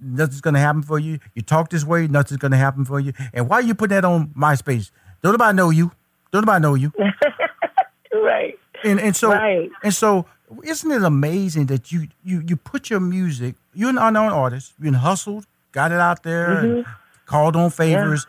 Nothing's 0.05 0.41
gonna 0.43 0.59
happen 0.61 0.83
for 0.83 0.99
you. 0.99 1.19
You 1.35 1.43
talk 1.43 1.71
this 1.71 1.85
way, 1.85 2.07
nothing's 2.07 2.39
gonna 2.39 2.57
happen 2.59 2.85
for 2.85 3.01
you. 3.01 3.13
And 3.33 3.49
why 3.49 3.61
you 3.61 3.75
put 3.75 3.91
that 3.91 4.05
on 4.05 4.29
MySpace? 4.29 4.91
Don't 5.23 5.33
nobody 5.33 5.57
know 5.57 5.71
you. 5.71 5.93
Don't 6.31 6.45
nobody 6.45 6.63
know 6.63 6.75
you. 6.75 6.93
right. 8.13 8.59
And 8.85 9.01
and 9.01 9.17
so 9.17 9.31
Right. 9.31 9.71
and 9.83 9.95
so 9.95 10.27
isn't 10.63 10.91
it 10.91 11.03
amazing 11.03 11.67
that 11.67 11.91
you 11.91 12.09
you 12.23 12.43
you 12.47 12.57
put 12.57 12.91
your 12.91 13.01
music, 13.01 13.55
you're 13.73 13.91
an 13.91 13.99
unknown 13.99 14.33
artist, 14.33 14.73
You've 14.79 14.85
been 14.85 14.95
hustled, 14.95 15.47
got 15.73 15.91
it 15.93 16.01
out 16.01 16.23
there, 16.23 16.59
and 16.59 16.85
Mhm. 16.85 16.87
called 17.27 17.57
on 17.57 17.71
favors. 17.71 18.27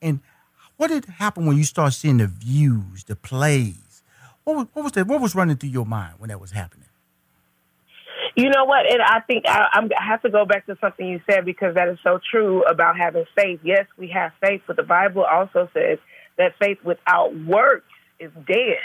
And 0.00 0.20
what 0.76 0.88
did 0.88 1.04
happen 1.04 1.46
when 1.46 1.56
you 1.56 1.64
start 1.64 1.92
seeing 1.92 2.18
the 2.18 2.26
views, 2.26 3.04
the 3.04 3.14
plays? 3.14 4.02
What 4.44 4.56
was, 4.56 4.66
what 4.72 4.82
was 4.82 4.92
that? 4.92 5.06
What 5.06 5.20
was 5.20 5.34
running 5.36 5.56
through 5.56 5.70
your 5.70 5.86
mind 5.86 6.14
when 6.18 6.28
that 6.28 6.40
was 6.40 6.50
happening? 6.50 6.88
You 8.34 8.48
know 8.48 8.64
what? 8.64 8.90
And 8.90 9.02
I 9.02 9.20
think 9.20 9.44
I, 9.46 9.66
I'm, 9.74 9.90
I 9.98 10.06
have 10.06 10.22
to 10.22 10.30
go 10.30 10.44
back 10.44 10.66
to 10.66 10.76
something 10.80 11.06
you 11.06 11.20
said 11.30 11.44
because 11.44 11.74
that 11.74 11.88
is 11.88 11.98
so 12.02 12.18
true 12.30 12.62
about 12.64 12.96
having 12.96 13.24
faith. 13.36 13.60
Yes, 13.62 13.86
we 13.98 14.08
have 14.08 14.32
faith, 14.40 14.62
but 14.66 14.76
the 14.76 14.82
Bible 14.82 15.24
also 15.24 15.68
says 15.74 15.98
that 16.38 16.52
faith 16.58 16.78
without 16.84 17.36
works 17.46 17.84
is 18.18 18.30
dead. 18.46 18.78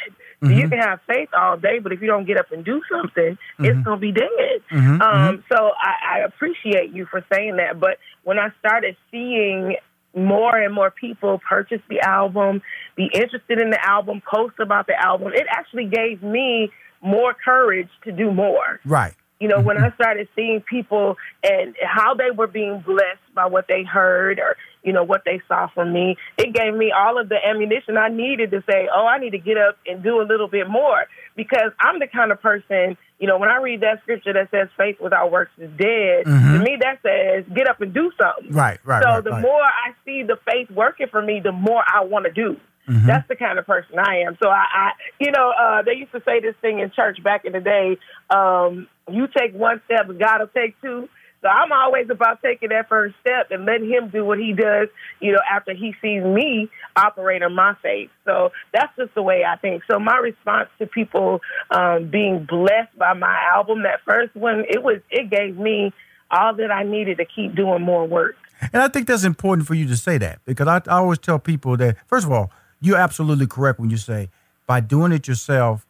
So 0.43 0.49
you 0.49 0.65
Mhm. 0.65 0.69
can 0.71 0.79
have 0.79 0.99
faith 1.07 1.29
all 1.33 1.57
day, 1.57 1.79
but 1.79 1.91
if 1.93 2.01
you 2.01 2.07
don't 2.07 2.25
get 2.25 2.37
up 2.37 2.51
and 2.51 2.65
do 2.65 2.81
something, 2.91 3.37
it's 3.59 3.77
Mhm. 3.77 3.83
going 3.83 3.97
to 3.97 4.01
be 4.01 4.11
dead. 4.11 4.61
Mhm, 4.71 5.01
Um, 5.01 5.43
so 5.51 5.71
I, 5.79 5.93
I 6.15 6.19
appreciate 6.19 6.89
you 6.91 7.05
for 7.05 7.23
saying 7.31 7.57
that. 7.57 7.79
But 7.79 7.99
when 8.23 8.39
I 8.39 8.49
started 8.59 8.97
seeing 9.11 9.77
more 10.15 10.57
and 10.57 10.73
more 10.73 10.89
people 10.91 11.39
purchase 11.47 11.81
the 11.87 12.01
album, 12.01 12.61
be 12.95 13.05
interested 13.13 13.61
in 13.61 13.69
the 13.69 13.83
album, 13.87 14.21
post 14.21 14.55
about 14.59 14.87
the 14.87 14.99
album, 14.99 15.31
it 15.33 15.45
actually 15.49 15.85
gave 15.85 16.21
me 16.23 16.71
more 17.01 17.33
courage 17.35 17.89
to 18.03 18.11
do 18.11 18.31
more. 18.31 18.79
Right. 18.85 19.13
You 19.39 19.47
know, 19.47 19.61
when 19.61 19.77
I 19.77 19.91
started 19.91 20.27
seeing 20.35 20.61
people 20.61 21.15
and 21.43 21.75
how 21.81 22.15
they 22.15 22.31
were 22.31 22.47
being 22.47 22.79
blessed 22.79 23.19
by 23.35 23.45
what 23.45 23.67
they 23.67 23.83
heard 23.83 24.39
or, 24.39 24.55
you 24.83 24.93
know, 24.93 25.03
what 25.03 25.23
they 25.25 25.41
saw 25.47 25.67
from 25.67 25.93
me, 25.93 26.17
it 26.39 26.53
gave 26.55 26.73
me 26.73 26.91
all 26.91 27.19
of 27.19 27.29
the 27.29 27.37
ammunition 27.45 27.97
I 27.97 28.09
needed 28.09 28.49
to 28.51 28.63
say, 28.69 28.89
oh, 28.91 29.05
I 29.05 29.19
need 29.19 29.31
to 29.31 29.37
get 29.37 29.57
up 29.57 29.77
and 29.85 30.01
do 30.01 30.21
a 30.21 30.23
little 30.25 30.47
bit 30.47 30.67
more. 30.67 31.05
Because 31.35 31.71
I'm 31.79 31.99
the 31.99 32.07
kind 32.07 32.31
of 32.31 32.41
person, 32.41 32.97
you 33.19 33.27
know, 33.27 33.37
when 33.37 33.49
I 33.49 33.57
read 33.57 33.81
that 33.81 34.01
scripture 34.01 34.33
that 34.33 34.49
says 34.49 34.69
faith 34.75 34.99
without 34.99 35.31
works 35.31 35.51
is 35.59 35.69
dead, 35.77 36.25
to 36.25 36.31
Mhm. 36.31 36.63
me 36.63 36.77
that 36.81 36.99
says 37.03 37.45
get 37.53 37.67
up 37.69 37.79
and 37.79 37.93
do 37.93 38.11
something. 38.19 38.51
Right, 38.51 38.79
right, 38.83 39.03
So 39.03 39.09
right, 39.09 39.23
the 39.23 39.31
right. 39.31 39.41
more 39.43 39.61
I 39.61 39.93
see 40.03 40.23
the 40.23 40.37
faith 40.49 40.71
working 40.71 41.07
for 41.09 41.21
me, 41.21 41.41
the 41.41 41.51
more 41.51 41.83
I 41.85 42.03
want 42.05 42.25
to 42.25 42.31
do. 42.31 42.57
Mhm. 42.87 43.05
That's 43.05 43.27
the 43.27 43.35
kind 43.35 43.59
of 43.59 43.65
person 43.65 43.99
I 43.99 44.19
am. 44.27 44.37
So 44.41 44.49
I, 44.49 44.63
I 44.73 44.91
you 45.19 45.31
know, 45.31 45.51
uh, 45.51 45.81
they 45.81 45.93
used 45.93 46.11
to 46.13 46.21
say 46.25 46.39
this 46.39 46.55
thing 46.61 46.79
in 46.79 46.91
church 46.91 47.21
back 47.23 47.45
in 47.45 47.53
the 47.53 47.59
day. 47.59 47.97
Um, 48.29 48.87
you 49.09 49.27
take 49.27 49.53
one 49.53 49.81
step, 49.85 50.07
God 50.17 50.39
will 50.39 50.47
take 50.47 50.79
two. 50.81 51.09
So 51.41 51.47
I'm 51.47 51.71
always 51.71 52.09
about 52.09 52.41
taking 52.41 52.69
that 52.69 52.89
first 52.89 53.15
step 53.21 53.51
and 53.51 53.65
letting 53.65 53.89
Him 53.89 54.09
do 54.09 54.25
what 54.25 54.39
He 54.39 54.53
does. 54.53 54.87
You 55.19 55.33
know, 55.33 55.39
after 55.49 55.73
He 55.73 55.93
sees 56.01 56.23
me 56.23 56.69
operate 56.95 57.41
in 57.41 57.53
my 57.53 57.75
faith. 57.83 58.09
So 58.25 58.51
that's 58.73 58.95
just 58.97 59.13
the 59.15 59.21
way 59.21 59.43
I 59.45 59.55
think. 59.57 59.83
So 59.89 59.99
my 59.99 60.17
response 60.17 60.69
to 60.79 60.87
people 60.87 61.41
um, 61.69 62.09
being 62.09 62.45
blessed 62.45 62.97
by 62.97 63.13
my 63.13 63.37
album, 63.53 63.83
that 63.83 63.99
first 64.05 64.35
one, 64.35 64.65
it 64.67 64.81
was 64.81 64.99
it 65.11 65.29
gave 65.29 65.57
me 65.57 65.93
all 66.31 66.55
that 66.55 66.71
I 66.71 66.83
needed 66.83 67.17
to 67.17 67.25
keep 67.25 67.55
doing 67.55 67.81
more 67.81 68.05
work. 68.05 68.35
And 68.73 68.81
I 68.81 68.87
think 68.87 69.07
that's 69.07 69.23
important 69.23 69.67
for 69.67 69.75
you 69.75 69.87
to 69.87 69.95
say 69.95 70.17
that 70.17 70.39
because 70.45 70.67
I, 70.67 70.77
I 70.87 70.97
always 70.97 71.19
tell 71.19 71.37
people 71.37 71.77
that, 71.77 71.97
first 72.07 72.25
of 72.25 72.31
all, 72.31 72.51
you're 72.81 72.97
absolutely 72.97 73.47
correct 73.47 73.79
when 73.79 73.89
you 73.89 73.97
say 73.97 74.29
by 74.67 74.79
doing 74.79 75.11
it 75.11 75.27
yourself, 75.27 75.85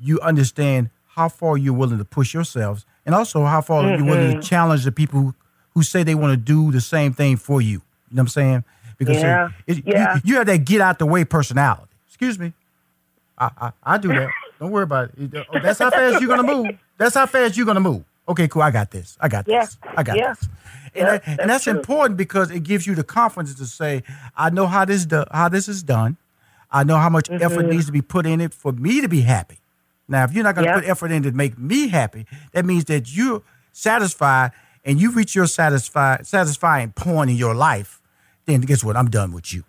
you 0.00 0.20
understand 0.20 0.90
how 1.14 1.28
far 1.28 1.56
you're 1.56 1.72
willing 1.74 1.98
to 1.98 2.04
push 2.04 2.34
yourselves 2.34 2.84
and 3.06 3.14
also 3.14 3.44
how 3.44 3.60
far 3.60 3.88
you're 3.96 4.04
willing 4.04 4.32
to 4.32 4.38
Mhm. 4.38 4.42
challenge 4.48 4.84
the 4.84 4.92
people 4.92 5.20
who, 5.20 5.34
who 5.74 5.82
say 5.82 6.02
they 6.02 6.14
want 6.14 6.32
to 6.32 6.36
do 6.36 6.70
the 6.70 6.80
same 6.80 7.12
thing 7.12 7.36
for 7.36 7.60
you. 7.62 7.70
You 7.70 8.16
know 8.16 8.20
what 8.20 8.20
I'm 8.22 8.28
saying? 8.28 8.64
Because 8.98 9.16
Yeah. 9.16 9.48
it- 9.66 9.76
you- 9.78 9.82
Yeah. 9.86 10.18
you, 10.24 10.34
have 10.36 10.46
that 10.46 10.64
get 10.64 10.80
out 10.80 10.98
the 10.98 11.06
way 11.06 11.24
personality. 11.24 11.88
Excuse 12.06 12.38
me. 12.38 12.52
I, 13.36 13.50
I, 13.60 13.72
I 13.84 13.98
do 13.98 14.08
that. 14.08 14.28
Don't 14.58 14.70
worry 14.72 14.82
about 14.82 15.10
it. 15.16 15.46
Oh, 15.54 15.60
That's 15.60 15.78
how 15.78 15.90
fast 15.90 16.20
you're 16.20 16.28
going 16.34 16.44
to 16.46 16.54
move. 16.54 16.78
That's 16.98 17.14
how 17.14 17.26
fast 17.26 17.56
you're 17.56 17.66
going 17.66 17.76
to 17.76 17.80
move. 17.80 18.04
Okay, 18.28 18.48
cool, 18.48 18.62
I 18.62 18.70
got 18.70 18.90
this. 18.90 19.16
I 19.20 19.28
got 19.28 19.46
Yeah. 19.48 19.60
this. 19.64 19.76
I 19.96 20.02
got 20.02 20.16
Yeah. 20.16 20.28
this. 20.34 20.42
And, 20.42 20.50
Yeah, 20.96 21.04
that, 21.04 21.26
and 21.26 21.38
that's 21.38 21.64
that's 21.64 21.66
important 21.66 22.16
because 22.16 22.50
it 22.50 22.60
gives 22.60 22.86
you 22.86 22.94
the 22.94 23.04
confidence 23.04 23.54
to 23.56 23.66
say, 23.66 24.02
I 24.36 24.50
know 24.50 24.66
how 24.66 24.84
this 24.84 25.04
do, 25.06 25.24
how 25.32 25.48
this 25.48 25.68
is 25.68 25.82
done. 25.82 26.16
I 26.70 26.84
know 26.84 26.96
how 26.96 27.08
much 27.08 27.30
effort 27.30 27.64
Mhm. 27.66 27.70
needs 27.70 27.86
to 27.86 27.92
be 27.92 28.02
put 28.02 28.26
in 28.26 28.40
it 28.40 28.52
for 28.54 28.72
me 28.72 29.00
to 29.00 29.08
be 29.08 29.22
happy. 29.22 29.58
Now, 30.08 30.24
if 30.24 30.32
you're 30.32 30.44
not 30.44 30.54
going 30.54 30.66
to 30.66 30.70
Yeah. 30.72 30.80
put 30.80 30.88
effort 30.88 31.10
in 31.10 31.22
to 31.24 31.32
make 31.32 31.58
me 31.58 31.88
happy, 31.88 32.26
that 32.52 32.64
means 32.64 32.84
that 32.86 33.14
you're 33.14 33.42
satisfied 33.72 34.52
and 34.84 35.00
you 35.00 35.10
reach 35.10 35.34
your 35.34 35.46
satisfied 35.46 36.26
satisfying 36.26 36.92
point 36.92 37.30
in 37.30 37.36
your 37.36 37.54
life. 37.54 38.00
Then 38.46 38.60
guess 38.62 38.82
what? 38.82 38.96
I'm 38.96 39.10
done 39.10 39.32
with 39.32 39.52
you. 39.52 39.64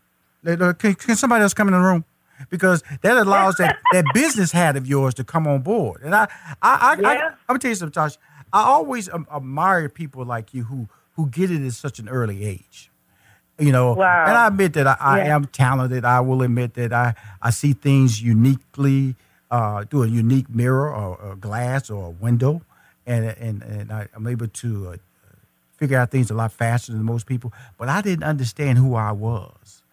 Can, 0.45 0.95
can 0.95 1.15
somebody 1.17 1.43
else 1.43 1.53
come 1.53 1.67
in 1.67 1.73
the 1.73 1.79
room? 1.79 2.05
Because 2.49 2.81
that 3.01 3.17
allows 3.17 3.55
that, 3.57 3.77
that 3.91 4.05
business 4.13 4.53
hat 4.53 4.77
of 4.77 4.87
yours 4.87 5.13
to 5.15 5.25
come 5.25 5.45
on 5.45 5.61
board. 5.61 6.01
And 6.03 6.15
I, 6.15 6.23
I, 6.23 6.29
I, 6.61 6.91
I, 6.91 7.13
Yeah. 7.13 7.25
I'm 7.27 7.33
gonna 7.47 7.59
tell 7.59 7.69
you 7.69 7.75
something, 7.75 7.91
Tosh. 7.91 8.15
I 8.53 8.63
always 8.63 9.09
um, 9.09 9.27
admire 9.33 9.89
people 9.89 10.25
like 10.25 10.53
you 10.53 10.63
who 10.65 10.87
who 11.15 11.27
get 11.27 11.51
it 11.51 11.65
at 11.65 11.73
such 11.73 11.99
an 11.99 12.07
early 12.09 12.43
age. 12.45 12.89
You 13.57 13.73
know, 13.73 13.95
Wow. 13.95 14.23
and 14.25 14.37
I 14.37 14.47
admit 14.47 14.73
that 14.73 14.87
I, 14.87 14.95
I 14.99 15.19
Yeah. 15.19 15.35
am 15.35 15.45
talented. 15.45 16.05
I 16.05 16.21
will 16.21 16.41
admit 16.41 16.75
that 16.75 16.93
I, 16.93 17.13
I 17.41 17.49
see 17.49 17.73
things 17.73 18.21
uniquely 18.21 19.15
uh, 19.51 19.83
through 19.83 20.03
a 20.03 20.07
unique 20.07 20.49
mirror 20.49 20.93
or 20.93 21.31
a 21.33 21.35
glass 21.35 21.89
or 21.89 22.05
a 22.07 22.09
window, 22.09 22.61
and 23.05 23.25
and 23.25 23.61
and 23.63 23.91
I, 23.91 24.07
I'm 24.15 24.25
able 24.27 24.47
to 24.47 24.87
uh, 24.91 24.97
figure 25.77 25.97
out 25.97 26.09
things 26.09 26.31
a 26.31 26.33
lot 26.35 26.53
faster 26.53 26.93
than 26.93 27.03
most 27.03 27.25
people. 27.25 27.51
But 27.77 27.89
I 27.89 28.01
didn't 28.01 28.23
understand 28.23 28.77
who 28.77 28.95
I 28.95 29.11
was 29.11 29.83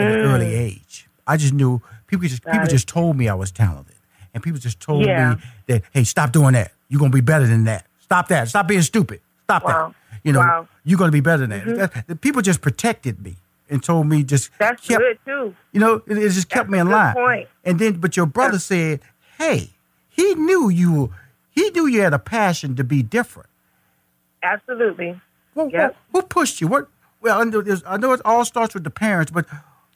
at 0.00 0.08
an 0.08 0.16
Mm. 0.16 0.24
early 0.24 0.54
age. 0.54 1.08
I 1.26 1.36
just 1.36 1.52
knew 1.54 1.80
people 2.08 2.26
just 2.26 2.42
Got 2.42 2.54
people 2.54 2.66
it. 2.66 2.70
just 2.70 2.88
told 2.88 3.16
me 3.16 3.28
I 3.28 3.34
was 3.34 3.52
talented, 3.52 3.93
and 4.34 4.42
people 4.42 4.58
just 4.60 4.80
told 4.80 5.04
Yeah. 5.06 5.34
me 5.36 5.42
that 5.68 5.82
hey, 5.92 6.04
stop 6.04 6.32
doing 6.32 6.52
that. 6.52 6.72
You're 6.88 6.98
gonna 7.00 7.10
be 7.12 7.20
better 7.22 7.46
than 7.46 7.64
that. 7.64 7.86
Stop 8.00 8.28
that. 8.28 8.48
Stop 8.48 8.68
being 8.68 8.82
stupid. 8.82 9.20
Stop 9.44 9.64
Wow. 9.64 9.94
that. 10.10 10.18
You 10.24 10.32
know, 10.32 10.40
Wow. 10.40 10.68
you're 10.84 10.98
gonna 10.98 11.12
be 11.12 11.20
better 11.20 11.46
than 11.46 11.50
that. 11.50 11.64
Mhm. 11.64 11.76
That- 11.92 12.06
the 12.08 12.16
people 12.16 12.42
just 12.42 12.60
protected 12.60 13.22
me 13.22 13.36
and 13.70 13.82
told 13.82 14.06
me 14.06 14.22
just 14.24 14.50
That's 14.58 14.86
kept, 14.86 15.00
good 15.00 15.18
too. 15.24 15.54
You 15.72 15.80
know, 15.80 16.02
it, 16.06 16.18
it 16.18 16.30
just 16.30 16.48
kept 16.48 16.66
That's 16.68 16.72
me 16.72 16.78
in 16.80 16.88
line. 16.90 17.14
point. 17.14 17.48
And 17.64 17.78
then, 17.78 17.94
but 17.94 18.16
your 18.16 18.26
brother 18.26 18.58
said, 18.58 19.00
"Hey, 19.38 19.70
he 20.08 20.34
knew 20.34 20.68
you. 20.68 21.12
He 21.50 21.70
knew 21.70 21.86
you 21.86 22.02
had 22.02 22.12
a 22.12 22.18
passion 22.18 22.74
to 22.76 22.84
be 22.84 23.02
different. 23.02 23.48
Absolutely. 24.42 25.20
What, 25.54 25.72
Yep. 25.72 25.82
what, 25.82 25.96
what 26.10 26.28
pushed 26.28 26.60
you? 26.60 26.68
What? 26.68 26.88
Well, 27.20 27.40
I 27.40 27.44
know, 27.44 27.62
I 27.86 27.96
know 27.96 28.12
it 28.12 28.20
all 28.24 28.44
starts 28.44 28.74
with 28.74 28.84
the 28.84 28.90
parents, 28.90 29.30
but 29.32 29.46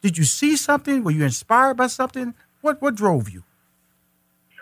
did 0.02 0.16
you 0.16 0.24
see 0.24 0.56
something? 0.56 1.04
Were 1.04 1.10
you 1.10 1.24
inspired 1.24 1.74
by 1.76 1.88
something? 1.88 2.34
What 2.62 2.80
What 2.80 2.94
drove 2.94 3.28
you? 3.28 3.42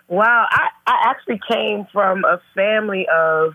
Wow, 0.09 0.47
I, 0.51 0.69
I 0.87 1.11
actually 1.11 1.41
came 1.51 1.87
from 1.93 2.25
a 2.25 2.41
family 2.55 3.07
of 3.13 3.55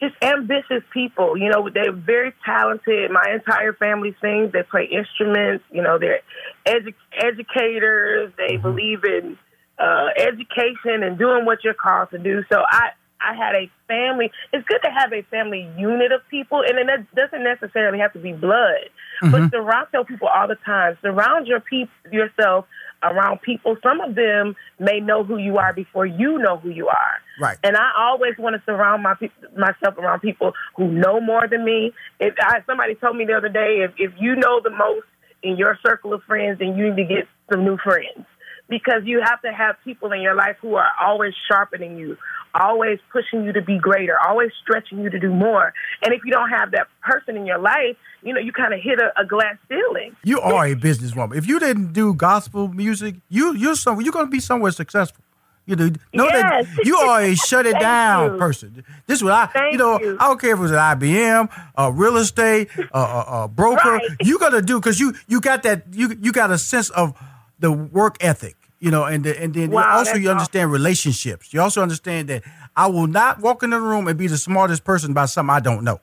just 0.00 0.14
ambitious 0.22 0.82
people. 0.92 1.36
You 1.36 1.50
know, 1.50 1.68
they're 1.72 1.92
very 1.92 2.32
talented. 2.44 3.10
My 3.10 3.24
entire 3.32 3.72
family 3.74 4.16
sings. 4.20 4.52
They 4.52 4.62
play 4.62 4.88
instruments. 4.90 5.64
You 5.70 5.82
know, 5.82 5.98
they're 5.98 6.20
edu- 6.66 6.94
educators. 7.12 8.32
They 8.36 8.56
believe 8.56 9.04
in 9.04 9.38
uh, 9.78 10.08
education 10.16 11.02
and 11.02 11.18
doing 11.18 11.44
what 11.44 11.62
you're 11.62 11.74
called 11.74 12.10
to 12.10 12.18
do. 12.18 12.42
So 12.50 12.62
I, 12.68 12.90
I 13.20 13.34
had 13.34 13.54
a 13.54 13.70
family. 13.86 14.32
It's 14.52 14.66
good 14.66 14.80
to 14.82 14.90
have 14.90 15.12
a 15.12 15.22
family 15.30 15.68
unit 15.76 16.10
of 16.10 16.22
people, 16.30 16.62
and 16.66 16.78
it 16.78 17.14
doesn't 17.14 17.44
necessarily 17.44 17.98
have 17.98 18.12
to 18.14 18.18
be 18.18 18.32
blood. 18.32 18.88
But 19.22 19.50
surround 19.50 19.88
people 20.08 20.28
all 20.28 20.48
the 20.48 20.56
time. 20.64 20.96
Surround 21.02 21.46
your 21.46 21.60
peop- 21.60 21.90
yourself 22.10 22.66
around 23.02 23.42
people. 23.42 23.76
Some 23.82 24.00
of 24.00 24.14
them 24.14 24.56
may 24.78 25.00
know 25.00 25.24
who 25.24 25.38
you 25.38 25.58
are 25.58 25.72
before 25.72 26.06
you 26.06 26.38
know 26.38 26.58
who 26.58 26.70
you 26.70 26.88
are. 26.88 27.16
Right. 27.40 27.58
And 27.64 27.76
I 27.76 27.90
always 27.98 28.34
want 28.38 28.56
to 28.56 28.62
surround 28.64 29.02
my 29.02 29.14
peop 29.14 29.32
myself 29.56 29.96
around 29.98 30.20
people 30.20 30.52
who 30.76 30.90
know 30.90 31.20
more 31.20 31.48
than 31.48 31.64
me. 31.64 31.92
If 32.18 32.34
I, 32.38 32.60
somebody 32.66 32.94
told 32.94 33.16
me 33.16 33.24
the 33.24 33.34
other 33.34 33.48
day, 33.48 33.84
if 33.84 33.92
if 33.98 34.12
you 34.18 34.36
know 34.36 34.60
the 34.62 34.70
most 34.70 35.06
in 35.42 35.56
your 35.56 35.78
circle 35.84 36.12
of 36.12 36.22
friends, 36.24 36.58
then 36.58 36.76
you 36.76 36.94
need 36.94 37.08
to 37.08 37.14
get 37.14 37.28
some 37.50 37.64
new 37.64 37.78
friends 37.78 38.26
because 38.70 39.02
you 39.04 39.20
have 39.22 39.42
to 39.42 39.52
have 39.52 39.76
people 39.84 40.12
in 40.12 40.22
your 40.22 40.34
life 40.34 40.56
who 40.62 40.76
are 40.76 40.88
always 41.02 41.34
sharpening 41.50 41.98
you, 41.98 42.16
always 42.54 42.98
pushing 43.12 43.44
you 43.44 43.52
to 43.52 43.62
be 43.62 43.78
greater, 43.78 44.16
always 44.26 44.50
stretching 44.62 45.00
you 45.00 45.10
to 45.10 45.18
do 45.18 45.32
more. 45.32 45.72
And 46.02 46.12
if 46.12 46.22
you 46.24 46.32
don't 46.32 46.50
have 46.50 46.72
that 46.72 46.88
person 47.02 47.36
in 47.36 47.46
your 47.46 47.58
life, 47.58 47.96
you 48.22 48.34
know, 48.34 48.40
you 48.40 48.52
kind 48.52 48.74
of 48.74 48.80
hit 48.80 48.98
a, 48.98 49.20
a 49.20 49.24
glass 49.24 49.56
ceiling. 49.68 50.16
You 50.24 50.40
are 50.40 50.66
a 50.66 50.74
businesswoman. 50.74 51.36
If 51.36 51.46
you 51.46 51.58
didn't 51.58 51.92
do 51.92 52.14
gospel 52.14 52.68
music, 52.68 53.16
you 53.28 53.54
you're 53.54 53.74
some 53.76 54.00
you're 54.00 54.12
going 54.12 54.26
to 54.26 54.30
be 54.30 54.40
somewhere 54.40 54.72
successful. 54.72 55.24
You 55.66 55.76
know, 55.76 55.90
know 56.12 56.26
that 56.26 56.66
you 56.84 56.96
are 56.96 57.20
a 57.22 57.34
shut 57.48 57.64
it 57.64 57.78
down 57.78 58.32
you. 58.32 58.38
person. 58.38 58.84
This 59.06 59.18
is 59.18 59.24
what 59.24 59.32
I, 59.32 59.46
Thank 59.46 59.72
you 59.72 59.78
know, 59.78 60.00
you. 60.00 60.16
I 60.18 60.26
don't 60.26 60.40
care 60.40 60.52
if 60.52 60.58
it 60.58 60.62
was 60.62 60.72
at 60.72 60.98
IBM, 60.98 61.48
uh, 61.78 61.92
real 61.94 62.16
estate, 62.16 62.68
a, 62.76 62.88
uh, 62.92 62.98
uh, 62.98 63.48
broker. 63.48 63.90
Right. 63.90 64.02
You 64.20 64.38
got 64.38 64.50
to 64.50 64.62
do 64.62 64.80
because 64.80 64.98
you 64.98 65.14
you 65.28 65.40
got 65.40 65.62
that 65.62 65.84
you 65.92 66.16
you 66.20 66.32
got 66.32 66.50
a 66.50 66.58
sense 66.58 66.90
of 66.90 67.16
the 67.60 67.70
work 67.70 68.16
ethic. 68.20 68.56
You 68.80 68.90
know, 68.90 69.04
and 69.04 69.24
the, 69.24 69.40
and 69.40 69.52
then 69.52 69.70
Wow, 69.70 69.98
also 69.98 70.16
you 70.16 70.30
understand 70.30 70.72
relationships. 70.72 71.52
You 71.52 71.60
also 71.60 71.82
understand 71.82 72.28
that 72.28 72.42
I 72.74 72.86
will 72.86 73.06
not 73.06 73.40
walk 73.40 73.62
in 73.62 73.70
the 73.70 73.80
room 73.80 74.08
and 74.08 74.18
be 74.18 74.26
the 74.26 74.38
smartest 74.38 74.84
person 74.84 75.10
about 75.10 75.28
something 75.28 75.54
I 75.54 75.60
don't 75.60 75.84
know. 75.84 76.00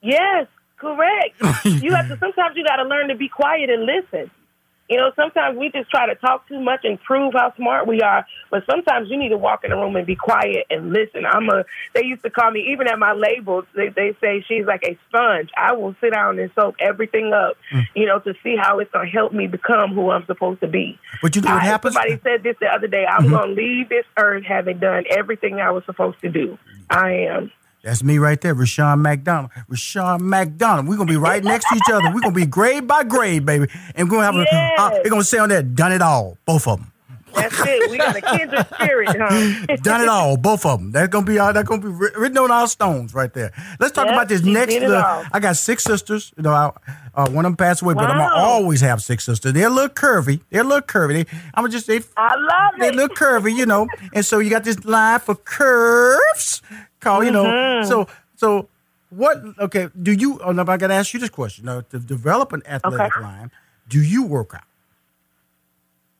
Yes, 0.00 0.46
correct. 0.76 1.34
you 1.64 1.92
have 1.94 2.08
to 2.08 2.16
sometimes 2.20 2.56
you 2.56 2.64
got 2.64 2.76
to 2.76 2.84
learn 2.84 3.08
to 3.08 3.16
be 3.16 3.28
quiet 3.28 3.68
and 3.68 3.84
listen. 3.84 4.30
You 4.92 4.98
know, 4.98 5.10
sometimes 5.16 5.56
we 5.56 5.70
just 5.70 5.88
try 5.88 6.06
to 6.06 6.14
talk 6.16 6.46
too 6.48 6.60
much 6.60 6.80
and 6.84 7.00
prove 7.00 7.32
how 7.32 7.54
smart 7.56 7.86
we 7.86 8.02
are, 8.02 8.26
but 8.50 8.62
sometimes 8.70 9.08
you 9.08 9.16
need 9.16 9.30
to 9.30 9.38
walk 9.38 9.64
in 9.64 9.70
the 9.70 9.76
room 9.76 9.96
and 9.96 10.06
be 10.06 10.16
quiet 10.16 10.66
and 10.68 10.92
listen. 10.92 11.24
I'm 11.24 11.48
a. 11.48 11.64
They 11.94 12.04
used 12.04 12.22
to 12.24 12.30
call 12.30 12.50
me 12.50 12.72
even 12.72 12.86
at 12.88 12.98
my 12.98 13.12
label. 13.14 13.62
They 13.74 13.88
they 13.88 14.14
say 14.20 14.44
she's 14.46 14.66
like 14.66 14.82
a 14.84 14.98
sponge. 15.08 15.48
I 15.56 15.72
will 15.72 15.94
sit 16.02 16.12
down 16.12 16.38
and 16.38 16.50
soak 16.54 16.76
everything 16.78 17.32
up, 17.32 17.56
you 17.94 18.04
know, 18.04 18.18
to 18.18 18.34
see 18.42 18.54
how 18.60 18.80
it's 18.80 18.90
gonna 18.92 19.08
help 19.08 19.32
me 19.32 19.46
become 19.46 19.94
who 19.94 20.10
I'm 20.10 20.26
supposed 20.26 20.60
to 20.60 20.68
be. 20.68 20.98
But 21.22 21.34
you 21.36 21.40
know 21.40 21.54
what 21.54 21.62
I- 21.62 21.64
happens? 21.64 21.94
Somebody 21.94 22.20
said 22.22 22.42
this 22.42 22.56
the 22.60 22.66
other 22.66 22.86
day. 22.86 23.06
I'm 23.06 23.24
Mhm. 23.28 23.30
gonna 23.30 23.52
leave 23.52 23.88
this 23.88 24.04
earth 24.18 24.44
having 24.44 24.76
done 24.78 25.04
everything 25.08 25.58
I 25.58 25.70
was 25.70 25.84
supposed 25.86 26.20
to 26.20 26.28
do. 26.28 26.58
I 26.90 27.12
am. 27.12 27.50
That's 27.82 28.02
me 28.04 28.18
right 28.18 28.40
there, 28.40 28.54
Rushion 28.54 29.02
McDonald. 29.02 29.50
Rushion 29.68 30.28
McDonald. 30.28 30.86
We're 30.88 30.96
gonna 30.96 31.10
be 31.10 31.16
right 31.16 31.42
next 31.42 31.68
to 31.68 31.76
each 31.76 31.82
other. 31.92 32.12
We're 32.14 32.20
gonna 32.20 32.32
be 32.34 32.46
grade 32.46 32.86
by 32.86 33.02
grade, 33.04 33.44
baby. 33.44 33.66
And 33.96 34.08
we're 34.10 34.18
gonna 34.20 34.26
have 34.26 34.46
Yes. 34.52 34.78
a 34.78 34.82
uh, 34.82 34.90
they're 34.90 35.10
gonna 35.10 35.24
say 35.24 35.38
on 35.38 35.48
that, 35.48 35.74
done 35.74 35.90
it 35.92 36.00
all, 36.02 36.38
both 36.46 36.68
of 36.68 36.78
them. 36.78 36.88
That's 37.34 37.58
it. 37.66 37.90
We 37.90 37.96
got 37.96 38.14
a 38.14 38.20
kindred 38.20 38.66
spirit, 38.74 39.08
huh? 39.18 39.76
Done 39.82 40.02
it 40.02 40.08
all, 40.08 40.36
both 40.36 40.66
of 40.66 40.78
them. 40.80 40.92
That's 40.92 41.08
gonna 41.08 41.24
be 41.24 41.38
all. 41.38 41.50
That's 41.54 41.66
gonna 41.66 41.80
be 41.80 41.88
written 41.88 42.36
on 42.36 42.50
our 42.50 42.66
stones 42.68 43.14
right 43.14 43.32
there. 43.32 43.52
Let's 43.80 43.92
talk 43.94 44.06
about 44.06 44.28
this 44.28 44.42
next. 44.44 44.74
little- 44.74 45.02
I 45.32 45.40
got 45.40 45.56
six 45.56 45.82
sisters. 45.82 46.30
You 46.36 46.42
know, 46.42 46.50
I, 46.52 46.70
uh, 47.14 47.30
one 47.30 47.46
of 47.46 47.52
them 47.52 47.56
passed 47.56 47.80
away, 47.80 47.94
but 47.94 48.04
I'm 48.10 48.18
gonna 48.18 48.34
always 48.34 48.82
have 48.82 49.02
six 49.02 49.24
sisters. 49.24 49.54
They're 49.54 49.68
a 49.68 49.70
little 49.70 49.88
curvy. 49.88 50.40
They're 50.50 50.60
a 50.60 50.64
little 50.64 50.82
curvy. 50.82 51.24
They, 51.24 51.38
I'm 51.54 51.62
gonna 51.62 51.70
just 51.70 51.86
say 51.86 52.02
I 52.18 52.34
love 52.36 52.74
they 52.78 52.88
it. 52.88 52.94
look 52.96 53.14
curvy, 53.16 53.56
you 53.56 53.64
know. 53.64 53.86
And 54.12 54.26
so 54.26 54.38
you 54.38 54.50
got 54.50 54.64
this 54.64 54.84
line 54.84 55.18
for 55.20 55.34
curves, 55.34 56.60
called, 57.02 57.24
you 57.26 57.30
know. 57.30 57.44
Mhm. 57.44 57.86
So 57.86 58.08
so 58.36 58.68
what? 59.10 59.36
Okay, 59.58 59.88
do 60.00 60.12
you? 60.12 60.40
Oh, 60.42 60.52
no, 60.52 60.62
I 60.66 60.76
got 60.78 60.86
to 60.86 60.94
ask 60.94 61.12
you 61.12 61.20
this 61.20 61.28
question. 61.30 61.66
Now, 61.66 61.82
to 61.90 61.98
develop 61.98 62.52
an 62.54 62.62
athletic 62.66 63.14
Okay. 63.16 63.20
line, 63.20 63.50
do 63.88 64.00
you 64.02 64.24
work 64.24 64.54
out? 64.54 64.62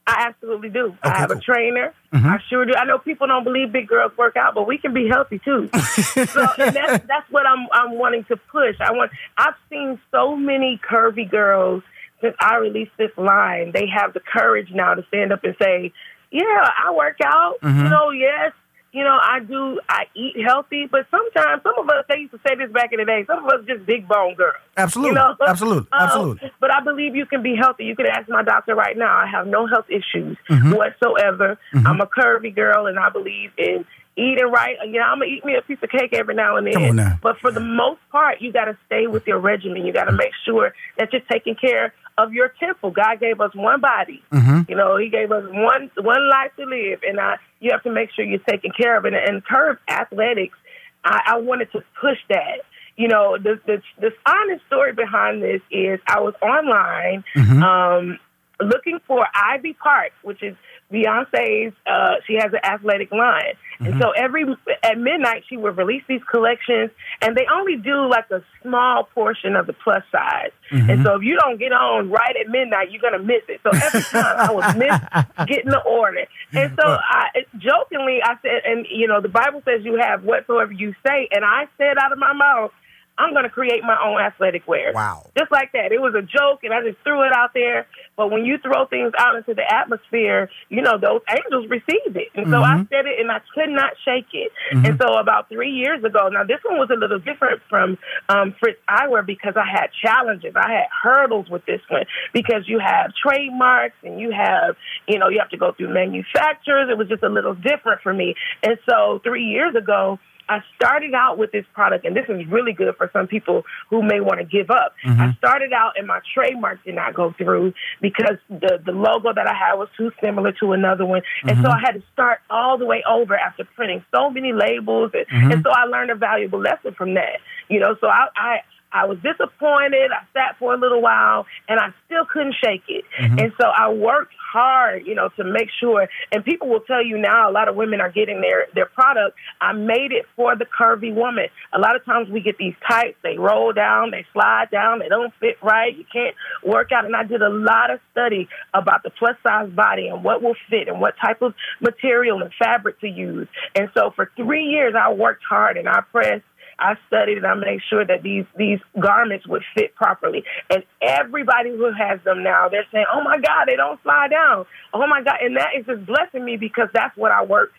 I 0.05 0.27
absolutely 0.29 0.69
do. 0.69 0.97
I 1.03 1.11
have 1.17 1.31
cool. 1.31 1.39
a 1.39 1.41
trainer. 1.41 1.95
Mhm. 2.13 2.27
I 2.27 2.39
sure 2.51 2.65
do. 2.67 2.75
I 2.77 2.85
know 2.85 2.99
people 2.99 3.29
don't 3.29 3.45
believe 3.45 3.71
big 3.73 3.87
girls 3.87 4.13
work 4.19 4.37
out, 4.37 4.53
but 4.55 4.67
we 4.67 4.77
can 4.77 4.93
be 4.93 5.09
healthy 5.09 5.39
too. 5.39 5.71
so 5.73 6.47
that's 6.59 7.07
that's 7.07 7.31
what 7.31 7.47
I'm 7.47 7.69
I'm 7.73 7.93
wanting 7.99 8.25
to 8.25 8.37
push. 8.37 8.77
I 8.81 8.91
want 8.93 9.13
I've 9.39 9.55
seen 9.71 10.01
so 10.11 10.35
many 10.37 10.81
curvy 10.91 11.31
girls 11.31 11.83
since 12.21 12.35
I 12.41 12.57
released 12.57 12.91
this 12.99 13.13
line. 13.17 13.71
They 13.73 13.87
have 13.87 14.13
the 14.13 14.21
courage 14.21 14.71
now 14.73 14.95
to 14.95 15.05
stand 15.07 15.33
up 15.33 15.45
and 15.45 15.55
say, 15.63 15.93
"Yeah, 16.33 16.43
I 16.85 16.91
work 16.93 17.19
out. 17.25 17.61
Mhm. 17.63 17.85
You 17.85 17.89
know, 17.89 18.11
yes." 18.11 18.53
You 18.93 19.03
know, 19.05 19.19
I 19.21 19.41
do. 19.41 19.81
I 19.89 20.05
eat 20.15 20.37
healthy, 20.47 20.87
but 20.87 21.07
sometimes 21.11 21.63
some 21.63 21.73
of 21.79 21.89
us. 21.89 22.05
They 22.11 22.19
used 22.19 22.33
to 22.33 22.41
say 22.47 22.55
this 22.57 22.71
back 22.71 22.93
in 22.93 22.99
the 22.99 23.07
day. 23.07 23.25
Some 23.27 23.39
of 23.39 23.47
us 23.51 23.65
just 23.67 23.87
big 23.87 24.07
bone 24.07 24.35
girls. 24.35 24.57
Absolutely, 24.77 25.11
You 25.13 25.15
know? 25.15 25.37
absolutely, 25.49 25.89
Um, 25.93 26.01
absolutely. 26.01 26.53
But 26.61 26.75
I 26.75 26.81
believe 26.81 27.17
you 27.17 27.25
can 27.25 27.43
be 27.43 27.57
healthy. 27.57 27.85
You 27.87 27.97
can 27.97 28.05
ask 28.07 28.29
my 28.29 28.43
doctor 28.43 28.75
right 28.75 28.97
now. 28.97 29.17
I 29.17 29.27
have 29.27 29.47
no 29.47 29.67
health 29.67 29.87
issues 29.89 30.37
Mhm. 30.51 30.77
whatsoever. 30.77 31.59
Mhm. 31.75 31.87
I'm 31.87 32.01
a 32.03 32.07
curvy 32.07 32.55
girl, 32.55 32.87
and 32.87 32.99
I 32.99 33.09
believe 33.09 33.53
in 33.57 33.87
eating 34.17 34.51
right. 34.51 34.77
You 34.85 34.93
know, 34.93 35.01
I'm 35.03 35.19
gonna 35.19 35.31
eat 35.31 35.45
me 35.45 35.57
a 35.57 35.63
piece 35.63 35.79
of 35.83 35.91
cake 35.91 36.13
every 36.13 36.35
now 36.35 36.57
and 36.57 36.67
then. 36.67 36.97
Now. 36.97 37.19
But 37.23 37.39
for 37.39 37.51
the 37.51 37.61
most 37.61 38.01
part, 38.11 38.41
you 38.41 38.53
got 38.53 38.67
to 38.67 38.77
stay 38.87 39.07
with 39.07 39.27
your 39.27 39.39
regimen. 39.39 39.85
You 39.87 39.93
got 39.93 40.05
to 40.05 40.13
make 40.13 40.33
sure 40.45 40.75
that 40.99 41.13
you're 41.13 41.23
taking 41.31 41.55
care 41.55 41.95
of 42.19 42.35
your 42.35 42.49
temple. 42.61 42.91
God 42.91 43.21
gave 43.21 43.41
us 43.41 43.55
one 43.55 43.81
body. 43.81 44.23
Mhm. 44.33 44.69
You 44.69 44.77
know, 44.77 44.97
He 44.99 45.09
gave 45.09 45.33
us 45.33 45.45
one 45.51 45.91
one 45.97 46.29
life 46.29 46.51
to 46.59 46.65
live, 46.67 47.01
and 47.07 47.19
I 47.19 47.37
you 47.61 47.71
have 47.71 47.83
to 47.85 47.91
make 47.91 48.11
sure 48.13 48.25
you're 48.25 48.39
taking 48.41 48.73
care 48.73 48.97
of 48.97 49.07
it. 49.07 49.15
And 49.15 49.45
curve 49.45 49.79
athletics, 49.89 50.57
I, 51.05 51.23
I 51.27 51.39
wanted 51.39 51.73
to 51.73 51.83
push 52.01 52.19
that. 52.29 52.59
You 52.97 53.09
know, 53.09 53.39
the, 53.39 53.59
the 53.67 53.81
the 53.99 54.11
honest 54.27 54.67
story 54.67 54.93
behind 54.93 55.43
this 55.43 55.63
is 55.71 55.99
I 56.07 56.21
was 56.21 56.35
online 56.43 57.25
Mhm. 57.35 57.63
um, 57.63 58.19
looking 58.65 59.01
for 59.07 59.27
Ivy 59.35 59.75
Park, 59.75 60.13
which 60.23 60.43
is 60.43 60.57
Beyonce's. 60.93 61.73
Uh, 61.87 62.17
she 62.27 62.35
has 62.35 62.53
an 62.53 62.61
athletic 62.63 63.11
line, 63.11 63.55
mm-hmm. 63.81 63.87
and 63.87 64.01
so 64.01 64.11
every 64.11 64.45
at 64.83 64.99
midnight 64.99 65.45
she 65.49 65.57
would 65.57 65.77
release 65.77 66.03
these 66.09 66.21
collections, 66.31 66.91
and 67.21 67.37
they 67.37 67.47
only 67.53 67.77
do 67.77 68.07
like 68.09 68.31
a 68.31 68.43
small 68.63 69.05
portion 69.15 69.57
of 69.57 69.67
the 69.67 69.73
plus 69.73 70.03
size. 70.13 70.51
Mm-hmm. 70.71 70.91
And 70.91 71.05
so 71.05 71.17
if 71.17 71.23
you 71.23 71.37
don't 71.39 71.59
get 71.59 71.73
on 71.73 72.11
right 72.11 72.37
at 72.39 72.49
midnight, 72.49 72.91
you're 72.91 73.01
gonna 73.01 73.23
miss 73.23 73.43
it. 73.49 73.61
So 73.63 73.71
every 73.71 74.03
time 74.03 74.37
I 74.39 74.53
was 74.53 74.77
miss 74.77 75.47
getting 75.47 75.71
the 75.71 75.81
order, 75.81 76.27
and 76.53 76.79
so 76.79 76.87
I 76.87 77.29
jokingly 77.59 78.21
I 78.23 78.37
said, 78.43 78.63
and 78.67 78.87
you 78.91 79.09
know 79.09 79.21
the 79.21 79.29
Bible 79.29 79.63
says 79.65 79.85
you 79.85 79.97
have 79.97 80.25
whatsoever 80.25 80.73
you 80.73 80.95
say, 81.07 81.29
and 81.33 81.45
I 81.45 81.69
said 81.79 81.97
out 81.99 82.13
of 82.13 82.19
my 82.19 82.33
mouth. 82.33 82.71
I'm 83.19 83.33
going 83.33 83.45
to 83.45 83.51
create 83.51 83.83
my 83.83 83.97
own 84.03 84.21
athletic 84.21 84.67
wear. 84.67 84.93
Wow. 84.95 85.27
Just 85.37 85.53
like 85.53 85.73
that. 85.73 85.93
It 85.93 86.01
was 86.01 86.15
a 86.15 86.23
joke 86.23 86.65
and 86.65 86.73
I 86.73 86.83
just 86.83 86.99
threw 87.05 87.23
it 87.23 87.33
out 87.33 87.51
there. 87.55 87.87
But 88.17 88.31
when 88.31 88.45
you 88.45 88.59
throw 88.59 88.87
things 88.87 89.13
out 89.19 89.37
into 89.37 89.55
the 89.55 89.63
atmosphere, 89.63 90.51
you 90.69 90.83
know, 90.83 90.99
those 90.99 91.21
angels 91.31 91.69
receive 91.69 92.17
it. 92.17 92.29
And 92.35 92.47
so 92.47 92.57
mm-hmm. 92.57 92.81
I 92.81 92.87
said 92.91 93.07
it 93.07 93.21
and 93.21 93.31
I 93.31 93.41
could 93.55 93.69
not 93.69 93.93
shake 94.05 94.33
it. 94.33 94.53
Mm-hmm. 94.73 94.87
And 94.87 95.01
so 95.01 95.19
about 95.19 95.49
three 95.49 95.71
years 95.71 96.03
ago, 96.03 96.29
now 96.29 96.45
this 96.45 96.61
one 96.65 96.79
was 96.79 96.91
a 96.91 96.99
little 96.99 97.19
different 97.19 97.61
from 97.69 97.99
um, 98.29 98.55
Fritz 98.59 98.81
Eyewear 98.89 99.25
because 99.27 99.55
I 99.57 99.67
had 99.71 99.89
challenges. 100.03 100.55
I 100.57 100.73
had 100.73 100.89
hurdles 101.03 101.49
with 101.49 101.65
this 101.67 101.81
one 101.89 102.05
because 102.33 102.65
you 102.67 102.79
have 102.79 103.13
trademarks 103.15 103.97
and 104.03 104.21
you 104.21 104.31
have, 104.33 104.77
you 105.07 105.19
know, 105.19 105.29
you 105.29 105.39
have 105.39 105.51
to 105.51 105.59
go 105.59 105.73
through 105.73 105.93
manufacturers. 105.93 106.89
It 106.91 106.97
was 106.97 107.09
just 107.09 107.23
a 107.23 107.29
little 107.29 107.55
different 107.55 108.01
for 108.03 108.13
me. 108.13 108.35
And 108.63 108.79
so 108.89 109.21
three 109.23 109.45
years 109.45 109.75
ago, 109.75 110.19
I 110.53 110.63
started 110.77 111.15
out 111.15 111.39
with 111.39 111.53
this 111.53 111.65
product, 111.73 112.05
and 112.05 112.17
this 112.17 112.27
is 112.29 112.47
really 112.47 112.73
good 112.73 112.95
for 112.97 113.11
some 113.13 113.27
people 113.27 113.65
who 113.91 114.03
may 114.03 114.21
want 114.21 114.39
to 114.41 114.45
give 114.45 114.71
up. 114.71 114.95
Mm-hmm. 115.05 115.21
I 115.21 115.35
started 115.35 115.73
out, 115.73 115.93
and 115.97 116.07
my 116.07 116.21
trademark 116.35 116.85
did 116.85 116.95
not 116.95 117.15
go 117.15 117.33
through 117.33 117.73
because 118.01 118.37
the 118.49 118.81
the 118.85 118.93
logo 118.93 119.33
that 119.33 119.47
I 119.47 119.55
had 119.55 119.75
was 119.75 119.89
too 119.97 120.13
similar 120.23 120.53
to 120.61 120.73
another 120.73 121.07
one, 121.07 121.23
and 121.43 121.53
mm-hmm. 121.53 121.65
so 121.65 121.71
I 121.71 121.81
had 121.81 121.93
to 121.93 122.03
start 122.13 122.41
all 122.51 122.79
the 122.79 122.87
way 122.87 123.03
over 123.09 123.35
after 123.35 123.65
printing 123.65 124.05
so 124.15 124.31
many 124.31 124.53
labels, 124.53 125.13
and, 125.15 125.27
mm-hmm. 125.27 125.51
and 125.53 125.63
so 125.63 125.71
I 125.71 125.85
learned 125.85 126.11
a 126.11 126.17
valuable 126.17 126.61
lesson 126.61 126.95
from 126.95 127.15
that. 127.15 127.41
You 127.69 127.81
know, 127.81 127.97
so 128.01 128.07
I, 128.09 128.29
I 128.37 128.61
I 128.93 129.07
was 129.07 129.19
disappointed. 129.19 130.11
I 130.13 130.25
sat 130.33 130.59
for 130.59 130.75
a 130.75 130.79
little 130.79 131.01
while 131.01 131.47
and 131.69 131.81
I 131.81 131.89
still 132.07 132.25
couldn't 132.31 132.55
shake 132.63 132.85
it. 132.89 133.05
Mm-hmm. 133.19 133.39
And 133.39 133.53
so 133.61 133.67
I 133.67 133.93
worked 133.93 134.35
hard, 134.53 135.07
you 135.07 135.15
know, 135.15 135.31
to 135.37 135.45
make 135.45 135.69
sure. 135.81 136.09
And 136.31 136.45
people 136.45 136.69
will 136.69 136.81
tell 136.81 137.05
you 137.05 137.19
now 137.19 137.51
a 137.51 137.53
lot 137.53 137.69
of 137.69 137.77
women 137.77 138.01
are 138.01 138.11
getting 138.11 138.41
their, 138.41 138.67
their 138.75 138.87
product. 138.87 139.37
I 139.61 139.73
made 139.73 140.13
it 140.13 140.27
for 140.37 140.57
the 140.57 140.67
curvy 140.67 141.15
woman. 141.15 141.47
A 141.73 141.79
lot 141.79 141.97
of 141.97 142.05
times 142.05 142.29
we 142.29 142.41
get 142.41 142.59
these 142.59 142.75
tights, 142.89 143.17
they 143.23 143.39
roll 143.39 143.73
down, 143.73 144.11
they 144.11 144.27
slide 144.33 144.69
down, 144.71 144.99
they 144.99 145.09
don't 145.09 145.33
fit 145.41 145.57
right. 145.63 145.97
You 145.97 146.05
can't 146.13 146.37
work 146.65 146.93
out. 146.93 147.05
And 147.05 147.17
I 147.17 147.25
did 147.25 147.43
a 147.43 147.49
lot 147.49 147.91
of 147.91 148.01
study 148.13 148.49
about 148.75 149.03
the 149.03 149.11
plus 149.11 149.37
size 149.43 149.71
body 149.71 150.09
and 150.09 150.23
what 150.23 150.43
will 150.43 150.57
fit 150.69 150.89
and 150.89 151.01
what 151.01 151.15
type 151.21 151.41
of 151.43 151.55
material 151.81 152.43
and 152.43 152.53
fabric 152.59 153.01
to 153.01 153.09
use. 153.09 153.49
And 153.75 153.89
so 153.95 154.13
for 154.15 154.31
three 154.37 154.65
years, 154.65 154.95
I 154.99 155.13
worked 155.13 155.43
hard 155.49 155.77
and 155.77 155.89
I 155.89 156.03
pressed 156.03 156.45
I 156.83 156.97
studied 157.07 157.39
and 157.39 157.47
I 157.47 157.55
made 157.55 157.81
sure 157.89 158.05
that 158.05 158.23
these 158.23 158.45
these 158.57 158.81
garments 158.99 159.47
would 159.47 159.63
fit 159.75 159.95
properly. 159.95 160.45
And 160.69 160.83
everybody 161.01 161.71
who 161.71 161.93
has 161.93 162.21
them 162.25 162.43
now, 162.43 162.69
they're 162.69 162.87
saying, 162.93 163.07
"Oh 163.13 163.23
my 163.23 163.39
God, 163.39 163.67
they 163.67 163.77
don't 163.77 164.03
slide 164.03 164.31
down." 164.31 164.67
Oh 164.93 165.07
my 165.07 165.23
God, 165.23 165.37
and 165.41 165.57
that 165.57 165.71
is 165.79 165.87
just 165.87 166.05
blessing 166.05 166.45
me 166.45 166.57
because 166.57 166.89
that's 166.93 167.17
what 167.17 167.31
I 167.31 167.45
work 167.45 167.73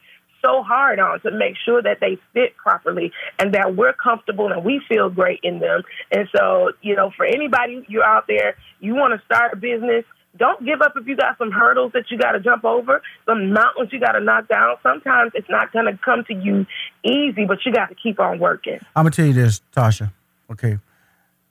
so 0.44 0.62
hard 0.62 1.00
on 1.00 1.20
to 1.22 1.32
make 1.32 1.56
sure 1.66 1.82
that 1.82 2.00
they 2.00 2.18
fit 2.34 2.56
properly 2.58 3.12
and 3.40 3.54
that 3.54 3.76
we're 3.76 3.94
comfortable 3.94 4.52
and 4.52 4.64
we 4.64 4.82
feel 4.90 5.10
great 5.10 5.40
in 5.44 5.60
them. 5.60 5.84
And 6.12 6.28
so, 6.36 6.74
you 6.82 6.96
know, 6.96 7.12
for 7.16 7.26
anybody 7.26 7.86
you're 7.88 8.04
out 8.04 8.26
there, 8.28 8.56
you 8.80 8.96
want 8.96 9.18
to 9.18 9.26
start 9.26 9.54
a 9.54 9.56
business 9.56 10.06
don't 10.38 10.66
give 10.66 10.82
up 10.82 10.94
if 10.96 11.08
you 11.08 11.16
got 11.16 11.38
some 11.38 11.52
hurdles 11.52 11.92
that 11.94 12.10
you 12.10 12.18
got 12.18 12.32
to 12.32 12.40
jump 12.40 12.66
over, 12.66 13.02
some 13.26 13.54
mountains 13.54 13.90
you 13.92 14.00
got 14.00 14.14
to 14.14 14.20
knock 14.20 14.48
down. 14.48 14.76
Sometimes 14.82 15.32
it's 15.36 15.50
not 15.50 15.72
going 15.72 15.86
to 15.86 15.98
come 16.04 16.24
to 16.26 16.34
you 16.34 16.66
easy, 17.04 17.46
but 17.46 17.60
you 17.66 17.72
got 17.72 17.90
to 17.90 17.96
keep 17.96 18.20
on 18.20 18.40
working. 18.40 18.80
I'm 18.96 19.04
going 19.04 19.12
to 19.12 19.16
tell 19.16 19.26
you 19.26 19.34
this, 19.34 19.62
Tasha. 19.76 20.12
Okay. 20.52 20.80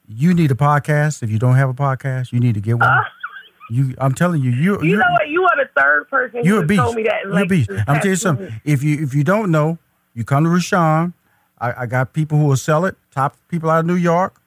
You 0.09 0.35
need 0.35 0.51
a 0.51 0.55
podcast. 0.55 1.23
If 1.23 1.31
you 1.31 1.39
don't 1.39 1.55
have 1.55 1.71
a 1.71 1.75
podcast, 1.75 2.33
you 2.33 2.41
need 2.41 2.55
to 2.55 2.61
get 2.61 2.75
one. 2.75 2.83
Uh, 2.83 3.05
you, 3.71 3.95
I'm 3.99 4.15
telling 4.15 4.43
you, 4.43 4.51
you. 4.51 4.83
You 4.83 4.97
know 4.97 5.05
what? 5.13 5.29
You 5.29 5.43
are 5.45 5.65
the 5.65 5.71
third 5.81 6.09
person 6.09 6.45
you're 6.45 6.65
a 6.65 6.67
beast. 6.67 6.81
told 6.81 6.97
me 6.97 7.05
that. 7.05 7.23
You're 7.25 7.39
a 7.39 7.47
beast. 7.47 7.71
I'm 7.87 8.01
tell 8.01 8.11
you 8.11 8.17
something. 8.17 8.53
If 8.65 8.83
you 8.83 9.03
if 9.03 9.15
you 9.15 9.23
don't 9.23 9.51
know, 9.51 9.79
you 10.15 10.25
come 10.25 10.45
to 10.45 10.51
Rushion. 10.51 11.15
I, 11.59 11.83
I 11.83 11.87
got 11.87 12.13
people 12.13 12.39
who 12.39 12.47
will 12.47 12.57
sell 12.57 12.85
it. 12.85 12.97
Top 13.13 13.37
people 13.49 13.71
out 13.71 13.81
of 13.81 13.87
New 13.87 13.95
York. 13.95 14.41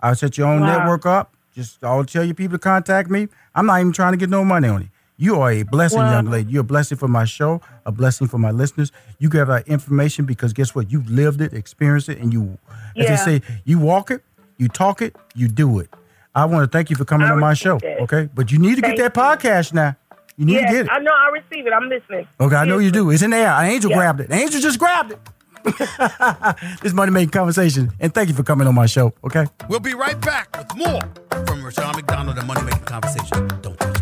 I'll 0.00 0.14
set 0.14 0.38
your 0.38 0.48
own 0.48 0.62
wow. 0.62 0.78
network 0.78 1.06
up. 1.06 1.36
Just 1.54 1.84
I'll 1.84 2.04
tell 2.04 2.24
you 2.24 2.34
people 2.34 2.58
to 2.58 2.62
contact 2.62 3.10
me. 3.10 3.28
I'm 3.54 3.66
not 3.66 3.80
even 3.80 3.92
trying 3.92 4.12
to 4.12 4.16
get 4.16 4.30
no 4.30 4.44
money 4.44 4.68
on 4.68 4.82
it. 4.82 4.88
You 5.18 5.40
are 5.40 5.52
a 5.52 5.62
blessing, 5.62 6.00
well, 6.00 6.10
young 6.10 6.26
lady. 6.26 6.50
You're 6.50 6.62
a 6.62 6.64
blessing 6.64 6.98
for 6.98 7.06
my 7.06 7.24
show, 7.24 7.60
a 7.86 7.92
blessing 7.92 8.26
for 8.26 8.38
my 8.38 8.50
listeners. 8.50 8.90
You 9.18 9.28
give 9.28 9.46
that 9.48 9.68
information 9.68 10.24
because 10.24 10.52
guess 10.52 10.74
what? 10.74 10.90
You've 10.90 11.08
lived 11.10 11.40
it, 11.40 11.52
experienced 11.52 12.08
it, 12.08 12.18
and 12.18 12.32
you, 12.32 12.58
as 12.96 13.04
yeah. 13.04 13.10
they 13.24 13.38
say, 13.38 13.60
you 13.64 13.78
walk 13.78 14.10
it, 14.10 14.24
you 14.56 14.68
talk 14.68 15.02
it, 15.02 15.14
you 15.34 15.48
do 15.48 15.78
it. 15.78 15.90
I 16.34 16.46
want 16.46 16.64
to 16.64 16.76
thank 16.76 16.88
you 16.88 16.96
for 16.96 17.04
coming 17.04 17.28
I 17.28 17.32
on 17.32 17.40
my 17.40 17.54
show. 17.54 17.76
It. 17.76 18.00
Okay, 18.00 18.30
but 18.34 18.50
you 18.50 18.58
need 18.58 18.76
to 18.76 18.80
thank 18.80 18.96
get 18.96 19.14
that 19.14 19.38
podcast 19.38 19.74
now. 19.74 19.94
You 20.36 20.46
need 20.46 20.54
yes, 20.54 20.70
to 20.70 20.76
get 20.76 20.86
it. 20.86 20.90
I 20.90 20.98
know. 20.98 21.12
I 21.12 21.28
receive 21.28 21.66
it. 21.66 21.72
I'm 21.72 21.88
listening. 21.88 22.26
Okay, 22.40 22.56
I 22.56 22.64
know 22.64 22.78
you 22.78 22.90
do. 22.90 23.10
It's 23.10 23.22
in 23.22 23.30
there. 23.30 23.48
An 23.48 23.66
angel 23.66 23.92
grabbed 23.92 24.20
it. 24.20 24.32
Angel 24.32 24.60
just 24.60 24.78
grabbed 24.78 25.12
it. 25.12 25.20
this 26.82 26.92
money 26.92 27.12
making 27.12 27.30
conversation, 27.30 27.92
and 28.00 28.12
thank 28.12 28.28
you 28.28 28.34
for 28.34 28.42
coming 28.42 28.66
on 28.66 28.74
my 28.74 28.86
show. 28.86 29.12
Okay, 29.24 29.46
we'll 29.68 29.80
be 29.80 29.94
right 29.94 30.20
back 30.20 30.56
with 30.56 30.74
more 30.76 31.00
from 31.46 31.64
Rushion 31.64 31.92
McDonald 31.94 32.38
and 32.38 32.46
Money 32.46 32.62
Making 32.62 32.84
Conversation. 32.84 33.48
Don't 33.62 33.78
touch. 33.78 34.01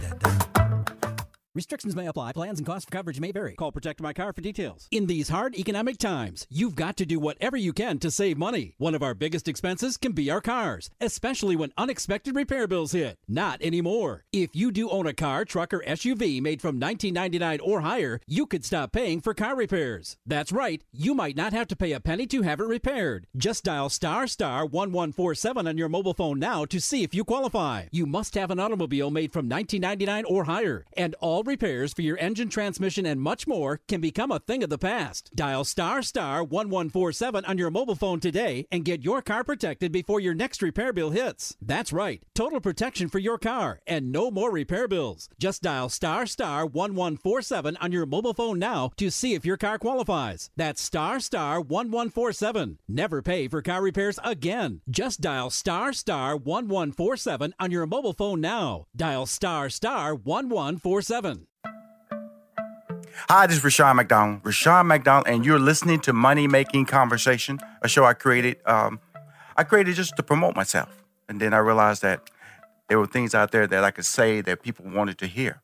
Restrictions 1.53 1.97
may 1.97 2.07
apply. 2.07 2.31
Plans 2.33 2.61
and 2.61 2.67
costs 2.67 2.85
for 2.85 2.93
coverage 2.93 3.19
may 3.19 3.33
vary. 3.33 3.57
Call 3.57 3.73
Protect 3.73 4.01
My 4.01 4.13
Car 4.13 4.33
for 4.33 4.41
details. 4.41 4.87
In 4.93 5.07
these 5.07 5.31
hard 5.31 5.57
economic 5.57 5.99
times, 5.99 6.47
you've 6.49 6.77
got 6.77 6.97
to 6.99 7.05
do 7.05 7.19
whatever 7.19 7.57
you 7.57 7.73
can 7.73 7.99
to 7.99 8.11
save 8.13 8.39
money. 8.39 8.75
One 8.79 8.95
of 8.95 9.03
our 9.03 9.15
biggest 9.15 9.49
expenses 9.49 9.97
can 9.97 10.13
be 10.13 10.31
our 10.31 10.41
cars, 10.41 10.91
especially 11.01 11.57
when 11.57 11.73
unexpected 11.77 12.37
repair 12.37 12.69
bills 12.69 12.93
hit. 12.93 13.19
Not 13.27 13.61
anymore. 13.63 14.23
If 14.33 14.55
you 14.55 14.71
do 14.71 14.91
own 14.91 15.09
a 15.09 15.13
car, 15.13 15.45
truck, 15.45 15.75
or 15.75 15.81
SUV 15.81 16.41
made 16.41 16.61
from 16.61 16.79
1999 16.79 17.59
or 17.69 17.81
higher, 17.81 18.21
you 18.29 18.47
could 18.47 18.65
stop 18.65 18.93
paying 18.93 19.21
for 19.21 19.35
car 19.35 19.57
repairs. 19.57 20.19
That's 20.25 20.53
right. 20.53 20.85
You 20.93 21.15
might 21.15 21.37
not 21.37 21.53
have 21.53 21.67
to 21.69 21.77
pay 21.77 21.91
a 21.91 21.99
penny 21.99 22.29
to 22.29 22.43
have 22.43 22.61
it 22.61 22.65
repaired. 22.65 23.27
Just 23.37 23.65
dial 23.65 23.89
star 23.89 24.29
star 24.29 24.63
1147 24.67 25.67
on 25.67 25.77
your 25.77 25.89
mobile 25.89 26.15
phone 26.15 26.39
now 26.39 26.65
to 26.67 26.81
see 26.81 27.03
if 27.03 27.13
you 27.13 27.25
qualify. 27.25 27.87
You 27.91 28.07
must 28.07 28.37
have 28.37 28.53
an 28.53 28.61
automobile 28.61 29.11
made 29.11 29.33
from 29.33 29.49
1999 29.49 30.25
or 30.27 30.45
higher, 30.45 30.85
and 30.97 31.17
all 31.19 31.40
all 31.41 31.45
repairs 31.45 31.95
for 31.95 32.03
your 32.03 32.19
engine, 32.19 32.51
transmission, 32.51 33.07
and 33.07 33.19
much 33.19 33.47
more 33.47 33.81
can 33.89 33.99
become 33.99 34.31
a 34.31 34.41
thing 34.41 34.63
of 34.63 34.69
the 34.69 34.77
past. 34.77 35.31
Dial 35.35 35.65
star 35.65 36.03
star 36.03 36.45
1147 36.45 37.47
on 37.47 37.57
your 37.57 37.71
mobile 37.71 37.95
phone 37.95 38.21
today 38.21 38.67
and 38.71 38.85
get 38.85 39.03
your 39.03 39.23
car 39.23 39.43
protected 39.43 39.91
before 39.91 40.21
your 40.21 40.35
next 40.35 40.61
repair 40.61 40.93
bill 40.93 41.11
hits. 41.13 41.57
That's 41.63 41.95
right, 41.95 42.23
total 42.35 42.61
protection 42.61 43.09
for 43.09 43.19
your 43.19 43.39
car 43.39 43.81
and 43.87 44.13
no 44.13 44.31
more 44.31 44.51
repair 44.51 44.87
bills. 44.87 45.31
Just 45.39 45.63
dial 45.63 45.89
star 45.89 46.27
star 46.27 46.67
1147 46.67 47.79
on 47.79 47.91
your 47.91 48.05
mobile 48.05 48.35
phone 48.35 48.59
now 48.59 48.91
to 48.99 49.11
see 49.11 49.33
if 49.33 49.47
your 49.47 49.57
car 49.57 49.79
qualifies. 49.79 50.51
That's 50.59 50.83
star 50.83 51.21
star 51.21 51.59
1147. 51.59 52.81
Never 52.87 53.23
pay 53.23 53.49
for 53.49 53.63
car 53.63 53.81
repairs 53.81 54.19
again. 54.23 54.83
Just 54.91 55.23
dial 55.23 55.49
star 55.49 55.95
star 55.95 56.37
1147 56.37 57.55
on 57.59 57.71
your 57.71 57.87
mobile 57.87 58.13
phone 58.13 58.43
now. 58.43 58.85
Dial 58.95 59.25
star 59.25 59.71
star 59.71 60.15
1147. 60.15 61.40
Hi, 63.29 63.47
this 63.47 63.57
is 63.57 63.65
Rushion 63.65 63.97
McDonald. 63.97 64.41
Rushion 64.45 64.87
McDonald, 64.87 65.27
and 65.27 65.45
you're 65.45 65.59
listening 65.59 66.01
to 66.01 66.13
Money 66.13 66.47
Making 66.47 66.85
Conversation, 66.87 67.59
a 67.83 67.89
show 67.89 68.05
I 68.05 68.15
created. 68.15 68.59
Um, 68.67 69.01
I 69.57 69.65
created 69.65 69.97
just 69.97 70.17
to 70.17 70.23
promote 70.23 70.55
myself, 70.55 71.03
and 71.29 71.41
then 71.41 71.53
I 71.53 71.59
realized 71.59 72.03
that 72.03 72.31
there 72.89 72.99
were 72.99 73.07
things 73.07 73.35
out 73.35 73.51
there 73.51 73.67
that 73.67 73.83
I 73.85 73.91
could 73.91 74.05
say 74.05 74.41
that 74.43 74.63
people 74.63 74.85
wanted 74.89 75.19
to 75.19 75.27
hear 75.27 75.61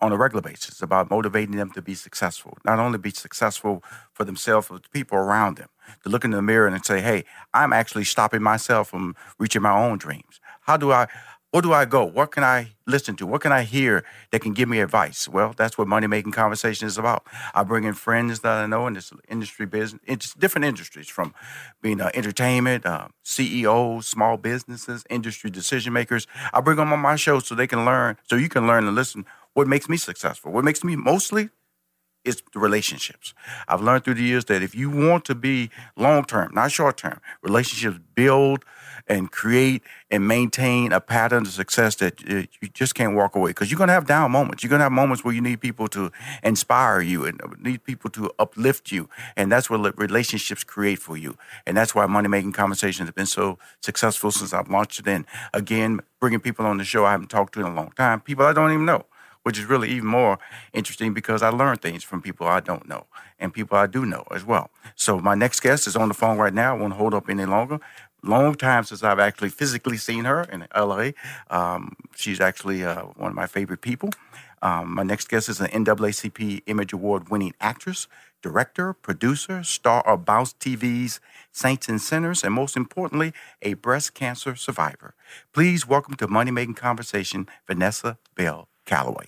on 0.00 0.12
a 0.12 0.16
regular 0.16 0.42
basis 0.42 0.82
about 0.82 1.10
motivating 1.10 1.56
them 1.56 1.70
to 1.72 1.82
be 1.82 1.94
successful. 1.94 2.58
Not 2.64 2.78
only 2.78 2.98
be 2.98 3.10
successful 3.10 3.82
for 4.12 4.24
themselves, 4.24 4.68
but 4.68 4.82
the 4.82 4.88
people 4.90 5.18
around 5.18 5.56
them. 5.56 5.68
To 6.04 6.08
look 6.08 6.24
in 6.24 6.30
the 6.30 6.42
mirror 6.42 6.66
and 6.66 6.84
say, 6.84 7.00
"Hey, 7.00 7.24
I'm 7.52 7.72
actually 7.72 8.04
stopping 8.04 8.42
myself 8.42 8.90
from 8.90 9.16
reaching 9.38 9.62
my 9.62 9.72
own 9.72 9.98
dreams. 9.98 10.40
How 10.62 10.76
do 10.76 10.92
I?" 10.92 11.08
Where 11.54 11.62
do 11.62 11.72
I 11.72 11.84
go? 11.84 12.04
What 12.04 12.32
can 12.32 12.42
I 12.42 12.70
listen 12.84 13.14
to? 13.14 13.26
What 13.26 13.40
can 13.40 13.52
I 13.52 13.62
hear 13.62 14.04
that 14.32 14.40
can 14.40 14.54
give 14.54 14.68
me 14.68 14.80
advice? 14.80 15.28
Well, 15.28 15.54
that's 15.56 15.78
what 15.78 15.86
money 15.86 16.08
making 16.08 16.32
conversation 16.32 16.88
is 16.88 16.98
about. 16.98 17.22
I 17.54 17.62
bring 17.62 17.84
in 17.84 17.94
friends 17.94 18.40
that 18.40 18.64
I 18.64 18.66
know 18.66 18.88
in 18.88 18.94
this 18.94 19.12
industry 19.28 19.64
business, 19.64 20.02
it's 20.04 20.34
different 20.34 20.64
industries 20.64 21.06
from 21.06 21.32
being 21.80 22.00
uh, 22.00 22.10
entertainment, 22.12 22.84
uh, 22.84 23.06
CEOs, 23.22 24.04
small 24.04 24.36
businesses, 24.36 25.04
industry 25.08 25.48
decision 25.48 25.92
makers. 25.92 26.26
I 26.52 26.60
bring 26.60 26.78
them 26.78 26.92
on 26.92 26.98
my 26.98 27.14
show 27.14 27.38
so 27.38 27.54
they 27.54 27.68
can 27.68 27.84
learn, 27.84 28.16
so 28.28 28.34
you 28.34 28.48
can 28.48 28.66
learn 28.66 28.88
and 28.88 28.96
listen 28.96 29.24
what 29.52 29.68
makes 29.68 29.88
me 29.88 29.96
successful. 29.96 30.50
What 30.50 30.64
makes 30.64 30.82
me 30.82 30.96
mostly 30.96 31.50
is 32.24 32.42
the 32.52 32.58
relationships. 32.58 33.34
I've 33.68 33.80
learned 33.80 34.04
through 34.04 34.14
the 34.14 34.24
years 34.24 34.46
that 34.46 34.62
if 34.62 34.74
you 34.74 34.90
want 34.90 35.24
to 35.26 35.34
be 35.34 35.70
long 35.96 36.24
term, 36.24 36.52
not 36.52 36.72
short 36.72 36.96
term, 36.96 37.20
relationships 37.42 38.00
build 38.14 38.64
and 39.06 39.30
create 39.30 39.82
and 40.10 40.26
maintain 40.26 40.92
a 40.92 41.00
pattern 41.00 41.42
of 41.42 41.52
success 41.52 41.96
that 41.96 42.20
uh, 42.28 42.46
you 42.60 42.68
just 42.72 42.94
can't 42.94 43.14
walk 43.14 43.34
away 43.36 43.50
because 43.50 43.70
you're 43.70 43.78
going 43.78 43.88
to 43.88 43.94
have 43.94 44.06
down 44.06 44.30
moments. 44.30 44.62
You're 44.62 44.70
going 44.70 44.80
to 44.80 44.84
have 44.84 44.92
moments 44.92 45.24
where 45.24 45.34
you 45.34 45.40
need 45.40 45.60
people 45.60 45.88
to 45.88 46.10
inspire 46.42 47.00
you 47.00 47.24
and 47.24 47.40
need 47.58 47.84
people 47.84 48.10
to 48.10 48.30
uplift 48.38 48.90
you. 48.90 49.08
And 49.36 49.52
that's 49.52 49.68
what 49.68 49.98
relationships 49.98 50.64
create 50.64 50.98
for 50.98 51.16
you. 51.16 51.36
And 51.66 51.76
that's 51.76 51.94
why 51.94 52.06
Money 52.06 52.28
Making 52.28 52.52
Conversations 52.52 53.08
have 53.08 53.14
been 53.14 53.26
so 53.26 53.58
successful 53.80 54.30
since 54.30 54.52
I've 54.52 54.68
launched 54.68 55.00
it. 55.00 55.08
And 55.08 55.26
again, 55.52 56.00
bringing 56.20 56.40
people 56.40 56.64
on 56.66 56.78
the 56.78 56.84
show 56.84 57.04
I 57.04 57.12
haven't 57.12 57.28
talked 57.28 57.54
to 57.54 57.60
in 57.60 57.66
a 57.66 57.74
long 57.74 57.92
time, 57.96 58.20
people 58.20 58.46
I 58.46 58.52
don't 58.52 58.72
even 58.72 58.86
know 58.86 59.04
which 59.44 59.58
is 59.58 59.66
really 59.66 59.90
even 59.90 60.08
more 60.08 60.38
interesting 60.72 61.12
because 61.12 61.42
I 61.42 61.50
learn 61.50 61.76
things 61.76 62.02
from 62.02 62.22
people 62.22 62.46
I 62.46 62.60
don't 62.60 62.88
know 62.88 63.06
and 63.38 63.52
people 63.52 63.76
I 63.76 63.86
do 63.86 64.06
know 64.06 64.24
as 64.30 64.44
well. 64.44 64.70
So 64.96 65.18
my 65.18 65.34
next 65.34 65.60
guest 65.60 65.86
is 65.86 65.96
on 65.96 66.08
the 66.08 66.14
phone 66.14 66.38
right 66.38 66.52
now. 66.52 66.74
I 66.74 66.80
won't 66.80 66.94
hold 66.94 67.14
up 67.14 67.28
any 67.28 67.44
longer 67.44 67.78
long 68.24 68.54
time 68.54 68.84
since 68.84 69.02
I've 69.02 69.18
actually 69.18 69.50
physically 69.50 69.96
seen 69.96 70.24
her 70.24 70.42
in 70.42 70.66
LA. 70.76 71.10
Um, 71.50 71.96
she's 72.16 72.40
actually 72.40 72.84
uh, 72.84 73.02
one 73.16 73.30
of 73.30 73.36
my 73.36 73.46
favorite 73.46 73.80
people. 73.80 74.10
Um, 74.62 74.94
my 74.94 75.02
next 75.02 75.28
guest 75.28 75.48
is 75.48 75.60
an 75.60 75.68
NAACP 75.68 76.62
Image 76.66 76.92
Award 76.92 77.28
winning 77.28 77.52
actress, 77.60 78.08
director, 78.40 78.94
producer, 78.94 79.62
star 79.62 80.06
of 80.06 80.24
Bounce 80.24 80.54
TV's 80.54 81.20
Saints 81.52 81.88
and 81.88 82.00
Sinners, 82.00 82.42
and 82.42 82.54
most 82.54 82.76
importantly, 82.76 83.32
a 83.60 83.74
breast 83.74 84.14
cancer 84.14 84.56
survivor. 84.56 85.14
Please 85.52 85.86
welcome 85.86 86.14
to 86.14 86.26
Money 86.26 86.50
Making 86.50 86.74
Conversation, 86.74 87.46
Vanessa 87.66 88.18
Bell 88.36 88.68
Calloway. 88.86 89.26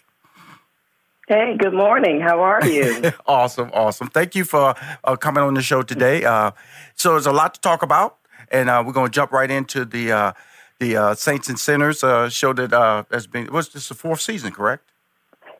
Hey, 1.28 1.56
good 1.58 1.74
morning. 1.74 2.20
How 2.20 2.40
are 2.40 2.66
you? 2.66 3.10
awesome, 3.26 3.70
awesome. 3.74 4.08
Thank 4.08 4.36
you 4.36 4.44
for 4.44 4.74
uh, 5.02 5.16
coming 5.16 5.42
on 5.42 5.54
the 5.54 5.62
show 5.62 5.82
today. 5.82 6.24
Uh, 6.24 6.52
so, 6.94 7.10
there's 7.10 7.26
a 7.26 7.32
lot 7.32 7.52
to 7.54 7.60
talk 7.60 7.82
about 7.82 8.18
and 8.50 8.68
uh, 8.70 8.82
we're 8.86 8.92
going 8.92 9.10
to 9.10 9.14
jump 9.14 9.32
right 9.32 9.50
into 9.50 9.84
the 9.84 10.12
uh, 10.12 10.32
the 10.78 10.96
uh, 10.96 11.14
Saints 11.14 11.48
and 11.48 11.58
Sinners 11.58 12.04
uh, 12.04 12.28
show 12.28 12.52
that 12.52 12.72
uh, 12.72 13.04
has 13.10 13.26
been. 13.26 13.46
What's 13.46 13.68
this? 13.68 13.88
The 13.88 13.94
fourth 13.94 14.20
season, 14.20 14.52
correct? 14.52 14.90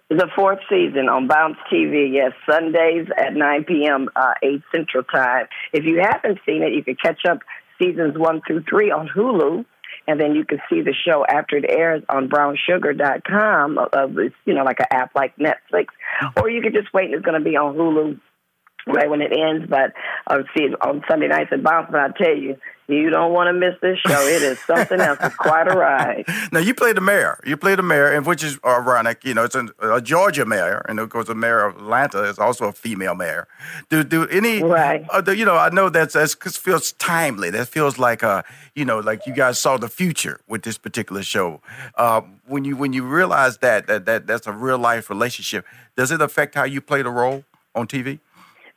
The 0.09 0.29
fourth 0.37 0.61
season 0.69 1.09
on 1.09 1.27
Bounce 1.27 1.57
TV. 1.73 2.13
Yes, 2.13 2.33
Sundays 2.49 3.09
at 3.19 3.35
9 3.35 3.65
p.m. 3.65 4.09
Uh, 4.15 4.35
8 4.41 4.63
Central 4.73 5.03
Time. 5.03 5.47
If 5.73 5.85
you 5.85 6.01
haven't 6.01 6.39
seen 6.47 6.63
it, 6.63 6.73
you 6.75 6.85
can 6.85 6.95
catch 6.95 7.25
up 7.29 7.41
seasons 7.81 8.17
one 8.17 8.41
through 8.47 8.65
three 8.69 8.91
on 8.91 9.09
Hulu. 9.09 9.65
And 10.09 10.21
then 10.21 10.37
you 10.37 10.45
can 10.45 10.59
see 10.71 10.83
the 10.83 10.95
show 10.95 11.27
after 11.29 11.57
it 11.57 11.65
airs 11.69 12.05
on 12.09 12.29
brownsugar.com. 12.29 13.79
Of, 13.93 14.17
you 14.45 14.55
know, 14.55 14.63
like 14.63 14.79
an 14.79 14.87
app 14.93 15.11
like 15.17 15.37
Netflix. 15.37 15.87
Or 16.37 16.49
you 16.49 16.63
can 16.63 16.73
just 16.73 16.95
wait 16.95 17.07
and 17.07 17.15
it's 17.15 17.25
going 17.25 17.43
to 17.43 17.45
be 17.45 17.57
on 17.57 17.75
Hulu 17.75 18.21
right 18.87 19.11
when 19.11 19.23
it 19.23 19.33
ends. 19.37 19.67
But 19.69 19.93
I'll 20.29 20.45
see 20.57 20.65
it 20.65 20.75
on 20.81 21.03
Sunday 21.11 21.27
nights 21.27 21.51
at 21.51 21.65
Bounce. 21.65 21.89
But 21.91 22.01
I 22.01 22.09
tell 22.11 22.37
you, 22.37 22.57
you 22.89 23.11
don't 23.11 23.33
want 23.33 23.49
to 23.49 23.53
miss 23.53 23.75
this 23.81 23.99
show. 23.99 24.21
It 24.27 24.43
is 24.43 24.59
something 24.61 25.01
else. 25.01 25.19
It's 25.21 25.37
quite 25.37 25.69
a 25.69 25.77
ride. 25.77 26.25
Now 26.53 26.61
you 26.61 26.75
play 26.75 26.93
the 26.93 27.01
mayor. 27.01 27.41
You 27.45 27.57
play 27.57 27.75
the 27.75 27.83
mayor, 27.83 28.07
and 28.07 28.25
which 28.25 28.45
is 28.45 28.59
ironic. 28.65 29.25
You 29.25 29.35
know, 29.35 29.45
it's 29.45 29.55
a, 29.55 29.69
a 29.81 30.01
Georgia 30.01 30.47
mayor, 30.47 30.85
and 30.89 31.01
of 31.01 31.11
course, 31.11 31.27
the 31.27 31.35
mayor 31.35 31.65
of 31.65 31.77
Atlanta 31.77 32.23
is 32.23 32.39
also 32.39 32.67
a 32.67 32.73
female 32.73 33.15
mayor. 33.15 33.49
Do 33.91 34.05
do 34.05 34.27
any? 34.29 34.63
Right. 34.63 35.05
Uh, 35.11 35.21
do, 35.21 35.35
you 35.35 35.45
know, 35.45 35.57
I 35.57 35.71
know 35.71 35.89
that's 35.89 36.15
that 36.15 36.31
feels 36.31 36.93
timely. 36.93 37.51
That 37.51 37.69
feels 37.69 37.99
like 37.99 38.23
a 38.23 38.45
you 38.75 38.85
know, 38.85 39.01
like 39.01 39.27
you 39.27 39.35
guys 39.35 39.59
saw 39.59 39.77
the 39.77 39.89
future 39.89 40.41
with 40.47 40.63
this 40.63 40.79
particular 40.79 41.23
show. 41.23 41.61
Uh, 41.97 42.21
when 42.47 42.65
you 42.65 42.77
when 42.77 42.93
you 42.93 43.05
realize 43.05 43.59
that 43.59 43.87
that 43.89 44.07
that 44.07 44.27
that's 44.27 44.47
a 44.47 44.53
real 44.53 44.79
life 44.79 45.11
relationship, 45.11 45.65
does 45.97 46.11
it 46.11 46.21
affect 46.21 46.55
how 46.55 46.65
you 46.65 46.81
play 46.81 47.03
the 47.03 47.11
role 47.11 47.45
on 47.75 47.87
TV? 47.87 48.21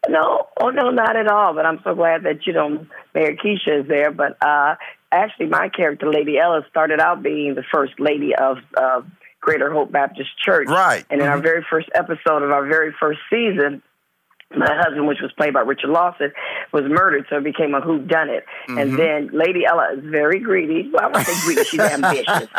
No, 0.07 0.47
oh 0.61 0.69
no, 0.69 0.91
not 0.91 1.15
at 1.15 1.27
all. 1.27 1.53
But 1.53 1.65
I'm 1.65 1.79
so 1.83 1.93
glad 1.93 2.23
that 2.23 2.47
you 2.47 2.53
know 2.53 2.85
Mayor 3.13 3.35
Keisha 3.35 3.81
is 3.81 3.87
there. 3.87 4.11
But 4.11 4.37
uh, 4.41 4.75
actually, 5.11 5.47
my 5.47 5.69
character, 5.69 6.09
Lady 6.09 6.37
Ella, 6.39 6.61
started 6.69 6.99
out 6.99 7.21
being 7.21 7.55
the 7.55 7.63
first 7.71 7.99
lady 7.99 8.33
of 8.35 8.57
uh, 8.77 9.01
Greater 9.41 9.71
Hope 9.71 9.91
Baptist 9.91 10.29
Church. 10.43 10.67
Right. 10.69 11.05
And 11.09 11.19
in 11.19 11.27
mm-hmm. 11.27 11.35
our 11.35 11.41
very 11.41 11.65
first 11.69 11.89
episode 11.93 12.43
of 12.43 12.51
our 12.51 12.65
very 12.65 12.93
first 12.99 13.19
season, 13.29 13.81
my 14.55 14.75
husband, 14.81 15.07
which 15.07 15.19
was 15.21 15.31
played 15.33 15.53
by 15.53 15.61
Richard 15.61 15.91
Lawson, 15.91 16.31
was 16.73 16.83
murdered, 16.87 17.25
so 17.29 17.37
it 17.37 17.43
became 17.43 17.75
a 17.75 17.81
who 17.81 17.99
done 17.99 18.29
it. 18.29 18.45
Mm-hmm. 18.67 18.77
And 18.79 18.97
then 18.97 19.29
Lady 19.31 19.63
Ella 19.65 19.93
is 19.95 20.03
very 20.03 20.39
greedy. 20.39 20.89
Well, 20.91 21.03
I 21.03 21.07
won't 21.07 21.27
say 21.27 21.35
greedy; 21.45 21.63
she's 21.65 21.79
ambitious. 21.79 22.49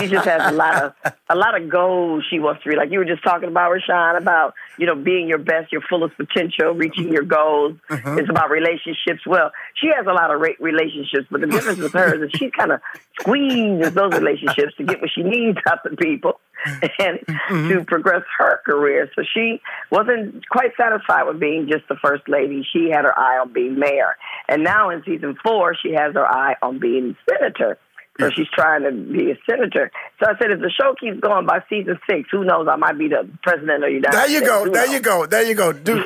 she 0.00 0.06
just 0.08 0.26
has 0.26 0.52
a 0.52 0.54
lot 0.54 0.82
of 0.82 0.92
a 1.30 1.36
lot 1.36 1.60
of 1.60 1.70
goals 1.70 2.24
she 2.28 2.40
wants 2.40 2.62
to 2.64 2.68
reach. 2.68 2.78
Like 2.78 2.90
you 2.90 2.98
were 2.98 3.06
just 3.06 3.24
talking 3.24 3.48
about, 3.48 3.70
Rushion, 3.70 4.16
about 4.16 4.54
you 4.76 4.84
know 4.84 4.94
being 4.94 5.28
your 5.28 5.38
best, 5.38 5.72
your 5.72 5.80
fullest 5.88 6.16
potential, 6.18 6.72
reaching 6.72 7.10
your 7.10 7.24
goals. 7.24 7.76
Mm-hmm. 7.88 8.18
It's 8.18 8.28
about 8.28 8.50
relationships. 8.50 9.26
Well, 9.26 9.50
she 9.74 9.88
has 9.96 10.06
a 10.06 10.12
lot 10.12 10.34
of 10.34 10.40
re- 10.42 10.56
relationships, 10.60 11.26
but 11.30 11.40
the 11.40 11.46
difference 11.46 11.78
with 11.78 11.92
her 11.94 12.22
is 12.22 12.30
she 12.32 12.50
kind 12.50 12.72
of 12.72 12.80
squeezes 13.18 13.94
those 13.94 14.12
relationships 14.12 14.74
to 14.76 14.84
get 14.84 15.00
what 15.00 15.10
she 15.14 15.22
needs 15.22 15.58
out 15.66 15.86
of 15.86 15.96
people 15.96 16.38
and 16.98 17.18
mm-hmm. 17.20 17.68
to 17.68 17.84
progress 17.84 18.22
her 18.38 18.60
career. 18.64 19.10
So 19.14 19.22
she 19.22 19.60
wasn't 19.90 20.48
quite 20.48 20.70
satisfied 20.76 21.24
with 21.24 21.40
being 21.40 21.68
just 21.70 21.88
the 21.88 21.96
first 21.96 22.28
lady. 22.28 22.66
She 22.72 22.90
had 22.90 23.04
her 23.04 23.18
eye 23.18 23.38
on 23.38 23.52
being 23.52 23.78
mayor. 23.78 24.16
And 24.48 24.62
now 24.64 24.90
in 24.90 25.02
season 25.04 25.36
four, 25.42 25.74
she 25.74 25.92
has 25.92 26.14
her 26.14 26.26
eye 26.26 26.56
on 26.62 26.78
being 26.78 27.16
senator. 27.28 27.78
So 28.18 28.28
she's 28.30 28.48
trying 28.52 28.82
to 28.82 28.92
be 28.92 29.30
a 29.30 29.38
senator. 29.48 29.90
So 30.22 30.30
I 30.30 30.38
said, 30.38 30.50
if 30.50 30.60
the 30.60 30.70
show 30.70 30.94
keeps 31.00 31.20
going 31.20 31.46
by 31.46 31.60
season 31.70 31.98
six, 32.08 32.28
who 32.30 32.44
knows? 32.44 32.68
I 32.70 32.76
might 32.76 32.98
be 32.98 33.08
the 33.08 33.26
president 33.42 33.82
of 33.82 33.88
the 33.88 33.94
United 33.94 34.12
There 34.12 34.28
you 34.28 34.36
States. 34.38 34.50
go. 34.50 34.64
There 34.68 34.86
knows? 34.86 34.94
you 34.94 35.00
go. 35.00 35.26
There 35.26 35.42
you 35.42 35.54
go. 35.54 35.72
Do, 35.72 36.04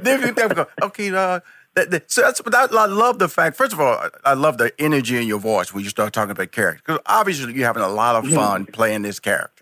there 0.00 0.26
you 0.26 0.32
go. 0.32 0.66
Okay. 0.82 1.14
Uh, 1.14 1.40
that, 1.74 1.90
that, 1.90 2.10
so 2.10 2.22
that's 2.22 2.40
but 2.40 2.54
I, 2.54 2.66
I 2.66 2.86
love 2.86 3.18
the 3.18 3.28
fact. 3.28 3.56
First 3.56 3.72
of 3.72 3.80
all, 3.80 3.94
I, 3.94 4.08
I 4.24 4.34
love 4.34 4.58
the 4.58 4.72
energy 4.80 5.16
in 5.16 5.26
your 5.26 5.40
voice 5.40 5.74
when 5.74 5.82
you 5.82 5.90
start 5.90 6.12
talking 6.12 6.30
about 6.30 6.52
character 6.52 6.82
because 6.84 7.00
obviously 7.06 7.52
you're 7.52 7.66
having 7.66 7.82
a 7.82 7.88
lot 7.88 8.16
of 8.16 8.30
fun 8.30 8.66
playing 8.66 9.02
this 9.02 9.18
character. 9.18 9.53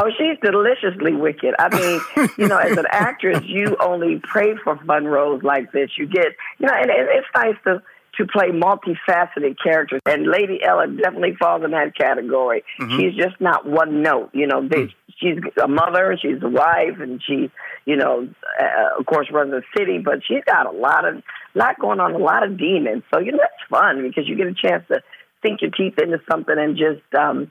Oh, 0.00 0.08
she's 0.16 0.38
deliciously 0.42 1.12
wicked. 1.12 1.54
I 1.58 1.68
mean, 1.68 2.30
you 2.38 2.48
know, 2.48 2.56
as 2.56 2.76
an 2.76 2.86
actress, 2.90 3.40
you 3.44 3.76
only 3.80 4.18
pray 4.22 4.56
for 4.64 4.78
fun 4.86 5.04
roles 5.04 5.42
like 5.42 5.72
this. 5.72 5.90
You 5.98 6.06
get, 6.06 6.28
you 6.58 6.66
know, 6.66 6.72
and 6.74 6.90
it, 6.90 7.06
it's 7.10 7.26
nice 7.34 7.56
to 7.64 7.82
to 8.16 8.26
play 8.26 8.48
multifaceted 8.48 9.56
characters. 9.62 10.00
And 10.06 10.26
Lady 10.26 10.60
Ella 10.62 10.86
definitely 10.88 11.36
falls 11.38 11.62
in 11.64 11.72
that 11.72 11.94
category. 11.96 12.64
Mm-hmm. 12.80 12.98
She's 12.98 13.14
just 13.14 13.40
not 13.40 13.66
one 13.66 14.02
note. 14.02 14.30
You 14.32 14.46
know, 14.46 14.66
they, 14.66 14.92
she's 15.18 15.38
a 15.62 15.68
mother, 15.68 16.16
she's 16.20 16.42
a 16.42 16.48
wife, 16.48 16.98
and 16.98 17.22
she, 17.24 17.50
you 17.84 17.96
know, 17.96 18.28
uh, 18.58 18.98
of 18.98 19.06
course, 19.06 19.28
runs 19.30 19.52
a 19.52 19.62
city. 19.76 19.98
But 19.98 20.20
she's 20.26 20.44
got 20.44 20.66
a 20.66 20.76
lot 20.76 21.06
of, 21.06 21.22
lot 21.54 21.78
going 21.78 22.00
on, 22.00 22.14
a 22.14 22.18
lot 22.18 22.42
of 22.42 22.56
demons. 22.56 23.02
So 23.12 23.20
you 23.20 23.32
know, 23.32 23.38
that's 23.38 23.68
fun 23.68 24.02
because 24.02 24.26
you 24.26 24.36
get 24.36 24.46
a 24.46 24.54
chance 24.54 24.84
to 24.88 25.02
sink 25.42 25.60
your 25.60 25.70
teeth 25.70 25.98
into 25.98 26.20
something 26.30 26.56
and 26.56 26.76
just. 26.76 27.02
um 27.14 27.50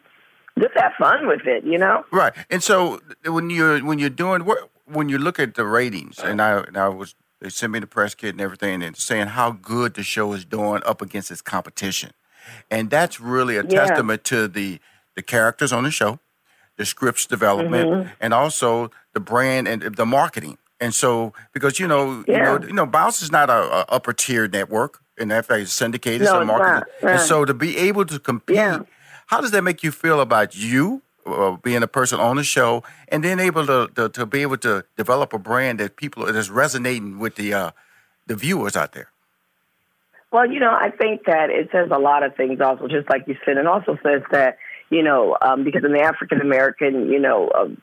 just 0.60 0.74
have 0.76 0.94
fun 1.00 1.28
with 1.28 1.46
it, 1.46 1.64
you 1.64 1.78
know. 1.78 2.06
Right. 2.12 2.34
And 2.50 2.62
so 2.64 3.00
when 3.26 3.50
you're 3.50 3.80
when 3.80 4.00
you're 4.00 4.10
doing 4.10 4.46
what 4.46 4.70
when 4.86 5.10
you 5.10 5.18
look 5.18 5.40
at 5.40 5.56
the 5.56 5.66
ratings, 5.66 6.20
and 6.20 6.42
I 6.42 6.60
and 6.62 6.78
I 6.78 6.88
was 6.90 7.16
they 7.42 7.50
sent 7.50 7.72
me 7.72 7.80
the 7.80 7.88
press 7.88 8.16
kit 8.16 8.32
and 8.32 8.42
everything, 8.42 8.84
and 8.84 8.96
saying 8.98 9.28
how 9.28 9.52
good 9.52 9.94
the 9.94 10.04
show 10.04 10.34
is 10.34 10.44
doing 10.46 10.82
up 10.86 11.02
against 11.02 11.32
its 11.32 11.42
competition, 11.42 12.12
and 12.70 12.90
that's 12.90 13.20
really 13.20 13.56
a 13.58 13.64
Yeah. 13.64 13.86
testament 13.86 14.24
to 14.26 14.48
the 14.48 14.80
the 15.16 15.22
characters 15.22 15.72
on 15.74 15.84
the 15.84 15.92
show, 15.92 16.20
the 16.78 16.86
scripts 16.86 17.26
development, 17.26 17.90
Mhm. 17.90 18.12
and 18.22 18.34
also 18.34 18.90
the 19.14 19.20
brand 19.20 19.68
and 19.68 19.82
the 19.96 20.06
marketing. 20.06 20.58
And 20.82 20.94
so 20.96 21.34
because 21.54 21.80
you 21.80 21.88
know 21.88 22.24
you 22.28 22.38
know 22.38 22.58
Yeah. 22.60 22.68
you 22.68 22.74
know 22.74 22.86
Bounce 22.86 23.22
is 23.22 23.32
not 23.32 23.50
a, 23.50 23.62
a 23.80 23.86
upper 23.90 24.14
tier 24.14 24.48
network, 24.48 25.00
and 25.18 25.30
that 25.32 25.46
fact 25.46 25.62
it's 25.62 25.74
syndicated, 25.74 26.22
No, 26.22 26.32
so 26.34 26.40
it's 26.42 26.48
marketing, 26.48 26.74
not. 26.76 26.88
and 27.02 27.10
Right. 27.12 27.20
so 27.20 27.46
to 27.46 27.54
be 27.54 27.78
able 27.78 28.06
to 28.06 28.18
compete. 28.20 28.56
How 29.30 29.42
does 29.42 29.52
that 29.52 29.64
make 29.64 29.84
you 29.84 29.92
feel 29.92 30.22
about 30.22 30.56
you 30.56 31.04
uh, 31.26 31.52
being 31.58 31.84
a 31.84 31.88
person 31.88 32.20
on 32.20 32.38
the 32.38 32.44
show, 32.44 32.84
and 33.10 33.24
then 33.24 33.40
able 33.40 33.66
to, 33.68 33.88
to 33.96 34.10
to 34.10 34.26
be 34.26 34.42
able 34.42 34.58
to 34.58 34.84
develop 34.98 35.34
a 35.34 35.38
brand 35.38 35.80
that 35.80 35.96
people 35.98 36.26
that's 36.26 36.50
resonating 36.50 37.20
with 37.20 37.36
the 37.36 37.54
uh, 37.54 37.72
the 38.26 38.36
viewers 38.36 38.76
out 38.76 38.94
there? 38.94 39.10
Well, 40.32 40.52
you 40.52 40.60
know, 40.60 40.72
I 40.72 40.90
think 40.90 41.26
that 41.26 41.52
it 41.52 41.70
says 41.72 41.90
a 41.92 42.00
lot 42.00 42.24
of 42.24 42.36
things 42.36 42.60
also, 42.60 42.88
just 42.88 43.10
like 43.10 43.28
you 43.28 43.36
said, 43.46 43.58
and 43.58 43.68
also 43.68 43.98
says 44.04 44.22
that, 44.32 44.58
you 44.90 45.04
know, 45.04 45.38
um, 45.42 45.64
because 45.64 45.84
in 45.84 45.92
the 45.94 46.02
African 46.02 46.42
American, 46.42 47.10
you 47.10 47.20
know, 47.20 47.50
um, 47.56 47.82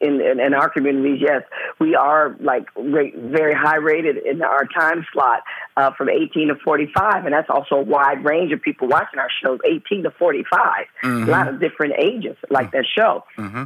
in, 0.00 0.20
in, 0.20 0.40
in 0.40 0.52
our 0.54 0.68
communities, 0.68 1.20
yes, 1.22 1.42
we 1.80 1.94
are 1.94 2.36
like 2.40 2.66
rate, 2.76 3.16
very 3.16 3.54
high 3.54 3.76
rated 3.76 4.18
in 4.18 4.42
our 4.42 4.66
time 4.66 5.06
slot 5.12 5.40
uh, 5.76 5.92
from 5.96 6.10
18 6.10 6.48
to 6.48 6.54
45. 6.56 7.24
And 7.24 7.32
that's 7.32 7.48
also 7.48 7.76
a 7.76 7.82
wide 7.82 8.24
range 8.24 8.52
of 8.52 8.60
people 8.60 8.88
watching 8.88 9.18
our 9.18 9.30
shows, 9.42 9.60
18 9.64 10.02
to 10.02 10.10
45. 10.10 10.60
Mhm. 11.02 11.26
A 11.26 11.30
lot 11.30 11.48
of 11.48 11.60
different 11.60 11.94
ages 11.98 12.36
like 12.50 12.72
that 12.72 12.84
show. 12.94 13.24
Mm-hmm. 13.38 13.64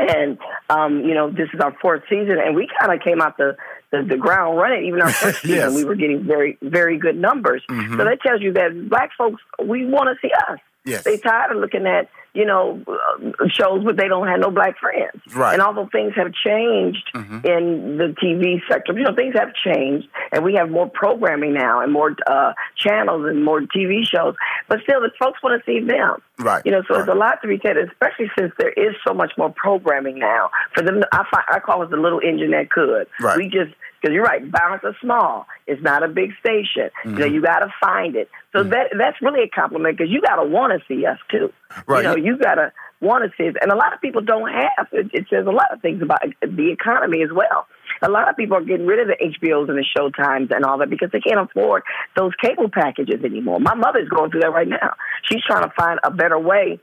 And 0.00 0.38
um, 0.70 1.00
you 1.00 1.14
know, 1.14 1.28
this 1.30 1.48
is 1.52 1.60
our 1.60 1.74
fourth 1.80 2.02
season, 2.08 2.36
and 2.38 2.54
we 2.54 2.68
kind 2.78 2.92
of 2.92 3.02
came 3.04 3.20
out 3.20 3.36
the, 3.36 3.56
the 3.90 4.02
the 4.04 4.16
ground 4.16 4.56
running. 4.56 4.84
Even 4.86 5.02
our 5.02 5.10
first 5.10 5.40
season, 5.42 5.56
Yes. 5.56 5.74
we 5.74 5.84
were 5.84 5.96
getting 5.96 6.22
very 6.24 6.56
very 6.62 6.98
good 6.98 7.16
numbers. 7.16 7.62
Mhm. 7.68 7.96
So 7.96 8.04
that 8.04 8.20
tells 8.20 8.40
you 8.40 8.52
that 8.52 8.88
black 8.88 9.10
folks 9.18 9.42
we 9.64 9.86
want 9.86 10.08
to 10.14 10.28
see 10.28 10.32
us. 10.50 10.60
Yes. 10.88 11.04
They 11.04 11.16
tired 11.18 11.52
of 11.52 11.58
looking 11.58 11.86
at 11.86 12.08
you 12.34 12.44
know, 12.44 12.80
uh, 12.86 13.48
shows 13.48 13.82
where 13.84 13.94
they 13.94 14.06
don't 14.06 14.28
have 14.28 14.38
no 14.38 14.50
black 14.50 14.78
friends. 14.78 15.20
Right. 15.34 15.54
And 15.54 15.62
although 15.62 15.88
things 15.90 16.12
have 16.14 16.32
changed 16.32 17.10
Mhm. 17.14 17.44
in 17.44 17.96
the 17.96 18.14
TV 18.22 18.62
sector, 18.70 18.92
you 18.92 19.02
know, 19.02 19.14
things 19.14 19.34
have 19.36 19.52
changed, 19.54 20.06
and 20.30 20.44
we 20.44 20.54
have 20.54 20.70
more 20.70 20.88
programming 20.88 21.52
now 21.54 21.80
and 21.80 21.90
more 21.92 22.14
uh, 22.28 22.52
channels 22.76 23.26
and 23.26 23.44
more 23.44 23.62
TV 23.62 24.04
shows. 24.04 24.36
But 24.68 24.80
still, 24.82 25.00
the 25.00 25.10
folks 25.20 25.42
want 25.42 25.60
to 25.60 25.66
see 25.70 25.84
them. 25.84 26.22
Right. 26.38 26.62
You 26.64 26.70
know, 26.70 26.82
so 26.86 26.94
there's 26.94 27.08
a 27.08 27.14
lot 27.14 27.40
to 27.42 27.48
be 27.48 27.58
said, 27.64 27.76
especially 27.76 28.30
since 28.38 28.52
there 28.58 28.72
is 28.72 28.94
so 29.06 29.14
much 29.14 29.32
more 29.36 29.50
programming 29.50 30.18
now. 30.18 30.50
For 30.74 30.82
them, 30.82 31.02
I, 31.10 31.24
find, 31.30 31.44
I 31.48 31.58
call 31.58 31.82
it 31.82 31.90
the 31.90 31.96
little 31.96 32.20
engine 32.20 32.52
that 32.52 32.70
could. 32.70 33.08
Right. 33.20 33.36
We 33.36 33.48
just 33.48 33.72
because 34.00 34.14
you're 34.14 34.24
right, 34.24 34.40
Bounce 34.50 34.82
is 34.84 34.94
small. 35.00 35.46
It's 35.66 35.82
not 35.82 36.02
a 36.02 36.08
big 36.08 36.30
station. 36.40 36.90
You 37.04 37.10
know, 37.10 37.18
mm-hmm. 37.18 37.34
you 37.34 37.42
got 37.42 37.60
to 37.60 37.72
find 37.80 38.16
it. 38.16 38.30
So 38.52 38.60
mm-hmm. 38.60 38.70
that 38.70 38.86
that's 38.96 39.20
really 39.20 39.42
a 39.42 39.48
compliment 39.48 39.98
because 39.98 40.10
you 40.12 40.20
got 40.20 40.36
to 40.36 40.48
want 40.48 40.72
to 40.72 40.86
see 40.86 41.04
us 41.06 41.18
too. 41.30 41.52
Right. 41.86 42.02
You 42.02 42.08
know, 42.08 42.16
you 42.16 42.38
got 42.38 42.54
to 42.54 42.72
want 43.00 43.24
to 43.24 43.30
see 43.36 43.48
us, 43.48 43.54
and 43.60 43.70
a 43.70 43.76
lot 43.76 43.92
of 43.92 44.00
people 44.00 44.22
don't 44.22 44.50
have. 44.50 44.88
It, 44.92 45.10
it 45.12 45.26
says 45.30 45.46
a 45.46 45.50
lot 45.50 45.72
of 45.72 45.80
things 45.80 46.02
about 46.02 46.20
the 46.40 46.70
economy 46.70 47.22
as 47.22 47.30
well. 47.32 47.66
A 48.02 48.08
lot 48.08 48.28
of 48.28 48.36
people 48.36 48.56
are 48.56 48.64
getting 48.64 48.86
rid 48.86 49.00
of 49.00 49.08
the 49.08 49.16
HBOs 49.16 49.68
and 49.68 49.78
the 49.78 49.84
Showtimes 49.96 50.54
and 50.54 50.64
all 50.64 50.78
that 50.78 50.90
because 50.90 51.10
they 51.12 51.20
can't 51.20 51.40
afford 51.40 51.82
those 52.16 52.32
cable 52.40 52.68
packages 52.70 53.24
anymore. 53.24 53.58
My 53.58 53.74
mother's 53.74 54.08
going 54.08 54.30
through 54.30 54.42
that 54.42 54.52
right 54.52 54.68
now. 54.68 54.94
She's 55.24 55.42
trying 55.44 55.64
to 55.64 55.72
find 55.76 55.98
a 56.04 56.10
better 56.10 56.38
way 56.38 56.78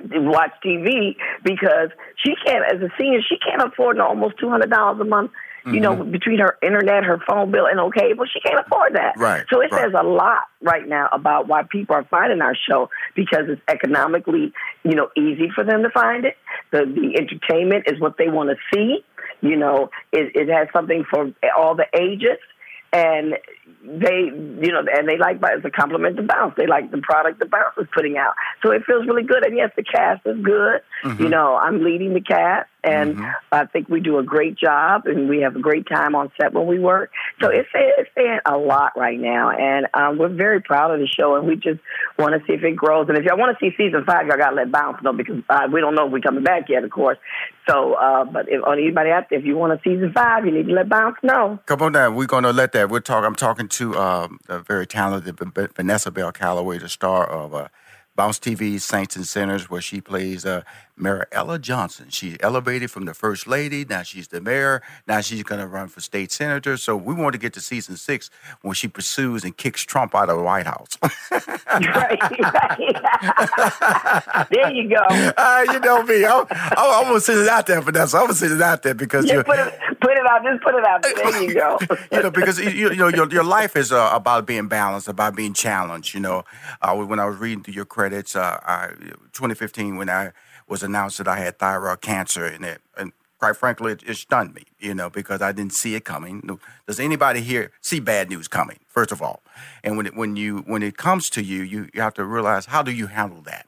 to 0.00 0.20
watch 0.20 0.52
TV 0.64 1.16
because 1.42 1.90
she 2.24 2.34
can't, 2.46 2.64
as 2.72 2.80
a 2.80 2.88
senior, 2.98 3.20
she 3.28 3.36
can't 3.38 3.62
afford 3.62 3.96
no 3.96 4.06
almost 4.06 4.38
two 4.38 4.48
hundred 4.48 4.70
dollars 4.70 5.00
a 5.00 5.04
month. 5.04 5.32
You 5.66 5.80
know, 5.80 6.02
between 6.02 6.38
her 6.38 6.56
internet, 6.62 7.04
her 7.04 7.20
phone 7.28 7.50
bill, 7.50 7.66
and 7.66 7.78
okay, 7.80 8.08
cable, 8.08 8.24
she 8.32 8.40
can't 8.40 8.64
afford 8.64 8.94
that. 8.94 9.18
Right, 9.18 9.44
So 9.50 9.60
it 9.60 9.70
right. 9.70 9.84
says 9.84 9.92
a 9.98 10.02
lot 10.02 10.44
right 10.62 10.86
now 10.86 11.08
about 11.12 11.46
why 11.46 11.62
people 11.64 11.94
are 11.94 12.04
finding 12.04 12.40
our 12.40 12.54
show 12.54 12.90
because 13.14 13.44
it's 13.48 13.60
economically, 13.68 14.52
you 14.84 14.94
know, 14.94 15.10
easy 15.16 15.50
for 15.54 15.64
them 15.64 15.82
to 15.82 15.90
find 15.90 16.24
it. 16.24 16.36
The 16.70 16.86
the 16.86 17.18
entertainment 17.18 17.84
is 17.86 18.00
what 18.00 18.16
they 18.18 18.28
want 18.28 18.50
to 18.50 18.56
see. 18.72 19.04
You 19.40 19.56
know, 19.56 19.90
it, 20.12 20.32
it 20.34 20.48
has 20.48 20.68
something 20.72 21.04
for 21.10 21.32
all 21.56 21.74
the 21.74 21.86
ages 21.94 22.38
and 22.92 23.34
they, 23.84 24.30
you 24.32 24.72
know, 24.72 24.82
and 24.92 25.08
they 25.08 25.18
like 25.18 25.38
it's 25.42 25.64
a 25.64 25.70
compliment 25.70 26.16
to 26.16 26.22
Bounce. 26.22 26.54
They 26.56 26.66
like 26.66 26.90
the 26.90 26.98
product 26.98 27.38
that 27.40 27.50
Bounce 27.50 27.76
is 27.78 27.86
putting 27.94 28.16
out, 28.16 28.34
so 28.62 28.70
it 28.72 28.84
feels 28.86 29.06
really 29.06 29.22
good. 29.22 29.44
And 29.44 29.56
yes, 29.56 29.70
the 29.76 29.82
cast 29.82 30.26
is 30.26 30.38
good. 30.42 30.80
Mhm. 31.04 31.20
You 31.20 31.28
know, 31.28 31.56
I'm 31.56 31.84
leading 31.84 32.14
the 32.14 32.20
cast, 32.20 32.68
and 32.84 33.16
Mhm. 33.16 33.34
I 33.52 33.64
think 33.66 33.88
we 33.88 34.00
do 34.00 34.18
a 34.18 34.22
great 34.22 34.56
job, 34.56 35.06
and 35.06 35.28
we 35.28 35.40
have 35.40 35.56
a 35.56 35.60
great 35.60 35.86
time 35.88 36.14
on 36.14 36.30
set 36.40 36.52
when 36.52 36.66
we 36.66 36.78
work. 36.78 37.10
So 37.40 37.48
it's 37.48 37.68
it's 37.74 38.10
saying 38.14 38.40
a 38.46 38.56
lot 38.56 38.92
right 38.96 39.18
now, 39.18 39.50
and 39.50 39.86
um, 39.94 40.18
we're 40.18 40.28
very 40.28 40.60
proud 40.60 40.90
of 40.92 41.00
the 41.00 41.06
show, 41.06 41.36
and 41.36 41.46
we 41.46 41.56
just 41.56 41.80
want 42.18 42.34
to 42.34 42.46
see 42.46 42.54
if 42.54 42.62
it 42.62 42.76
grows. 42.76 43.08
And 43.08 43.18
if 43.18 43.24
y'all 43.24 43.38
want 43.38 43.56
to 43.58 43.64
see 43.64 43.74
season 43.76 44.04
five, 44.04 44.26
y'all 44.26 44.36
got 44.36 44.50
to 44.50 44.56
let 44.56 44.70
Bounce 44.70 45.02
know 45.02 45.12
because 45.12 45.42
uh, 45.50 45.68
we 45.72 45.80
don't 45.80 45.94
know 45.94 46.06
if 46.06 46.12
we're 46.12 46.20
coming 46.20 46.44
back 46.44 46.68
yet, 46.68 46.84
of 46.84 46.90
course. 46.90 47.18
So, 47.68 47.94
uh, 47.94 48.24
but 48.24 48.48
if 48.48 48.62
on 48.64 48.78
anybody 48.78 49.10
out 49.10 49.28
there, 49.30 49.38
if 49.38 49.44
you 49.44 49.56
want 49.56 49.72
a 49.72 49.80
season 49.82 50.12
five, 50.12 50.46
you 50.46 50.52
need 50.52 50.66
to 50.68 50.72
let 50.72 50.88
Bounce 50.88 51.16
know. 51.22 51.58
Come 51.66 51.82
on 51.82 51.92
down. 51.92 52.14
We're 52.14 52.26
going 52.26 52.44
to 52.44 52.52
let 52.52 52.72
that. 52.72 52.88
We're 52.88 53.00
talking. 53.00 53.26
I'm 53.26 53.34
talking 53.34 53.68
to 53.68 53.96
um, 53.96 54.38
a 54.48 54.58
very 54.60 54.86
talented 54.86 55.38
Vanessa 55.76 56.10
Bell 56.10 56.32
Calloway, 56.32 56.78
the 56.78 56.88
star 56.88 57.28
of 57.28 57.54
uh, 57.54 57.68
Bounce 58.16 58.38
TV 58.38 58.80
Saints 58.80 59.16
and 59.16 59.26
Sinners, 59.26 59.70
where 59.70 59.80
she 59.80 60.00
plays 60.00 60.44
uh, 60.44 60.62
Mayor 61.00 61.26
Ella 61.32 61.58
Johnson. 61.58 62.06
She's 62.10 62.36
elevated 62.40 62.90
from 62.90 63.04
the 63.04 63.14
first 63.14 63.46
lady. 63.46 63.84
Now 63.84 64.02
she's 64.02 64.28
the 64.28 64.40
mayor. 64.40 64.82
Now 65.06 65.20
she's 65.20 65.42
going 65.42 65.60
to 65.60 65.66
run 65.66 65.88
for 65.88 66.00
state 66.00 66.32
senator. 66.32 66.76
So 66.76 66.96
we 66.96 67.14
want 67.14 67.32
to 67.34 67.38
get 67.38 67.52
to 67.54 67.60
season 67.60 67.96
six 67.96 68.30
when 68.62 68.74
she 68.74 68.88
pursues 68.88 69.44
and 69.44 69.56
kicks 69.56 69.82
Trump 69.82 70.14
out 70.14 70.28
of 70.30 70.36
the 70.36 70.42
White 70.42 70.66
House. 70.66 70.98
right, 71.30 72.20
right. 72.40 72.88
there 74.50 74.72
you 74.72 74.88
go. 74.88 75.02
uh, 75.36 75.64
you 75.70 75.80
know 75.80 76.02
me. 76.02 76.24
I'm, 76.24 76.46
I'm, 76.50 76.76
I'm 76.78 77.04
gonna 77.04 77.20
send 77.20 77.40
it 77.40 77.48
out 77.48 77.66
there, 77.66 77.80
Vanessa. 77.80 78.16
I'm 78.16 78.24
gonna 78.24 78.34
send 78.34 78.52
it 78.52 78.62
out 78.62 78.82
there 78.82 78.94
because 78.94 79.26
you're. 79.26 79.44
put 79.44 79.58
it, 79.58 79.74
put 80.00 80.12
it 80.12 80.26
out. 80.26 80.42
Just 80.44 80.62
put 80.62 80.74
it 80.74 80.84
out. 80.84 81.02
There 81.02 81.42
you 81.42 81.54
go. 81.54 81.78
you 82.12 82.22
know, 82.22 82.30
because 82.30 82.58
you, 82.58 82.90
you 82.90 82.96
know 82.96 83.08
your 83.08 83.30
your 83.30 83.44
life 83.44 83.76
is 83.76 83.92
uh, 83.92 84.10
about 84.12 84.46
being 84.46 84.68
balanced, 84.68 85.08
about 85.08 85.36
being 85.36 85.52
challenged. 85.54 86.14
You 86.14 86.20
know, 86.20 86.44
uh, 86.82 86.94
when 86.94 87.18
I 87.18 87.26
was 87.26 87.36
reading 87.36 87.62
through 87.62 87.74
your 87.74 87.84
credits, 87.84 88.36
uh, 88.36 88.58
I, 88.64 88.88
2015, 89.32 89.96
when 89.96 90.08
I 90.08 90.32
was 90.68 90.82
announced 90.82 91.18
that 91.18 91.28
I 91.28 91.38
had 91.38 91.58
thyroid 91.58 92.00
cancer, 92.00 92.44
and 92.46 92.64
it, 92.64 92.80
and 92.96 93.12
quite 93.38 93.56
frankly, 93.56 93.92
it, 93.92 94.02
it 94.06 94.16
stunned 94.16 94.54
me. 94.54 94.64
You 94.78 94.94
know, 94.94 95.10
because 95.10 95.42
I 95.42 95.52
didn't 95.52 95.72
see 95.72 95.94
it 95.94 96.04
coming. 96.04 96.58
Does 96.86 97.00
anybody 97.00 97.40
here 97.40 97.72
see 97.80 98.00
bad 98.00 98.28
news 98.30 98.48
coming? 98.48 98.78
First 98.86 99.12
of 99.12 99.22
all, 99.22 99.42
and 99.82 99.96
when 99.96 100.06
it, 100.06 100.16
when 100.16 100.36
you 100.36 100.58
when 100.58 100.82
it 100.82 100.96
comes 100.96 101.30
to 101.30 101.42
you, 101.42 101.62
you 101.62 101.88
you 101.94 102.00
have 102.00 102.14
to 102.14 102.24
realize 102.24 102.66
how 102.66 102.82
do 102.82 102.92
you 102.92 103.06
handle 103.06 103.42
that 103.42 103.66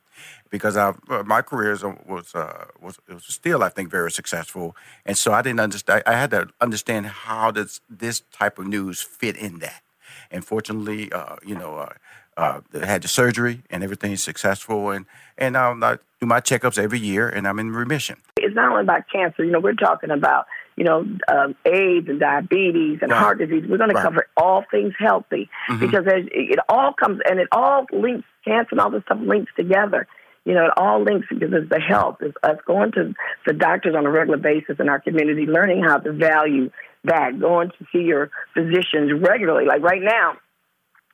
because 0.51 0.77
I, 0.77 0.93
uh, 1.09 1.23
my 1.25 1.43
career 1.43 1.73
uh, 1.83 1.95
was 2.07 2.35
uh, 2.35 2.67
was 2.81 2.99
was 3.09 3.25
still 3.25 3.63
I 3.63 3.69
think 3.69 3.91
very 3.91 4.11
successful, 4.11 4.77
and 5.07 5.17
so 5.17 5.33
I 5.33 5.43
didn't 5.43 5.61
understand. 5.61 6.03
I 6.07 6.13
had 6.13 6.31
to 6.33 6.49
understand 6.61 7.07
how 7.07 7.51
does 7.51 7.81
this 7.89 8.23
type 8.33 8.59
of 8.59 8.67
news 8.67 9.01
fit 9.01 9.37
in 9.37 9.61
that. 9.61 9.83
And 10.31 10.45
fortunately, 10.45 11.11
uh, 11.13 11.37
you 11.45 11.57
know, 11.57 11.77
uh, 11.77 11.93
uh, 12.37 12.61
had 12.85 13.03
the 13.03 13.09
surgery 13.09 13.63
and 13.71 13.83
everything's 13.83 14.23
successful, 14.23 14.91
and 14.91 15.07
and 15.39 15.57
um, 15.57 15.83
I 15.83 15.99
do 16.21 16.27
my 16.27 16.41
checkups 16.41 16.79
every 16.79 16.99
year, 16.99 17.29
and 17.29 17.49
I'm 17.49 17.59
in 17.59 17.73
remission. 17.73 18.17
it's 18.37 18.55
not 18.55 18.71
only 18.71 18.83
about 18.83 19.03
cancer. 19.13 19.45
You 19.45 19.51
know, 19.53 19.61
we're 19.61 19.75
talking 19.75 20.11
about 20.11 20.47
you 20.77 20.85
know 20.85 21.05
um, 21.29 21.55
AIDS 21.65 22.09
and 22.09 22.21
diabetes 22.21 22.99
and 23.03 23.11
Right. 23.11 23.19
heart 23.21 23.39
disease. 23.39 23.65
We're 23.69 23.79
going 23.79 23.91
Right. 23.91 24.03
to 24.03 24.09
cover 24.09 24.27
all 24.37 24.65
things 24.71 24.95
healthy 24.99 25.49
Mhm. 25.69 25.81
because 25.81 26.05
it 26.07 26.59
all 26.69 26.93
comes 26.93 27.21
and 27.29 27.39
it 27.41 27.49
all 27.53 27.87
links. 27.93 28.27
Cancer 28.45 28.69
and 28.73 28.81
all 28.81 28.91
this 28.91 29.03
stuff 29.05 29.19
links 29.21 29.53
together. 29.57 30.07
You 30.47 30.55
know, 30.55 30.65
it 30.67 30.73
all 30.77 31.03
links 31.03 31.27
because 31.29 31.53
it's 31.53 31.69
the 31.69 31.81
health. 31.81 32.17
It's 32.21 32.37
us 32.43 32.57
going 32.67 32.93
to 32.93 33.15
the 33.47 33.53
doctors 33.53 33.95
on 33.95 34.07
a 34.07 34.11
regular 34.11 34.39
basis 34.39 34.77
in 34.81 34.89
our 34.89 34.99
community, 34.99 35.45
learning 35.47 35.83
how 35.85 35.99
to 35.99 36.13
value 36.13 36.71
that, 37.05 37.39
going 37.39 37.71
to 37.79 37.87
see 37.93 38.01
your 38.03 38.31
physicians 38.55 39.13
regularly. 39.21 39.67
Like 39.67 39.83
right 39.83 40.01
now, 40.03 40.37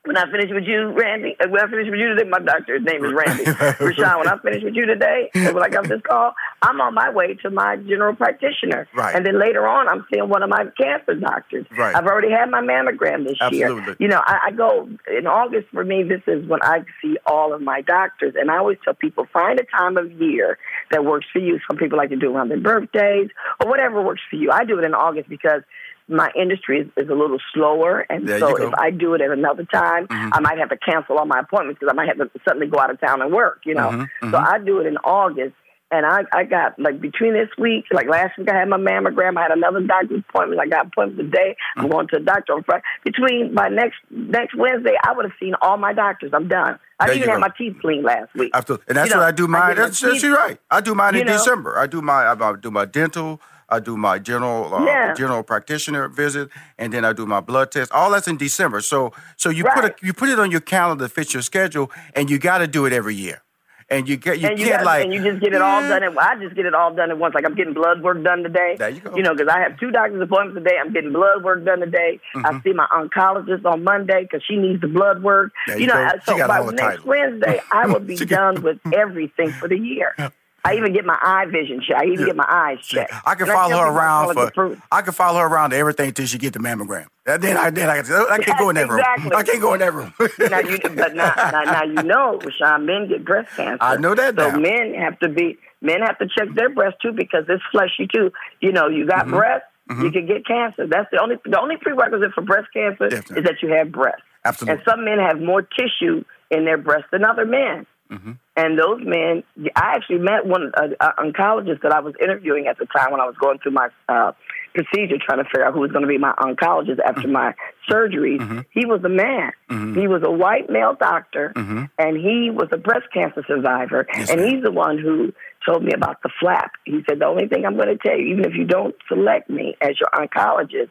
when 0.07 0.17
I 0.17 0.31
finish 0.31 0.49
with 0.51 0.63
you, 0.63 0.91
Randy, 0.91 1.35
uh, 1.39 1.49
when 1.49 1.61
I 1.61 1.69
finish 1.69 1.89
with 1.89 1.99
you 1.99 2.15
today, 2.15 2.29
my 2.29 2.39
doctor's 2.39 2.81
name 2.83 3.03
is 3.03 3.13
Randy. 3.13 3.43
Rushion, 3.83 4.17
when 4.17 4.27
I 4.27 4.37
finish 4.39 4.63
with 4.63 4.73
you 4.73 4.85
today, 4.85 5.29
when 5.33 5.61
I 5.61 5.69
got 5.69 5.87
this 5.87 6.01
call, 6.01 6.33
I'm 6.61 6.79
on 6.79 6.93
my 6.93 7.09
way 7.09 7.33
to 7.35 7.49
my 7.49 7.75
general 7.75 8.15
practitioner. 8.15 8.87
Right. 8.95 9.15
And 9.15 9.25
then 9.25 9.39
later 9.39 9.67
on, 9.67 9.87
I'm 9.89 10.05
seeing 10.11 10.29
one 10.29 10.43
of 10.43 10.49
my 10.49 10.65
cancer 10.79 11.15
doctors. 11.15 11.65
Right. 11.77 11.95
I've 11.95 12.05
already 12.05 12.31
had 12.31 12.49
my 12.49 12.61
mammogram 12.61 13.25
this 13.25 13.37
Absolutely. 13.41 13.83
year. 13.83 13.95
You 13.99 14.07
know, 14.07 14.21
I, 14.25 14.47
I 14.47 14.51
go 14.51 14.89
in 15.07 15.27
August 15.27 15.67
for 15.71 15.83
me, 15.83 16.03
this 16.03 16.21
is 16.25 16.47
when 16.47 16.61
I 16.63 16.83
see 17.01 17.17
all 17.25 17.53
of 17.53 17.61
my 17.61 17.81
doctors. 17.81 18.33
And 18.39 18.49
I 18.49 18.57
always 18.57 18.77
tell 18.83 18.93
people, 18.93 19.27
find 19.33 19.59
a 19.59 19.65
time 19.65 19.97
of 19.97 20.11
year 20.13 20.57
that 20.91 21.03
works 21.03 21.27
for 21.31 21.39
you. 21.39 21.59
Some 21.67 21.77
people 21.77 21.97
like 21.97 22.09
to 22.09 22.15
do 22.15 22.31
it 22.31 22.35
around 22.35 22.49
their 22.49 22.59
birthdays 22.59 23.29
or 23.63 23.69
whatever 23.69 24.01
works 24.01 24.21
for 24.29 24.37
you. 24.37 24.51
I 24.51 24.63
do 24.63 24.79
it 24.79 24.85
in 24.85 24.93
August 24.93 25.27
because 25.27 25.63
my 26.07 26.29
industry 26.39 26.79
is, 26.81 26.87
is 27.03 27.09
a 27.09 27.13
little 27.13 27.39
slower, 27.53 28.05
and 28.09 28.27
There 28.27 28.39
so 28.39 28.55
if 28.55 28.73
I 28.75 28.91
do 28.91 29.13
it 29.13 29.21
at 29.21 29.29
another 29.31 29.63
time, 29.65 30.07
Mhm. 30.07 30.29
I 30.33 30.39
might 30.39 30.57
have 30.57 30.69
to 30.69 30.77
cancel 30.77 31.17
all 31.17 31.25
my 31.25 31.39
appointments 31.39 31.79
because 31.79 31.91
I 31.91 31.95
might 31.95 32.07
have 32.07 32.17
to 32.17 32.29
suddenly 32.47 32.67
go 32.67 32.79
out 32.79 32.89
of 32.91 32.99
town 33.01 33.21
and 33.21 33.31
work. 33.31 33.61
You 33.65 33.75
know, 33.75 33.89
Mhm, 33.89 34.07
so 34.21 34.37
mhm. 34.37 34.47
I 34.53 34.57
do 34.59 34.79
it 34.79 34.87
in 34.87 34.97
August, 35.03 35.53
and 35.91 36.05
I 36.05 36.23
I 36.33 36.43
got 36.45 36.79
like 36.79 37.01
between 37.01 37.33
this 37.33 37.49
week, 37.57 37.85
like 37.91 38.07
last 38.07 38.37
week 38.37 38.49
I 38.49 38.55
had 38.57 38.69
my 38.69 38.77
mammogram, 38.77 39.37
I 39.37 39.41
had 39.43 39.51
another 39.51 39.81
doctor's 39.81 40.23
appointment, 40.29 40.61
I 40.61 40.67
got 40.67 40.87
appointment 40.87 41.31
today. 41.31 41.55
I'm 41.75 41.89
going 41.89 42.07
to 42.09 42.17
a 42.17 42.19
doctor 42.21 42.53
on 42.53 42.63
Friday. 42.63 42.83
Between 43.03 43.53
my 43.53 43.67
next 43.67 43.97
next 44.09 44.55
Wednesday, 44.55 44.95
I 45.05 45.11
would 45.13 45.25
have 45.25 45.33
seen 45.39 45.55
all 45.61 45.77
my 45.77 45.93
doctors. 45.93 46.31
I'm 46.33 46.47
done. 46.47 46.79
I 46.99 47.07
There 47.07 47.15
even 47.15 47.27
you 47.27 47.31
had 47.33 47.41
my 47.41 47.51
teeth 47.57 47.75
cleaned 47.81 48.05
last 48.05 48.33
week. 48.33 48.51
Absolutely. 48.55 48.85
And 48.87 48.97
that's 48.97 49.09
You 49.09 49.15
know, 49.15 49.21
what 49.21 49.27
I 49.27 49.31
do 49.31 49.47
mine. 49.47 49.61
my 49.69 49.73
that's, 49.75 49.99
that's 49.99 50.23
you're 50.23 50.35
right. 50.35 50.57
I 50.71 50.81
do 50.81 50.95
mine 50.95 51.15
in 51.15 51.27
know? 51.27 51.33
December. 51.33 51.77
I 51.77 51.85
do 51.85 52.01
my 52.01 52.25
I 52.31 52.53
do 52.59 52.71
my 52.71 52.85
dental. 52.85 53.39
I 53.69 53.79
do 53.79 53.97
my 53.97 54.19
general 54.19 54.73
uh, 54.73 54.85
Yeah. 54.85 55.13
general 55.13 55.43
practitioner 55.43 56.07
visit, 56.07 56.49
and 56.77 56.93
then 56.93 57.03
I 57.05 57.13
do 57.13 57.25
my 57.25 57.41
blood 57.41 57.71
test. 57.71 57.91
All 57.91 58.11
that's 58.11 58.27
in 58.27 58.37
December. 58.37 58.81
So 58.81 59.11
so 59.35 59.49
you 59.49 59.63
put 59.63 59.75
Right. 59.75 59.85
it 59.91 59.97
you 60.01 60.13
put 60.13 60.29
it 60.29 60.39
on 60.39 60.51
your 60.51 60.61
calendar 60.61 61.05
to 61.05 61.09
fit 61.13 61.33
your 61.33 61.41
schedule, 61.43 61.91
and 62.15 62.29
you 62.29 62.39
got 62.39 62.59
to 62.59 62.67
do 62.67 62.85
it 62.85 62.93
every 62.93 63.15
year. 63.15 63.41
And 63.89 64.09
you 64.09 64.17
get 64.17 64.39
you 64.39 64.49
and 64.49 64.59
you 64.59 64.65
can't 64.65 64.79
got, 64.79 64.85
like 64.85 65.05
and 65.05 65.13
you 65.13 65.23
just 65.23 65.41
get 65.41 65.53
it 65.53 65.61
all 65.61 65.79
done. 65.81 66.03
At, 66.03 66.17
I 66.17 66.35
just 66.43 66.55
get 66.57 66.65
it 66.65 66.73
all 66.73 66.93
done 66.93 67.09
at 67.09 67.17
once. 67.17 67.33
Like 67.33 67.45
I'm 67.45 67.55
getting 67.55 67.73
blood 67.73 68.01
work 68.01 68.21
done 68.21 68.43
today. 68.43 68.75
There 68.77 68.89
you 68.89 68.99
go. 68.99 69.15
You 69.15 69.23
know, 69.23 69.33
because 69.33 69.47
I 69.49 69.61
have 69.61 69.79
two 69.79 69.91
doctor's 69.91 70.21
appointments 70.21 70.57
today. 70.61 70.75
I'm 70.77 70.91
getting 70.91 71.13
blood 71.13 71.41
work 71.41 71.63
done 71.63 71.79
today. 71.79 72.19
I 72.35 72.39
Mhm. 72.51 72.63
see 72.63 72.73
my 72.73 72.85
oncologist 72.91 73.63
on 73.65 73.85
Monday 73.85 74.23
because 74.23 74.43
she 74.43 74.57
needs 74.57 74.81
the 74.81 74.89
blood 74.89 75.23
work. 75.23 75.53
There 75.67 75.77
you 75.77 75.81
you 75.83 75.87
know, 75.87 76.09
go. 76.25 76.37
so 76.37 76.47
by 76.47 76.59
next. 76.71 77.05
Wednesday, 77.05 77.61
I 77.71 77.85
will 77.87 77.99
be 78.13 78.17
done 78.17 78.61
with 78.61 78.79
everything 78.93 79.51
for 79.53 79.69
the 79.69 79.77
year. 79.79 80.13
I 80.65 80.75
even 80.75 80.91
get 80.93 81.05
my 81.05 81.17
eye 81.21 81.45
vision 81.45 81.79
checked. 81.81 82.01
I 82.01 82.05
even 82.07 82.25
get 82.25 82.35
my 82.35 82.45
eyes 82.47 82.79
checked. 82.85 83.13
I 83.25 83.35
can 83.35 83.47
And 83.47 83.55
follow 83.55 83.69
tell 83.69 83.79
her 83.85 83.91
around 83.97 84.33
call 84.33 84.43
it 84.43 84.45
the 84.47 84.51
for. 84.53 84.77
I 84.91 85.01
can 85.01 85.13
follow 85.13 85.39
her 85.39 85.47
around 85.47 85.69
to 85.69 85.77
everything 85.77 86.11
till 86.13 86.25
she 86.25 86.37
get 86.37 86.53
the 86.53 86.59
mammogram. 86.59 87.05
And 87.25 87.41
then 87.41 87.55
I 87.57 87.69
then 87.69 87.89
I, 87.89 87.99
I 87.99 88.37
can't 88.39 88.57
go 88.59 88.69
in 88.69 88.75
that 88.75 88.89
room. 88.89 88.99
Exactly. 88.99 89.31
I 89.35 89.43
can't 89.43 89.61
go 89.61 89.73
in 89.73 89.79
that 89.79 89.93
room. 89.93 90.13
now 90.39 90.59
you, 90.59 90.79
but 90.95 91.15
now, 91.15 91.33
now, 91.37 91.61
now 91.63 91.83
you 91.83 92.03
know, 92.03 92.39
Rushion, 92.43 92.85
men 92.85 93.07
get 93.07 93.23
breast 93.23 93.49
cancer. 93.55 93.77
I 93.81 93.95
know 93.97 94.13
that 94.15 94.35
So 94.37 94.49
now. 94.51 94.57
men 94.57 94.93
have 94.95 95.17
to 95.19 95.29
be 95.29 95.57
men 95.81 96.01
have 96.01 96.17
to 96.19 96.27
check 96.27 96.53
their 96.55 96.69
breast 96.69 96.97
too 97.01 97.11
because 97.13 97.45
it's 97.47 97.63
fleshy 97.71 98.07
too. 98.11 98.31
You 98.59 98.71
know, 98.71 98.87
you 98.87 99.05
got 99.07 99.27
Mhm. 99.27 99.31
breast, 99.31 99.63
Mhm. 99.89 100.03
you 100.03 100.11
can 100.11 100.25
get 100.25 100.45
cancer. 100.45 100.85
That's 100.87 101.09
the 101.11 101.21
only 101.21 101.37
the 101.45 101.59
only 101.59 101.77
prerequisite 101.77 102.33
for 102.33 102.41
breast 102.41 102.67
cancer 102.73 103.07
Definitely. 103.09 103.37
is 103.37 103.43
that 103.45 103.61
you 103.61 103.69
have 103.73 103.91
breast. 103.91 104.21
Absolutely. 104.43 104.79
And 104.81 104.83
some 104.89 105.05
men 105.05 105.19
have 105.19 105.39
more 105.39 105.61
tissue 105.61 106.23
in 106.51 106.65
their 106.65 106.77
breast 106.77 107.05
than 107.11 107.23
other 107.25 107.45
men. 107.45 107.85
Mm-hmm. 108.11 108.31
And 108.55 108.79
those 108.79 109.01
men, 109.03 109.43
I 109.75 109.95
actually 109.95 110.19
met 110.19 110.45
one 110.45 110.71
uh, 110.75 110.87
uh, 110.99 111.11
oncologist 111.19 111.81
that 111.83 111.91
I 111.91 111.99
was 111.99 112.13
interviewing 112.21 112.67
at 112.67 112.77
the 112.77 112.85
time 112.85 113.11
when 113.11 113.21
I 113.21 113.25
was 113.25 113.35
going 113.39 113.59
through 113.59 113.73
my 113.73 113.89
uh, 114.09 114.31
procedure, 114.73 115.15
trying 115.23 115.39
to 115.39 115.45
figure 115.45 115.65
out 115.65 115.73
who 115.73 115.81
was 115.81 115.91
going 115.91 116.03
to 116.03 116.07
be 116.07 116.17
my 116.17 116.33
oncologist 116.39 116.99
after 117.05 117.21
Mm-hmm. 117.21 117.31
my 117.33 117.53
surgeries. 117.89 118.65
He 118.71 118.85
was 118.85 119.01
a 119.03 119.09
man. 119.09 119.51
He 119.95 120.07
was 120.07 120.21
a 120.25 120.31
white 120.31 120.69
male 120.69 120.95
doctor, 120.99 121.53
Mm-hmm. 121.55 121.83
and 121.99 122.17
he 122.17 122.49
was 122.51 122.69
a 122.71 122.77
breast 122.77 123.07
cancer 123.13 123.43
survivor. 123.47 124.07
and 124.13 124.39
he's 124.41 124.63
the 124.63 124.71
one 124.71 124.97
who 124.97 125.33
told 125.65 125.83
me 125.83 125.91
about 125.93 126.21
the 126.23 126.29
flap. 126.39 126.71
He 126.85 127.01
said, 127.09 127.19
The 127.19 127.25
only 127.25 127.47
thing 127.47 127.65
I'm 127.65 127.75
going 127.75 127.89
to 127.89 127.97
tell 127.97 128.17
you, 128.17 128.27
even 128.33 128.45
if 128.45 128.53
you 128.55 128.65
don't 128.65 128.95
select 129.07 129.49
me 129.49 129.75
as 129.81 129.99
your 129.99 130.09
oncologist, 130.15 130.89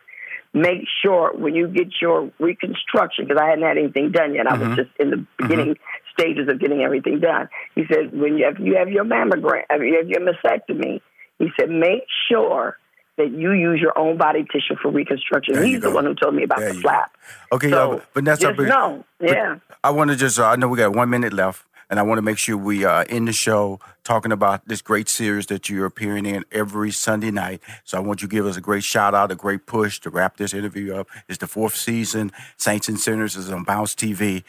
make 0.57 0.83
sure 1.03 1.33
when 1.37 1.55
you 1.55 1.69
get 1.69 1.89
your 2.01 2.31
reconstruction, 2.39 3.27
because 3.27 3.41
I 3.41 3.49
hadn't 3.51 3.65
had 3.65 3.77
anything 3.79 4.11
done 4.11 4.35
yet, 4.35 4.47
I 4.47 4.55
was 4.57 4.69
Mhm. 4.69 4.77
just 4.77 4.91
in 4.99 5.11
the 5.11 5.27
beginning 5.39 5.77
stages 6.13 6.49
of 6.49 6.59
getting 6.59 6.83
everything 6.83 7.21
done. 7.21 7.49
He 7.75 7.85
said, 7.87 8.11
when 8.19 8.39
you 8.39 8.47
have, 8.47 8.59
you 8.59 8.77
have 8.77 8.89
your 8.89 9.05
mammogram, 9.05 9.65
if 9.71 9.83
you 9.83 9.97
have 9.99 10.09
your 10.09 10.21
mastectomy, 10.23 11.01
he 11.39 11.49
said, 11.61 11.69
make 11.71 12.05
sure 12.29 12.79
that 13.19 13.31
you 13.31 13.53
use 13.53 13.81
your 13.81 13.99
own 13.99 14.17
body 14.17 14.45
tissue 14.51 14.77
for 14.81 14.91
reconstruction. 14.91 15.55
There 15.57 15.65
He's 15.65 15.81
the 15.81 15.91
one 15.91 16.05
who 16.07 16.15
told 16.15 16.35
me 16.35 16.43
about 16.45 16.59
There 16.61 16.69
the 16.69 16.75
go. 16.75 16.81
flap. 16.81 17.11
Okay, 17.53 17.71
So, 17.71 17.93
uh, 17.93 18.01
Vanessa, 18.15 18.53
just 18.53 18.59
know, 18.61 19.05
yeah. 19.21 19.57
I 19.85 19.91
want 19.91 20.11
to 20.11 20.17
just, 20.17 20.39
uh, 20.39 20.47
I 20.49 20.57
know 20.57 20.69
we 20.69 20.79
got 20.79 20.95
one 20.95 21.11
minute 21.11 21.33
left, 21.33 21.65
and 21.89 21.99
I 21.99 22.03
want 22.03 22.19
to 22.19 22.23
make 22.23 22.39
sure 22.39 22.57
we 22.57 22.85
uh, 22.85 23.05
end 23.09 23.29
the 23.29 23.33
show 23.33 23.81
talking 24.05 24.33
about 24.33 24.67
this 24.67 24.83
great 24.83 25.09
series 25.09 25.47
that 25.47 25.69
you're 25.69 25.87
appearing 25.87 26.27
in 26.27 26.45
every 26.51 26.91
Sunday 26.91 27.31
night. 27.31 27.61
So 27.85 27.97
I 27.97 28.01
want 28.01 28.23
you 28.23 28.29
to 28.29 28.33
give 28.35 28.47
us 28.47 28.57
a 28.57 28.61
great 28.61 28.85
shout 28.85 29.15
out, 29.15 29.31
a 29.31 29.35
great 29.35 29.67
push 29.67 30.01
to 30.01 30.11
wrap 30.11 30.37
this 30.37 30.53
interview 30.55 30.95
up. 30.95 31.09
It's 31.29 31.39
the 31.39 31.47
fourth 31.47 31.77
season. 31.77 32.33
Saints 32.57 32.89
and 32.89 32.99
Sinners 32.99 33.37
is 33.37 33.51
on 33.51 33.65
Bounce 33.65 33.95
TV. 33.95 34.45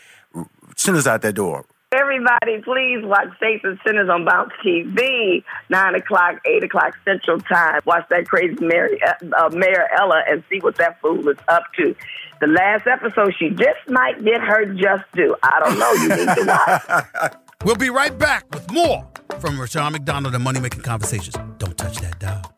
Send 0.76 0.98
us 0.98 1.08
out 1.08 1.22
that 1.22 1.36
door. 1.36 1.66
Everybody, 1.94 2.62
please 2.64 3.00
watch 3.06 3.30
Saints 3.42 3.64
and 3.64 3.80
Sinners 3.86 4.10
on 4.10 4.26
Bounce 4.26 4.52
TV, 4.64 5.42
9 5.70 5.96
o'clock, 5.96 6.42
8 6.46 6.66
o'clock 6.66 6.98
Central 7.06 7.40
Time. 7.40 7.80
Watch 7.86 8.06
that 8.10 8.28
crazy 8.28 8.58
Mary, 8.60 9.00
uh, 9.02 9.50
Mayor 9.54 9.88
Ella 9.98 10.22
and 10.28 10.44
see 10.50 10.60
what 10.60 10.76
that 10.76 11.00
fool 11.00 11.30
is 11.30 11.38
up 11.48 11.64
to. 11.78 11.96
The 12.40 12.48
last 12.48 12.88
episode, 12.88 13.34
she 13.40 13.50
just 13.50 13.90
might 13.90 14.24
get 14.24 14.42
her 14.42 14.66
just 14.66 15.04
due. 15.14 15.36
I 15.42 15.60
don't 15.64 15.80
know. 15.80 15.92
You 15.94 16.10
need 16.10 16.36
to 16.36 16.46
watch. 16.48 17.34
We'll 17.64 17.76
be 17.76 17.90
right 17.90 18.16
back 18.18 18.46
with 18.54 18.72
more 18.72 19.06
from 19.40 19.60
Rushion 19.60 19.92
McDonald 19.92 20.36
and 20.36 20.44
Money 20.44 20.60
Making 20.60 20.82
Conversations. 20.82 21.36
Don't 21.58 21.76
touch 21.76 21.98
that 21.98 22.20
dial. 22.20 22.57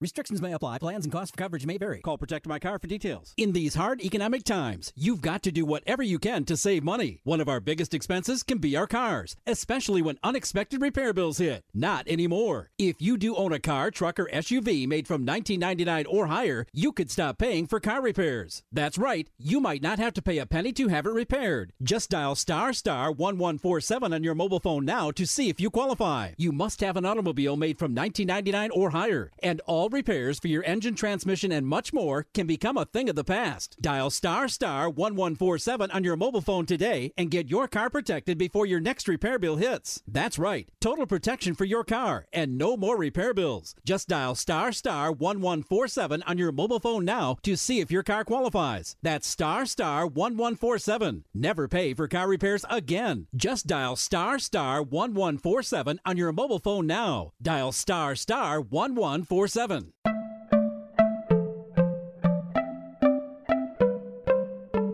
Restrictions 0.00 0.40
may 0.40 0.52
apply. 0.52 0.78
Plans 0.78 1.04
and 1.04 1.12
costs 1.12 1.32
for 1.32 1.36
coverage 1.36 1.66
may 1.66 1.76
vary. 1.76 2.00
Call 2.02 2.16
Protect 2.16 2.46
My 2.46 2.60
Car 2.60 2.78
for 2.78 2.86
details. 2.86 3.34
In 3.36 3.50
these 3.50 3.74
hard 3.74 4.00
economic 4.00 4.44
times, 4.44 4.92
you've 4.94 5.20
got 5.20 5.42
to 5.42 5.50
do 5.50 5.64
whatever 5.64 6.04
you 6.04 6.20
can 6.20 6.44
to 6.44 6.56
save 6.56 6.84
money. 6.84 7.20
One 7.24 7.40
of 7.40 7.48
our 7.48 7.58
biggest 7.58 7.92
expenses 7.94 8.44
can 8.44 8.58
be 8.58 8.76
our 8.76 8.86
cars, 8.86 9.34
especially 9.44 10.00
when 10.00 10.20
unexpected 10.22 10.80
repair 10.80 11.12
bills 11.12 11.38
hit. 11.38 11.64
Not 11.74 12.06
anymore. 12.06 12.70
If 12.78 13.02
you 13.02 13.16
do 13.16 13.34
own 13.34 13.52
a 13.52 13.58
car, 13.58 13.90
truck, 13.90 14.20
or 14.20 14.26
SUV 14.26 14.86
made 14.86 15.08
from 15.08 15.26
1999 15.26 16.06
or 16.06 16.28
higher, 16.28 16.64
you 16.72 16.92
could 16.92 17.10
stop 17.10 17.36
paying 17.36 17.66
for 17.66 17.80
car 17.80 18.00
repairs. 18.00 18.62
That's 18.70 18.98
right. 18.98 19.28
You 19.36 19.58
might 19.58 19.82
not 19.82 19.98
have 19.98 20.14
to 20.14 20.22
pay 20.22 20.38
a 20.38 20.46
penny 20.46 20.72
to 20.74 20.86
have 20.86 21.06
it 21.06 21.12
repaired. 21.12 21.72
Just 21.82 22.10
dial 22.10 22.36
star 22.36 22.72
star 22.72 23.10
1147 23.10 24.12
on 24.12 24.22
your 24.22 24.36
mobile 24.36 24.60
phone 24.60 24.84
now 24.84 25.10
to 25.10 25.26
see 25.26 25.48
if 25.48 25.58
you 25.58 25.70
qualify. 25.70 26.34
You 26.36 26.52
must 26.52 26.82
have 26.82 26.96
an 26.96 27.04
automobile 27.04 27.56
made 27.56 27.80
from 27.80 27.96
1999 27.96 28.70
or 28.70 28.90
higher, 28.90 29.32
and 29.42 29.60
all 29.66 29.87
repairs 29.92 30.38
for 30.38 30.48
your 30.48 30.64
engine, 30.64 30.94
transmission, 30.94 31.52
and 31.52 31.66
much 31.66 31.92
more 31.92 32.26
can 32.34 32.46
become 32.46 32.76
a 32.76 32.84
thing 32.84 33.08
of 33.08 33.16
the 33.16 33.24
past. 33.24 33.76
Dial 33.80 34.10
star 34.10 34.48
star 34.48 34.88
1147 34.88 35.90
on 35.90 36.04
your 36.04 36.16
mobile 36.16 36.40
phone 36.40 36.66
today 36.66 37.12
and 37.16 37.30
get 37.30 37.48
your 37.50 37.68
car 37.68 37.90
protected 37.90 38.38
before 38.38 38.66
your 38.66 38.80
next 38.80 39.08
repair 39.08 39.38
bill 39.38 39.56
hits. 39.56 40.02
That's 40.06 40.38
right, 40.38 40.68
total 40.80 41.06
protection 41.06 41.54
for 41.54 41.64
your 41.64 41.84
car 41.84 42.26
and 42.32 42.58
no 42.58 42.76
more 42.76 42.96
repair 42.96 43.34
bills. 43.34 43.74
Just 43.84 44.08
dial 44.08 44.34
star 44.34 44.72
star 44.72 45.10
1147 45.10 46.22
on 46.22 46.38
your 46.38 46.52
mobile 46.52 46.80
phone 46.80 47.04
now 47.04 47.36
to 47.42 47.56
see 47.56 47.80
if 47.80 47.90
your 47.90 48.02
car 48.02 48.24
qualifies. 48.24 48.96
That's 49.02 49.26
star 49.26 49.66
star 49.66 50.06
1147. 50.06 51.24
Never 51.34 51.68
pay 51.68 51.94
for 51.94 52.08
car 52.08 52.28
repairs 52.28 52.64
again. 52.68 53.26
Just 53.34 53.66
dial 53.66 53.96
star 53.96 54.38
star 54.38 54.82
1147 54.82 56.00
on 56.04 56.16
your 56.16 56.32
mobile 56.32 56.58
phone 56.58 56.86
now. 56.86 57.32
Dial 57.40 57.72
star 57.72 58.14
star 58.14 58.60
1147. 58.60 59.77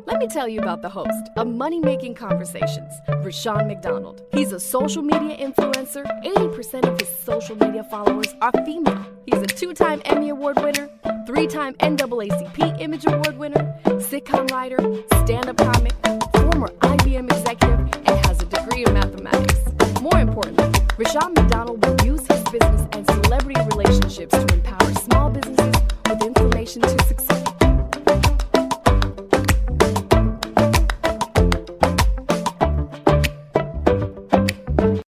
Let 0.07 0.19
me 0.21 0.27
tell 0.29 0.49
you 0.49 0.61
about 0.61 0.81
the 0.81 0.89
host 0.89 1.31
of 1.37 1.49
Money 1.49 1.81
Making 1.81 2.15
Conversations, 2.15 2.93
Rushion 3.23 3.67
McDonald. 3.67 4.23
He's 4.33 4.53
a 4.53 4.61
social 4.61 5.03
media 5.03 5.37
influencer. 5.37 6.05
80% 6.25 6.91
of 6.91 7.01
his 7.01 7.09
social 7.19 7.57
media 7.57 7.85
followers 7.85 8.35
are 8.41 8.53
female. 8.65 9.05
He's 9.27 9.41
a 9.41 9.47
two 9.47 9.75
time 9.75 10.01
Emmy 10.05 10.29
Award 10.29 10.63
winner, 10.63 10.89
three 11.27 11.47
time 11.47 11.75
NAACP 11.75 12.81
Image 12.81 13.07
Award 13.07 13.39
winner, 13.39 13.79
sitcom 13.85 14.51
writer, 14.51 14.79
stand 15.25 15.49
up 15.49 15.57
comic, 15.57 15.95
former 16.37 16.69
IBM 16.69 17.31
executive, 17.33 17.81
and 18.07 18.27
has 18.27 18.41
a 18.43 18.47
degree 18.47 18.85
in 18.85 18.93
mathematics. 18.95 19.64
More 20.05 20.21
importantly, 20.21 20.71
Rushion 20.99 21.33
McDonald 21.33 21.83
will 21.83 21.97
use 22.05 22.27
his 22.27 22.43
business 22.53 22.87
and 22.93 23.07
celebrity 23.07 23.59
relationships 23.75 24.35
to 24.35 24.53
empower 24.53 24.93
small 24.97 25.31
businesses 25.31 25.83
with 26.11 26.23
information 26.23 26.83
to 26.83 27.05
succeed. 27.07 27.94